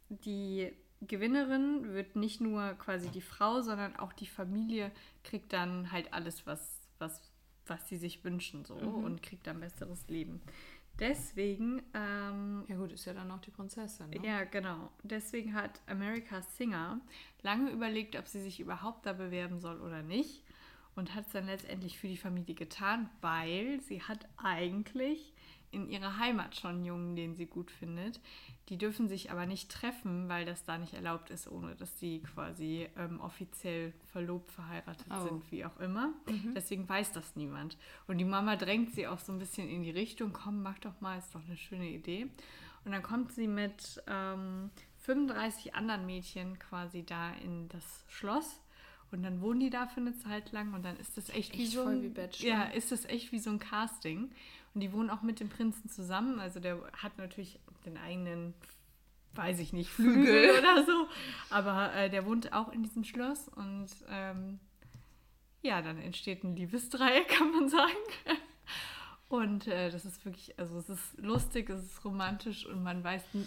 die 0.09 0.72
Gewinnerin 1.03 1.92
wird 1.92 2.16
nicht 2.16 2.40
nur 2.40 2.74
quasi 2.74 3.09
die 3.09 3.20
Frau, 3.20 3.61
sondern 3.61 3.96
auch 3.96 4.12
die 4.12 4.26
Familie 4.26 4.90
kriegt 5.24 5.53
dann 5.53 5.92
halt 5.92 6.12
alles, 6.12 6.46
was, 6.46 6.80
was, 6.99 7.20
was 7.66 7.88
sie 7.88 7.96
sich 7.96 8.24
wünschen 8.24 8.64
so 8.64 8.74
mhm. 8.74 9.05
und 9.05 9.22
kriegt 9.22 9.46
ein 9.49 9.61
besseres 9.61 10.09
Leben. 10.09 10.40
Deswegen. 10.99 11.82
Ähm, 11.94 12.64
ja, 12.68 12.76
gut, 12.76 12.92
ist 12.92 13.05
ja 13.05 13.14
dann 13.14 13.30
auch 13.30 13.40
die 13.40 13.51
Prinzessin. 13.51 14.11
Ne? 14.11 14.20
Ja, 14.26 14.44
genau. 14.44 14.90
Deswegen 15.03 15.55
hat 15.55 15.80
America's 15.86 16.57
Singer 16.57 17.01
lange 17.42 17.70
überlegt, 17.70 18.16
ob 18.16 18.26
sie 18.26 18.40
sich 18.40 18.61
überhaupt 18.61 19.07
da 19.07 19.12
bewerben 19.12 19.61
soll 19.61 19.80
oder 19.80 20.03
nicht. 20.03 20.42
Und 20.96 21.14
hat 21.14 21.26
es 21.26 21.32
dann 21.32 21.46
letztendlich 21.46 21.96
für 21.99 22.09
die 22.09 22.16
Familie 22.16 22.57
getan, 22.57 23.09
weil 23.20 23.80
sie 23.82 24.03
hat 24.03 24.26
eigentlich 24.36 25.32
in 25.70 25.88
ihrer 25.88 26.18
Heimat 26.18 26.57
schon 26.57 26.76
einen 26.76 26.84
Jungen, 26.84 27.14
den 27.14 27.36
sie 27.36 27.46
gut 27.46 27.70
findet. 27.70 28.20
Die 28.69 28.77
dürfen 28.77 29.09
sich 29.09 29.31
aber 29.31 29.47
nicht 29.47 29.71
treffen, 29.71 30.29
weil 30.29 30.45
das 30.45 30.64
da 30.64 30.77
nicht 30.77 30.93
erlaubt 30.93 31.31
ist, 31.31 31.51
ohne 31.51 31.75
dass 31.75 31.99
sie 31.99 32.21
quasi 32.21 32.87
ähm, 32.97 33.21
offiziell 33.21 33.95
verlobt, 34.12 34.51
verheiratet 34.51 35.07
oh. 35.11 35.25
sind, 35.25 35.51
wie 35.51 35.64
auch 35.64 35.79
immer. 35.81 36.12
Mhm. 36.27 36.53
Deswegen 36.55 36.87
weiß 36.87 37.12
das 37.12 37.35
niemand. 37.35 37.79
Und 38.07 38.19
die 38.19 38.25
Mama 38.25 38.57
drängt 38.57 38.95
sie 38.95 39.07
auch 39.07 39.19
so 39.19 39.33
ein 39.33 39.39
bisschen 39.39 39.69
in 39.69 39.83
die 39.83 39.91
Richtung, 39.91 40.33
komm, 40.33 40.62
mach 40.62 40.79
doch 40.81 41.01
mal, 41.01 41.19
ist 41.19 41.35
doch 41.35 41.45
eine 41.47 41.57
schöne 41.57 41.89
Idee. 41.89 42.29
Und 42.85 42.93
dann 42.93 43.03
kommt 43.03 43.33
sie 43.33 43.47
mit 43.47 44.03
ähm, 44.07 44.71
35 44.99 45.75
anderen 45.75 46.05
Mädchen 46.05 46.59
quasi 46.59 47.05
da 47.05 47.33
in 47.43 47.69
das 47.69 48.05
Schloss. 48.09 48.61
Und 49.11 49.23
dann 49.23 49.41
wohnen 49.41 49.61
die 49.61 49.71
da 49.71 49.87
für 49.87 50.01
eine 50.01 50.14
Zeit 50.19 50.53
lang 50.53 50.75
und 50.75 50.85
dann 50.85 50.99
ist 50.99 51.16
das 51.16 51.31
echt, 51.31 51.55
echt 51.55 51.59
wie 51.59 51.66
so 51.66 51.85
ein, 51.85 52.14
wie 52.14 52.47
ja, 52.47 52.64
ist 52.64 52.93
das 52.93 53.07
echt 53.07 53.33
wie 53.33 53.39
so 53.39 53.49
ein 53.49 53.59
Casting. 53.59 54.31
Und 54.75 54.81
die 54.83 54.93
wohnen 54.93 55.09
auch 55.09 55.23
mit 55.23 55.41
dem 55.41 55.49
Prinzen 55.49 55.89
zusammen. 55.89 56.39
Also 56.39 56.61
der 56.61 56.79
hat 56.93 57.16
natürlich 57.16 57.59
den 57.85 57.97
eigenen, 57.97 58.55
weiß 59.35 59.59
ich 59.61 59.72
nicht, 59.72 59.91
Flügel 59.91 60.59
oder 60.59 60.85
so. 60.85 61.09
Aber 61.51 61.95
äh, 61.95 62.11
der 62.11 62.26
wohnt 62.26 62.53
auch 62.53 62.72
in 62.72 62.83
diesem 62.83 63.05
Schloss 63.05 63.49
und 63.49 63.89
ähm, 64.09 64.61
ja, 65.62 65.83
dann 65.83 65.99
entsteht 65.99 66.45
ein 66.45 66.57
Liebesdreieck, 66.57 67.29
kann 67.39 67.51
man 67.53 67.68
sagen. 67.68 67.97
Und 69.29 69.66
äh, 69.66 69.91
das 69.91 70.07
ist 70.07 70.24
wirklich, 70.24 70.59
also 70.59 70.79
es 70.79 70.89
ist 70.89 71.18
lustig, 71.18 71.68
es 71.68 71.85
ist 71.85 72.05
romantisch 72.05 72.64
und 72.64 72.83
man 72.83 73.05
weiß, 73.05 73.22
ähm, 73.35 73.47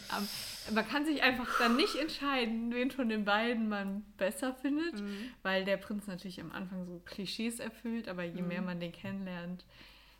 man 0.75 0.87
kann 0.87 1.05
sich 1.05 1.23
einfach 1.23 1.47
dann 1.57 1.75
nicht 1.75 1.95
entscheiden, 1.95 2.71
wen 2.71 2.91
von 2.91 3.09
den 3.09 3.25
beiden 3.25 3.67
man 3.67 4.03
besser 4.15 4.53
findet, 4.53 5.01
mhm. 5.01 5.31
weil 5.41 5.65
der 5.65 5.77
Prinz 5.77 6.05
natürlich 6.05 6.39
am 6.39 6.51
Anfang 6.51 6.85
so 6.85 7.01
Klischees 7.05 7.59
erfüllt, 7.59 8.07
aber 8.09 8.23
je 8.23 8.43
mhm. 8.43 8.47
mehr 8.47 8.61
man 8.61 8.79
den 8.79 8.91
kennenlernt, 8.91 9.65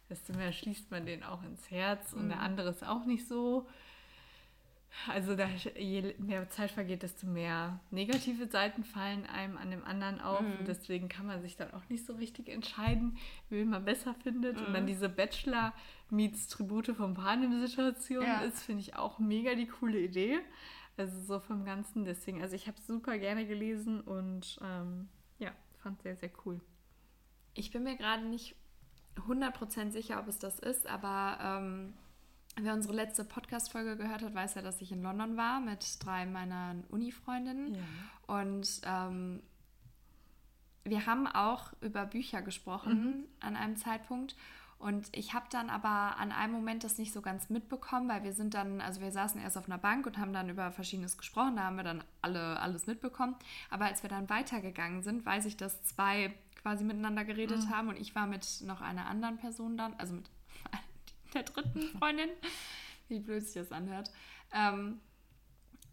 desto 0.10 0.34
mehr 0.34 0.52
schließt 0.52 0.90
man 0.90 1.06
den 1.06 1.22
auch 1.22 1.44
ins 1.44 1.70
Herz 1.70 2.12
und 2.14 2.30
der 2.30 2.38
mhm. 2.38 2.44
andere 2.44 2.70
ist 2.70 2.84
auch 2.84 3.06
nicht 3.06 3.28
so 3.28 3.68
also 5.08 5.36
da, 5.36 5.48
je 5.78 6.14
mehr 6.20 6.50
Zeit 6.50 6.72
vergeht, 6.72 7.04
desto 7.04 7.26
mehr 7.26 7.80
negative 7.92 8.48
Seiten 8.48 8.84
fallen 8.84 9.26
einem 9.26 9.58
an 9.58 9.72
dem 9.72 9.84
anderen 9.84 10.20
auf. 10.20 10.42
Mhm. 10.42 10.60
Und 10.60 10.68
deswegen 10.68 11.10
kann 11.10 11.26
man 11.26 11.42
sich 11.42 11.56
dann 11.56 11.74
auch 11.74 11.88
nicht 11.90 12.06
so 12.06 12.14
richtig 12.14 12.50
entscheiden, 12.50 13.18
wen 13.50 13.70
man 13.70 13.86
besser 13.86 14.14
findet. 14.14 14.60
Mhm. 14.60 14.66
Und 14.66 14.74
dann 14.74 14.84
mhm. 14.84 14.88
diese 14.88 15.10
Bachelor 15.10 15.74
meets 16.10 16.48
Tribute 16.48 16.96
vom 16.96 17.14
Panem-Situation 17.14 18.24
ja. 18.24 18.42
ist, 18.42 18.64
finde 18.64 18.82
ich 18.82 18.96
auch 18.96 19.18
mega 19.20 19.56
die 19.56 19.68
coole 19.68 20.00
Idee. 20.00 20.40
Also 20.98 21.20
so 21.22 21.40
vom 21.40 21.64
Ganzen. 21.66 22.04
Deswegen, 22.06 22.42
also 22.42 22.56
ich 22.56 22.68
habe 22.68 22.78
es 22.78 22.86
super 22.86 23.18
gerne 23.18 23.48
gelesen 23.48 24.02
und 24.02 24.60
ähm, 24.62 25.08
ja, 25.40 25.52
fand 25.78 25.98
es 25.98 26.04
sehr, 26.04 26.16
sehr 26.18 26.32
cool. 26.46 26.60
Ich 27.54 27.72
bin 27.72 27.84
mir 27.84 27.96
gerade 27.96 28.26
nicht 28.26 28.56
100% 29.16 29.92
sicher, 29.92 30.20
ob 30.20 30.28
es 30.28 30.38
das 30.38 30.60
ist, 30.60 30.88
aber 30.88 31.38
ähm, 31.42 31.94
Wer 32.60 32.74
unsere 32.74 32.94
letzte 32.94 33.24
Podcast-Folge 33.24 33.96
gehört 33.96 34.22
hat, 34.22 34.36
weiß 34.36 34.56
ja, 34.56 34.62
dass 34.62 34.82
ich 34.82 34.92
in 34.92 35.02
London 35.02 35.38
war 35.38 35.60
mit 35.60 36.04
drei 36.04 36.26
meiner 36.26 36.76
Uni-Freundinnen. 36.90 37.76
Ja. 37.76 37.82
Und 38.28 38.82
ähm, 38.86 39.42
wir 40.84 41.06
haben 41.06 41.28
auch 41.28 41.72
über 41.82 42.06
Bücher 42.06 42.42
gesprochen 42.42 43.04
mhm. 43.04 43.24
an 43.40 43.56
einem 43.56 43.78
Zeitpunkt. 43.78 44.36
Und 44.80 45.16
ich 45.16 45.34
habe 45.34 45.46
dann 45.52 45.70
aber 45.70 46.18
an 46.18 46.32
einem 46.32 46.54
Moment 46.54 46.84
das 46.84 46.98
nicht 46.98 47.14
so 47.14 47.22
ganz 47.22 47.50
mitbekommen, 47.50 48.10
weil 48.10 48.24
wir 48.24 48.34
sind 48.34 48.56
dann, 48.56 48.82
also 48.82 49.00
wir 49.00 49.12
saßen 49.12 49.40
erst 49.40 49.58
auf 49.58 49.68
einer 49.68 49.78
Bank 49.78 50.08
und 50.08 50.18
haben 50.18 50.34
dann 50.34 50.50
über 50.50 50.72
Verschiedenes 50.72 51.20
gesprochen, 51.20 51.56
da 51.56 51.66
haben 51.66 51.76
wir 51.76 51.84
dann 51.84 52.04
alle 52.24 52.60
alles 52.60 52.88
mitbekommen. 52.88 53.36
Aber 53.70 53.86
als 53.86 54.02
wir 54.02 54.10
dann 54.10 54.28
weitergegangen 54.28 55.04
sind, 55.04 55.24
weiß 55.24 55.46
ich, 55.46 55.56
dass 55.56 55.84
zwei 55.84 56.34
quasi 56.62 56.84
miteinander 56.84 57.26
geredet 57.26 57.66
mhm. 57.66 57.70
haben 57.70 57.90
und 57.90 58.00
ich 58.00 58.16
war 58.16 58.26
mit 58.26 58.62
noch 58.66 58.82
einer 58.82 59.06
anderen 59.06 59.38
Person 59.38 59.78
dann, 59.78 59.94
also 60.00 60.16
mit 60.16 60.30
der 61.34 61.44
dritten 61.44 61.82
Freundin. 61.98 62.30
Wie 63.08 63.20
blöd 63.20 63.44
sich 63.44 63.56
das 63.56 63.72
anhört. 63.72 64.12
Ähm, 64.54 65.00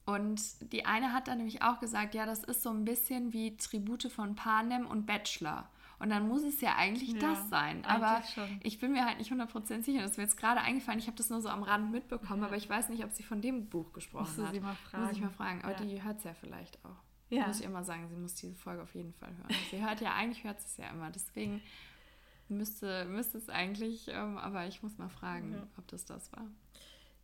und 0.04 0.72
die 0.72 0.86
eine 0.86 1.12
hat 1.12 1.28
dann 1.28 1.38
nämlich 1.38 1.62
auch 1.62 1.80
gesagt, 1.80 2.14
ja, 2.14 2.24
das 2.24 2.42
ist 2.44 2.62
so 2.62 2.70
ein 2.70 2.84
bisschen 2.84 3.32
wie 3.32 3.56
Tribute 3.56 4.10
von 4.10 4.34
Panem 4.34 4.86
und 4.86 5.04
Bachelor. 5.04 5.68
Und 5.98 6.10
dann 6.10 6.28
muss 6.28 6.44
es 6.44 6.60
ja 6.60 6.76
eigentlich 6.76 7.12
ja, 7.12 7.18
das 7.18 7.50
sein. 7.50 7.84
Aber 7.84 8.22
ich 8.62 8.78
bin 8.78 8.92
mir 8.92 9.04
halt 9.04 9.18
nicht 9.18 9.32
100% 9.32 9.82
sicher. 9.82 10.00
Das 10.00 10.12
ist 10.12 10.16
mir 10.16 10.22
jetzt 10.22 10.36
gerade 10.36 10.60
eingefallen. 10.60 10.98
Ich 10.98 11.08
habe 11.08 11.16
das 11.16 11.28
nur 11.28 11.40
so 11.40 11.48
am 11.48 11.62
Rand 11.62 11.90
mitbekommen, 11.90 12.40
ja. 12.40 12.46
aber 12.46 12.56
ich 12.56 12.70
weiß 12.70 12.88
nicht, 12.88 13.04
ob 13.04 13.10
sie 13.10 13.22
von 13.22 13.42
dem 13.42 13.68
Buch 13.68 13.92
gesprochen 13.92 14.28
Musst 14.36 14.38
hat. 14.38 14.54
Sie 14.54 14.60
mal 14.60 14.76
fragen. 14.76 15.04
Muss 15.04 15.12
ich 15.12 15.20
mal 15.20 15.30
fragen. 15.30 15.62
Aber 15.62 15.72
ja. 15.72 15.84
die 15.84 16.02
hört 16.02 16.18
es 16.18 16.24
ja 16.24 16.34
vielleicht 16.34 16.82
auch. 16.84 17.02
Muss 17.30 17.60
ich 17.60 17.66
immer 17.66 17.84
sagen, 17.84 18.08
sie 18.08 18.16
muss 18.16 18.34
diese 18.34 18.54
Folge 18.54 18.82
auf 18.82 18.94
jeden 18.94 19.12
Fall 19.12 19.36
hören. 19.36 19.54
Sie 19.70 19.84
hört 19.84 20.00
ja, 20.00 20.14
eigentlich 20.14 20.44
hört 20.44 20.60
sie 20.60 20.66
es 20.66 20.76
ja 20.78 20.90
immer. 20.90 21.10
Deswegen 21.10 21.60
Müsste, 22.48 23.04
müsste 23.06 23.38
es 23.38 23.48
eigentlich, 23.48 24.08
ähm, 24.08 24.38
aber 24.38 24.66
ich 24.66 24.82
muss 24.82 24.96
mal 24.96 25.10
fragen, 25.10 25.52
ja. 25.52 25.68
ob 25.76 25.86
das 25.88 26.06
das 26.06 26.32
war. 26.32 26.46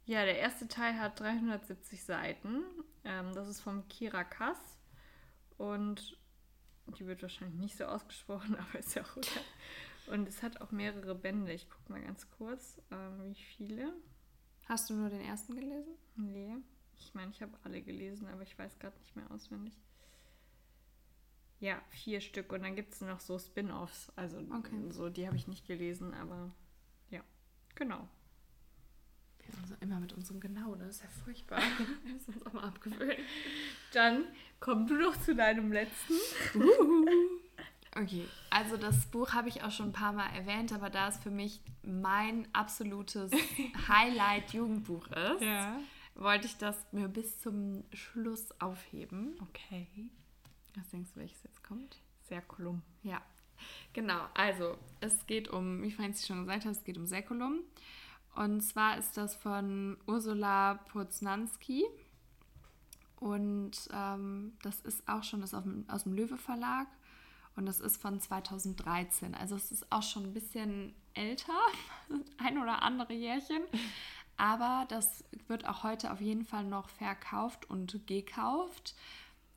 Ja, 0.07 0.25
der 0.25 0.39
erste 0.39 0.69
Teil 0.69 0.99
hat 0.99 1.19
370 1.19 2.05
Seiten. 2.05 2.63
Ähm, 3.05 3.33
das 3.35 3.49
ist 3.49 3.61
vom 3.61 3.89
Kira 3.89 4.23
Kass. 4.23 4.59
Und 5.57 6.19
die 6.99 7.07
wird 7.07 7.23
wahrscheinlich 7.23 7.59
nicht 7.59 7.77
so 7.77 7.85
ausgesprochen, 7.85 8.57
aber 8.59 8.79
ist 8.79 8.95
ja 8.95 9.03
auch 9.03 9.17
okay. 9.17 9.41
Und 10.07 10.29
es 10.29 10.43
hat 10.43 10.61
auch 10.61 10.71
mehrere 10.71 11.15
Bände. 11.15 11.53
Ich 11.53 11.71
gucke 11.71 11.91
mal 11.91 12.03
ganz 12.03 12.29
kurz, 12.31 12.81
ähm, 12.91 13.25
wie 13.25 13.35
viele. 13.35 13.95
Hast 14.67 14.91
du 14.91 14.95
nur 14.95 15.09
den 15.09 15.23
ersten 15.23 15.55
gelesen? 15.55 15.95
Nee. 16.17 16.57
Ich 16.99 17.15
meine, 17.15 17.31
ich 17.31 17.43
habe 17.43 17.53
alle 17.65 17.83
gelesen, 17.83 18.27
aber 18.29 18.43
ich 18.43 18.59
weiß 18.59 18.79
gerade 18.79 18.99
nicht 18.99 19.17
mehr 19.17 19.31
auswendig. 19.31 19.75
Ja, 21.65 21.81
vier 21.89 22.21
Stück. 22.21 22.53
Und 22.53 22.63
dann 22.63 22.77
gibt 22.77 22.93
es 22.93 23.01
noch 23.01 23.21
so 23.21 23.39
Spin-offs. 23.39 24.13
Also 24.17 24.37
okay. 24.55 24.77
so, 24.91 25.09
die 25.09 25.27
habe 25.27 25.37
ich 25.37 25.49
nicht 25.49 25.67
gelesen, 25.67 26.13
aber 26.13 26.53
ja, 27.09 27.23
genau. 27.75 28.07
Wir 29.39 29.69
sind 29.69 29.83
immer 29.83 29.99
mit 29.99 30.13
unserem 30.13 30.41
Genau, 30.41 30.75
das 30.75 30.97
ist 30.97 31.05
ja 31.05 31.09
furchtbar. 31.25 31.61
Wir 32.05 32.13
müssen 32.13 32.35
uns 32.35 32.45
auch 32.45 32.53
mal 32.53 32.65
abgewöhnen. 32.65 33.17
Dann 33.95 34.27
komm 34.61 34.87
du 34.87 34.99
doch 34.99 35.17
zu 35.17 35.35
deinem 35.35 35.73
letzten. 35.73 36.13
Okay, 37.97 38.29
also 38.51 38.77
das 38.77 39.07
Buch 39.07 39.33
habe 39.33 39.49
ich 39.49 39.63
auch 39.63 39.71
schon 39.71 39.87
ein 39.87 39.93
paar 39.93 40.13
Mal 40.13 40.29
erwähnt, 40.35 40.71
aber 40.75 40.91
da 40.91 41.09
es 41.09 41.17
für 41.17 41.31
mich 41.31 41.63
mein 41.83 42.47
absolutes 42.53 43.33
Highlight-Jugendbuch 43.89 45.07
ist, 45.07 45.41
ja. 45.41 45.81
wollte 46.15 46.47
ich 46.47 46.59
das 46.59 46.77
mir 46.93 47.09
bis 47.09 47.41
zum 47.41 47.85
Schluss 47.95 48.51
aufheben. 48.61 49.35
Okay. 49.41 49.87
Was 50.75 50.89
denkst 50.89 51.13
du, 51.15 51.21
welches 51.21 51.43
jetzt 51.43 51.63
kommt? 51.63 51.99
Säkulum. 52.23 52.83
Ja, 53.03 53.23
genau. 53.93 54.21
Also, 54.35 54.77
es 55.01 55.27
geht 55.27 55.49
um, 55.49 55.83
wie 55.83 55.91
Franzi 55.91 56.27
schon 56.27 56.41
gesagt 56.41 56.65
hat, 56.65 56.73
es 56.73 56.85
geht 56.85 56.99
um 56.99 57.07
Säkulum. 57.07 57.61
Und 58.35 58.61
zwar 58.63 58.99
ist 58.99 59.17
das 59.17 59.37
von 59.37 59.97
Ursula 60.07 60.75
Poznanski. 60.91 61.85
Und 63.17 63.89
ähm, 63.93 64.53
das 64.63 64.81
ist 64.81 65.09
auch 65.09 65.23
schon 65.23 65.41
das 65.41 65.51
dem, 65.51 65.85
aus 65.89 66.03
dem 66.03 66.15
Löwe 66.15 66.37
Verlag. 66.37 66.89
Und 67.57 67.67
das 67.67 67.81
ist 67.81 68.03
von 68.03 68.21
2013. 68.21 69.35
Also 69.35 69.55
es 69.55 69.71
ist 69.71 69.91
auch 69.93 70.03
schon 70.03 70.25
ein 70.25 70.35
bisschen 70.35 70.95
älter, 71.15 71.53
ein 72.39 72.59
oder 72.59 72.83
andere 72.83 73.13
Jährchen. 73.13 73.63
Aber 74.37 74.87
das 74.89 75.25
wird 75.47 75.67
auch 75.69 75.85
heute 75.85 76.13
auf 76.13 76.21
jeden 76.21 76.45
Fall 76.45 76.65
noch 76.65 76.89
verkauft 76.89 77.71
und 77.71 78.05
gekauft 78.07 78.97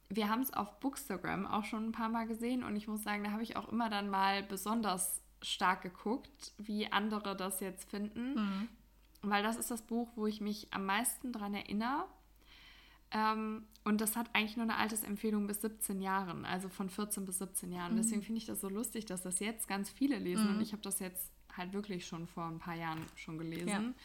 wir 0.10 0.30
haben 0.30 0.42
es 0.42 0.54
auf 0.54 0.80
Bookstagram 0.80 1.46
auch 1.46 1.66
schon 1.66 1.90
ein 1.90 1.92
paar 1.92 2.10
Mal 2.10 2.28
gesehen 2.28 2.64
und 2.64 2.76
ich 2.76 2.88
muss 2.88 3.04
sagen, 3.04 3.24
da 3.24 3.32
habe 3.32 3.44
ich 3.44 3.58
auch 3.58 3.70
immer 3.70 3.90
dann 3.90 4.10
mal 4.10 4.44
besonders 4.44 5.22
stark 5.42 5.82
geguckt, 5.82 6.54
wie 6.58 6.92
andere 6.92 7.36
das 7.36 7.60
jetzt 7.60 7.90
finden. 7.90 8.36
Mhm. 8.36 8.70
Weil 9.22 9.44
das 9.44 9.58
ist 9.58 9.72
das 9.72 9.82
Buch, 9.82 10.10
wo 10.16 10.28
ich 10.28 10.42
mich 10.42 10.74
am 10.74 10.86
meisten 10.86 11.32
daran 11.32 11.54
erinnere. 11.54 12.06
Ähm, 13.12 13.66
und 13.84 14.02
das 14.02 14.16
hat 14.16 14.30
eigentlich 14.34 14.58
nur 14.58 14.64
eine 14.66 14.78
Altersempfehlung 14.78 15.48
bis 15.48 15.62
17 15.62 16.02
Jahren, 16.02 16.46
also 16.46 16.70
von 16.70 16.90
14 16.90 17.26
bis 17.26 17.40
17 17.40 17.72
Jahren. 17.72 17.94
Mhm. 17.94 17.98
Deswegen 17.98 18.22
finde 18.22 18.40
ich 18.40 18.46
das 18.46 18.62
so 18.62 18.70
lustig, 18.70 19.06
dass 19.06 19.24
das 19.24 19.40
jetzt 19.40 19.68
ganz 19.68 19.90
viele 19.90 20.18
lesen. 20.18 20.50
Mhm. 20.50 20.56
Und 20.56 20.62
ich 20.62 20.72
habe 20.74 20.82
das 20.82 21.00
jetzt 21.00 21.32
halt 21.56 21.74
wirklich 21.74 22.06
schon 22.06 22.28
vor 22.28 22.46
ein 22.46 22.60
paar 22.60 22.76
Jahren 22.76 23.02
schon 23.16 23.38
gelesen. 23.38 23.96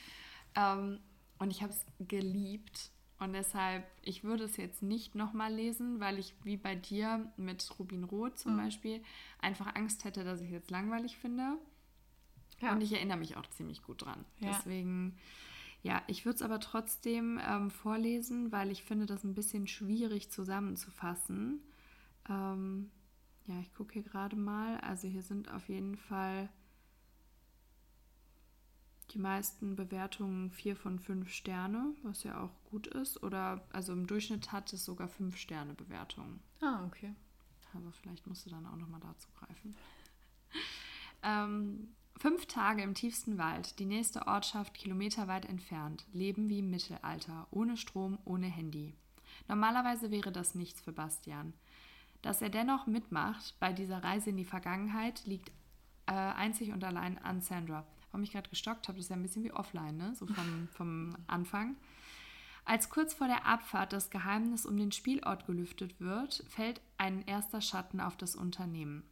Ja. 0.57 0.74
Ähm, 0.74 1.00
und 1.38 1.50
ich 1.50 1.62
habe 1.62 1.72
es 1.72 1.84
geliebt. 2.07 2.91
Und 3.23 3.35
deshalb, 3.35 3.87
ich 4.03 4.25
würde 4.25 4.43
es 4.43 4.57
jetzt 4.57 4.83
nicht 4.83 5.14
nochmal 5.14 5.55
lesen, 5.55 6.01
weil 6.01 6.18
ich 6.18 6.35
wie 6.43 6.57
bei 6.57 6.75
dir 6.75 7.31
mit 7.37 7.79
Rubin 7.79 8.03
Rot 8.03 8.37
zum 8.37 8.55
mhm. 8.55 8.57
Beispiel 8.57 9.03
einfach 9.39 9.77
Angst 9.77 10.05
hätte, 10.05 10.25
dass 10.25 10.41
ich 10.41 10.47
es 10.47 10.53
jetzt 10.53 10.70
langweilig 10.73 11.16
finde. 11.18 11.57
Ja. 12.61 12.73
Und 12.73 12.81
ich 12.81 12.93
erinnere 12.93 13.18
mich 13.18 13.37
auch 13.37 13.47
ziemlich 13.51 13.85
gut 13.85 14.03
dran. 14.05 14.25
Ja. 14.41 14.49
Deswegen, 14.49 15.16
ja, 15.85 16.03
ich 16.09 16.25
würde 16.25 16.35
es 16.35 16.43
aber 16.43 16.59
trotzdem 16.59 17.41
ähm, 17.47 17.70
vorlesen, 17.70 18.51
weil 18.51 18.73
ich 18.73 18.83
finde 18.83 19.07
das 19.07 19.23
ein 19.23 19.35
bisschen 19.35 19.68
schwierig 19.68 20.31
zusammenzufassen. 20.33 21.61
Ähm, 22.29 22.91
ja, 23.47 23.61
ich 23.61 23.73
gucke 23.73 23.93
hier 23.93 24.03
gerade 24.03 24.35
mal. 24.35 24.79
Also 24.79 25.07
hier 25.07 25.23
sind 25.23 25.49
auf 25.49 25.68
jeden 25.68 25.97
Fall 25.97 26.49
die 29.12 29.18
meisten 29.18 29.76
Bewertungen 29.76 30.50
4 30.50 30.76
von 30.76 30.98
5 30.98 31.28
Sterne, 31.32 31.94
was 32.02 32.22
ja 32.24 32.40
auch 32.40 32.50
gut 32.70 32.86
ist. 32.86 33.22
Oder 33.22 33.62
also 33.72 33.92
im 33.92 34.06
Durchschnitt 34.06 34.52
hat 34.52 34.72
es 34.72 34.84
sogar 34.84 35.08
5 35.08 35.36
Sterne 35.36 35.74
Bewertungen. 35.74 36.40
Ah, 36.60 36.84
okay. 36.86 37.14
Also 37.74 37.90
vielleicht 37.90 38.26
musst 38.26 38.46
du 38.46 38.50
dann 38.50 38.66
auch 38.66 38.76
nochmal 38.76 39.00
dazu 39.00 39.28
greifen. 39.38 39.76
ähm, 41.22 41.88
fünf 42.18 42.46
Tage 42.46 42.82
im 42.82 42.94
tiefsten 42.94 43.38
Wald, 43.38 43.78
die 43.78 43.86
nächste 43.86 44.26
Ortschaft 44.26 44.74
kilometerweit 44.74 45.46
entfernt, 45.46 46.04
leben 46.12 46.48
wie 46.48 46.60
im 46.60 46.70
Mittelalter, 46.70 47.46
ohne 47.50 47.76
Strom, 47.76 48.18
ohne 48.24 48.46
Handy. 48.46 48.94
Normalerweise 49.48 50.10
wäre 50.10 50.32
das 50.32 50.54
nichts 50.54 50.80
für 50.80 50.92
Bastian. 50.92 51.52
Dass 52.20 52.42
er 52.42 52.50
dennoch 52.50 52.86
mitmacht 52.86 53.56
bei 53.58 53.72
dieser 53.72 54.04
Reise 54.04 54.30
in 54.30 54.36
die 54.36 54.44
Vergangenheit, 54.44 55.24
liegt 55.26 55.50
äh, 56.06 56.12
einzig 56.12 56.72
und 56.72 56.84
allein 56.84 57.18
an 57.18 57.40
Sandra. 57.40 57.84
Warum 58.12 58.22
ich 58.22 58.32
gerade 58.32 58.50
gestockt 58.50 58.88
habe, 58.88 58.98
das 58.98 59.06
ist 59.06 59.10
ja 59.10 59.16
ein 59.16 59.22
bisschen 59.22 59.42
wie 59.42 59.52
offline, 59.52 59.96
ne? 59.96 60.14
so 60.14 60.26
vom, 60.26 60.68
vom 60.72 61.16
Anfang. 61.26 61.76
Als 62.64 62.90
kurz 62.90 63.14
vor 63.14 63.26
der 63.26 63.46
Abfahrt 63.46 63.92
das 63.92 64.10
Geheimnis 64.10 64.66
um 64.66 64.76
den 64.76 64.92
Spielort 64.92 65.46
gelüftet 65.46 65.98
wird, 65.98 66.44
fällt 66.48 66.80
ein 66.96 67.26
erster 67.26 67.60
Schatten 67.60 68.00
auf 68.00 68.16
das 68.16 68.36
Unternehmen. 68.36 69.02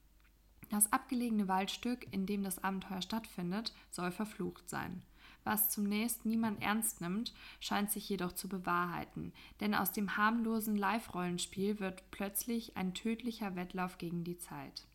Das 0.69 0.93
abgelegene 0.93 1.49
Waldstück, 1.49 2.07
in 2.13 2.27
dem 2.27 2.45
das 2.45 2.63
Abenteuer 2.63 3.03
stattfindet, 3.03 3.75
soll 3.91 4.13
verflucht 4.13 4.71
sein. 4.71 5.03
Was 5.43 5.71
zunächst 5.71 6.27
niemand 6.27 6.63
ernst 6.63 7.01
nimmt, 7.01 7.35
scheint 7.59 7.91
sich 7.91 8.09
jedoch 8.09 8.33
zu 8.33 8.49
bewahrheiten, 8.49 9.33
denn 9.61 9.75
aus 9.75 9.91
dem 9.91 10.17
harmlosen 10.17 10.77
Live-Rollenspiel 10.77 11.81
wird 11.81 12.09
plötzlich 12.11 12.77
ein 12.77 12.95
tödlicher 12.95 13.57
Wettlauf 13.57 13.99
gegen 13.99 14.23
die 14.23 14.39
Zeit. 14.39 14.87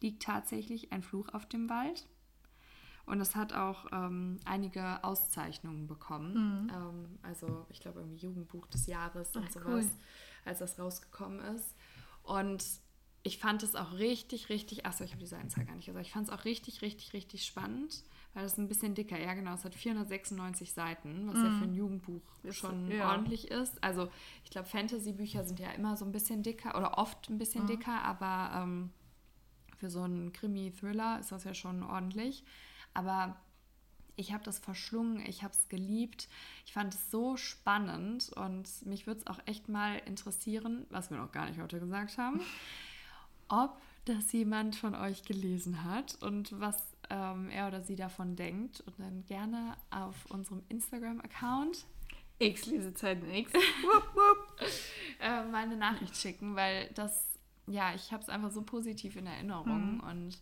Liegt 0.00 0.22
tatsächlich 0.22 0.92
ein 0.92 1.02
Fluch 1.02 1.28
auf 1.32 1.46
dem 1.46 1.70
Wald? 1.70 2.06
Und 3.06 3.20
es 3.20 3.36
hat 3.36 3.52
auch 3.52 3.86
ähm, 3.92 4.40
einige 4.44 5.02
Auszeichnungen 5.04 5.86
bekommen. 5.86 6.70
Ähm, 6.74 7.18
also 7.22 7.64
ich 7.70 7.78
glaube 7.80 8.00
irgendwie 8.00 8.16
Jugendbuch 8.18 8.66
des 8.66 8.86
Jahres 8.86 9.34
und 9.36 9.44
Ach, 9.46 9.52
sowas, 9.52 9.66
cool. 9.86 9.90
als 10.44 10.58
das 10.58 10.78
rausgekommen 10.78 11.38
ist. 11.54 11.76
Und 12.24 12.64
ich 13.22 13.38
fand 13.38 13.62
es 13.62 13.74
auch 13.76 13.92
richtig, 13.94 14.48
richtig, 14.48 14.86
achso, 14.86 15.02
ich 15.04 15.10
habe 15.12 15.20
die 15.20 15.26
Seitenzahl 15.26 15.64
gar 15.64 15.74
nicht 15.74 15.86
gesagt, 15.86 16.06
ich 16.06 16.12
fand 16.12 16.28
es 16.28 16.32
auch 16.34 16.44
richtig, 16.44 16.82
richtig, 16.82 17.12
richtig 17.12 17.44
spannend, 17.44 18.04
weil 18.34 18.42
das 18.44 18.56
ein 18.56 18.68
bisschen 18.68 18.94
dicker, 18.94 19.18
ja 19.20 19.34
genau, 19.34 19.54
es 19.54 19.64
hat 19.64 19.74
496 19.74 20.72
Seiten, 20.72 21.26
was 21.28 21.36
ja 21.36 21.50
für 21.58 21.64
ein 21.64 21.74
Jugendbuch 21.74 22.22
Ist- 22.44 22.56
schon 22.56 22.88
ja. 22.90 23.10
ordentlich 23.10 23.50
ist. 23.50 23.82
Also 23.82 24.08
ich 24.44 24.50
glaube, 24.50 24.68
Fantasy-Bücher 24.68 25.44
sind 25.44 25.58
ja 25.58 25.70
immer 25.70 25.96
so 25.96 26.04
ein 26.04 26.12
bisschen 26.12 26.42
dicker 26.44 26.76
oder 26.76 26.98
oft 26.98 27.28
ein 27.28 27.38
bisschen 27.38 27.66
dicker, 27.66 28.02
aber 28.04 28.62
ähm, 28.62 28.90
für 29.76 29.90
so 29.90 30.02
einen 30.02 30.32
Krimi-Thriller 30.32 31.18
ist 31.20 31.32
das 31.32 31.42
ja 31.44 31.54
schon 31.54 31.82
ordentlich. 31.82 32.44
Aber 32.96 33.36
ich 34.16 34.32
habe 34.32 34.42
das 34.42 34.58
verschlungen, 34.58 35.24
ich 35.26 35.42
habe 35.42 35.52
es 35.52 35.68
geliebt. 35.68 36.28
Ich 36.64 36.72
fand 36.72 36.94
es 36.94 37.10
so 37.10 37.36
spannend 37.36 38.32
und 38.34 38.66
mich 38.86 39.06
würde 39.06 39.20
es 39.20 39.26
auch 39.26 39.38
echt 39.44 39.68
mal 39.68 39.98
interessieren, 40.06 40.86
was 40.88 41.10
wir 41.10 41.18
noch 41.18 41.30
gar 41.30 41.46
nicht 41.46 41.60
heute 41.60 41.78
gesagt 41.78 42.16
haben, 42.16 42.40
ob 43.48 43.78
das 44.06 44.32
jemand 44.32 44.76
von 44.76 44.94
euch 44.94 45.24
gelesen 45.24 45.84
hat 45.84 46.16
und 46.22 46.58
was 46.58 46.96
ähm, 47.10 47.50
er 47.50 47.68
oder 47.68 47.82
sie 47.82 47.96
davon 47.96 48.34
denkt. 48.34 48.80
Und 48.80 48.98
dann 48.98 49.26
gerne 49.26 49.76
auf 49.90 50.24
unserem 50.30 50.62
Instagram-Account 50.70 51.84
X 52.38 52.66
Lesezeiten 52.66 53.30
X. 53.30 53.52
äh, 55.20 55.44
mal 55.44 55.64
eine 55.64 55.76
Nachricht 55.76 56.16
schicken, 56.16 56.56
weil 56.56 56.88
das, 56.94 57.38
ja, 57.66 57.94
ich 57.94 58.12
habe 58.12 58.22
es 58.22 58.30
einfach 58.30 58.50
so 58.50 58.62
positiv 58.62 59.16
in 59.16 59.26
Erinnerung 59.26 60.00
und 60.00 60.38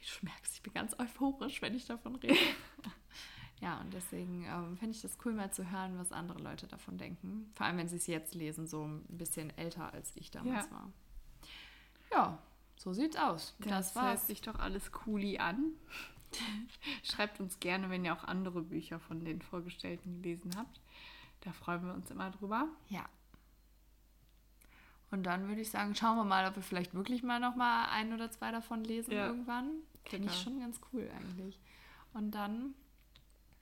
wie 0.00 0.04
du 0.20 0.26
merkst, 0.26 0.54
ich 0.54 0.62
bin 0.62 0.72
ganz 0.72 0.98
euphorisch, 0.98 1.60
wenn 1.62 1.74
ich 1.74 1.86
davon 1.86 2.16
rede. 2.16 2.34
ja, 3.60 3.78
und 3.80 3.92
deswegen 3.92 4.44
ähm, 4.44 4.76
fände 4.76 4.94
ich 4.94 5.02
das 5.02 5.16
cool, 5.24 5.32
mal 5.34 5.52
zu 5.52 5.70
hören, 5.70 5.98
was 5.98 6.12
andere 6.12 6.40
Leute 6.40 6.66
davon 6.66 6.98
denken. 6.98 7.50
Vor 7.54 7.66
allem, 7.66 7.78
wenn 7.78 7.88
sie 7.88 7.96
es 7.96 8.06
jetzt 8.06 8.34
lesen, 8.34 8.66
so 8.66 8.84
ein 8.86 9.04
bisschen 9.08 9.50
älter 9.56 9.92
als 9.92 10.12
ich 10.16 10.30
damals 10.30 10.66
Ja. 10.66 10.70
war. 10.72 10.92
Ja, 12.12 12.38
so 12.76 12.92
sieht's 12.92 13.16
aus. 13.16 13.54
Das, 13.58 13.68
Das, 13.68 13.94
hört 13.94 14.04
war's. 14.04 14.26
sich 14.26 14.40
doch 14.40 14.54
alles 14.58 14.92
cooli 14.92 15.38
an. 15.38 15.72
Schreibt 17.02 17.40
uns 17.40 17.58
gerne, 17.60 17.90
wenn 17.90 18.04
ihr 18.04 18.14
auch 18.14 18.24
andere 18.24 18.62
Bücher 18.62 18.98
von 19.00 19.24
den 19.24 19.42
Vorgestellten 19.42 20.22
gelesen 20.22 20.52
habt. 20.56 20.80
Da 21.40 21.52
freuen 21.52 21.84
wir 21.86 21.94
uns 21.94 22.10
immer 22.10 22.30
drüber. 22.30 22.68
Ja. 22.88 23.04
Und 25.10 25.22
dann 25.24 25.48
würde 25.48 25.60
ich 25.62 25.70
sagen, 25.70 25.94
schauen 25.94 26.16
wir 26.16 26.24
mal, 26.24 26.46
ob 26.48 26.56
wir 26.56 26.62
vielleicht 26.62 26.94
wirklich 26.94 27.22
mal 27.22 27.40
noch 27.40 27.56
mal 27.56 27.86
ein 27.90 28.12
oder 28.12 28.30
zwei 28.30 28.50
davon 28.50 28.84
lesen 28.84 29.12
Ja. 29.12 29.26
irgendwann. 29.26 29.70
Finde 30.04 30.28
ich 30.28 30.40
schon 30.40 30.60
ganz 30.60 30.80
cool 30.92 31.08
eigentlich. 31.16 31.58
Und 32.12 32.30
dann 32.32 32.74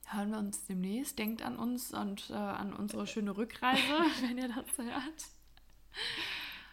hören 0.09 0.31
wir 0.31 0.39
uns 0.39 0.65
demnächst. 0.67 1.19
Denkt 1.19 1.43
an 1.43 1.57
uns 1.57 1.93
und 1.93 2.31
äh, 2.31 2.35
an 2.35 2.73
unsere 2.73 3.07
schöne 3.07 3.37
Rückreise, 3.37 3.83
wenn 4.23 4.39
ihr 4.39 4.49
das 4.49 4.79
hört. 4.79 5.27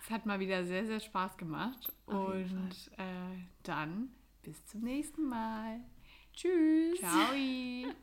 Es 0.03 0.09
hat 0.09 0.25
mal 0.25 0.39
wieder 0.39 0.65
sehr, 0.65 0.85
sehr 0.85 0.99
Spaß 0.99 1.37
gemacht. 1.37 1.91
Auf 2.07 2.33
Und 2.33 2.91
äh, 2.97 3.37
dann 3.63 4.09
bis 4.43 4.63
zum 4.65 4.81
nächsten 4.81 5.27
Mal. 5.27 5.79
Tschüss. 6.33 6.99
Ciao. 6.99 7.33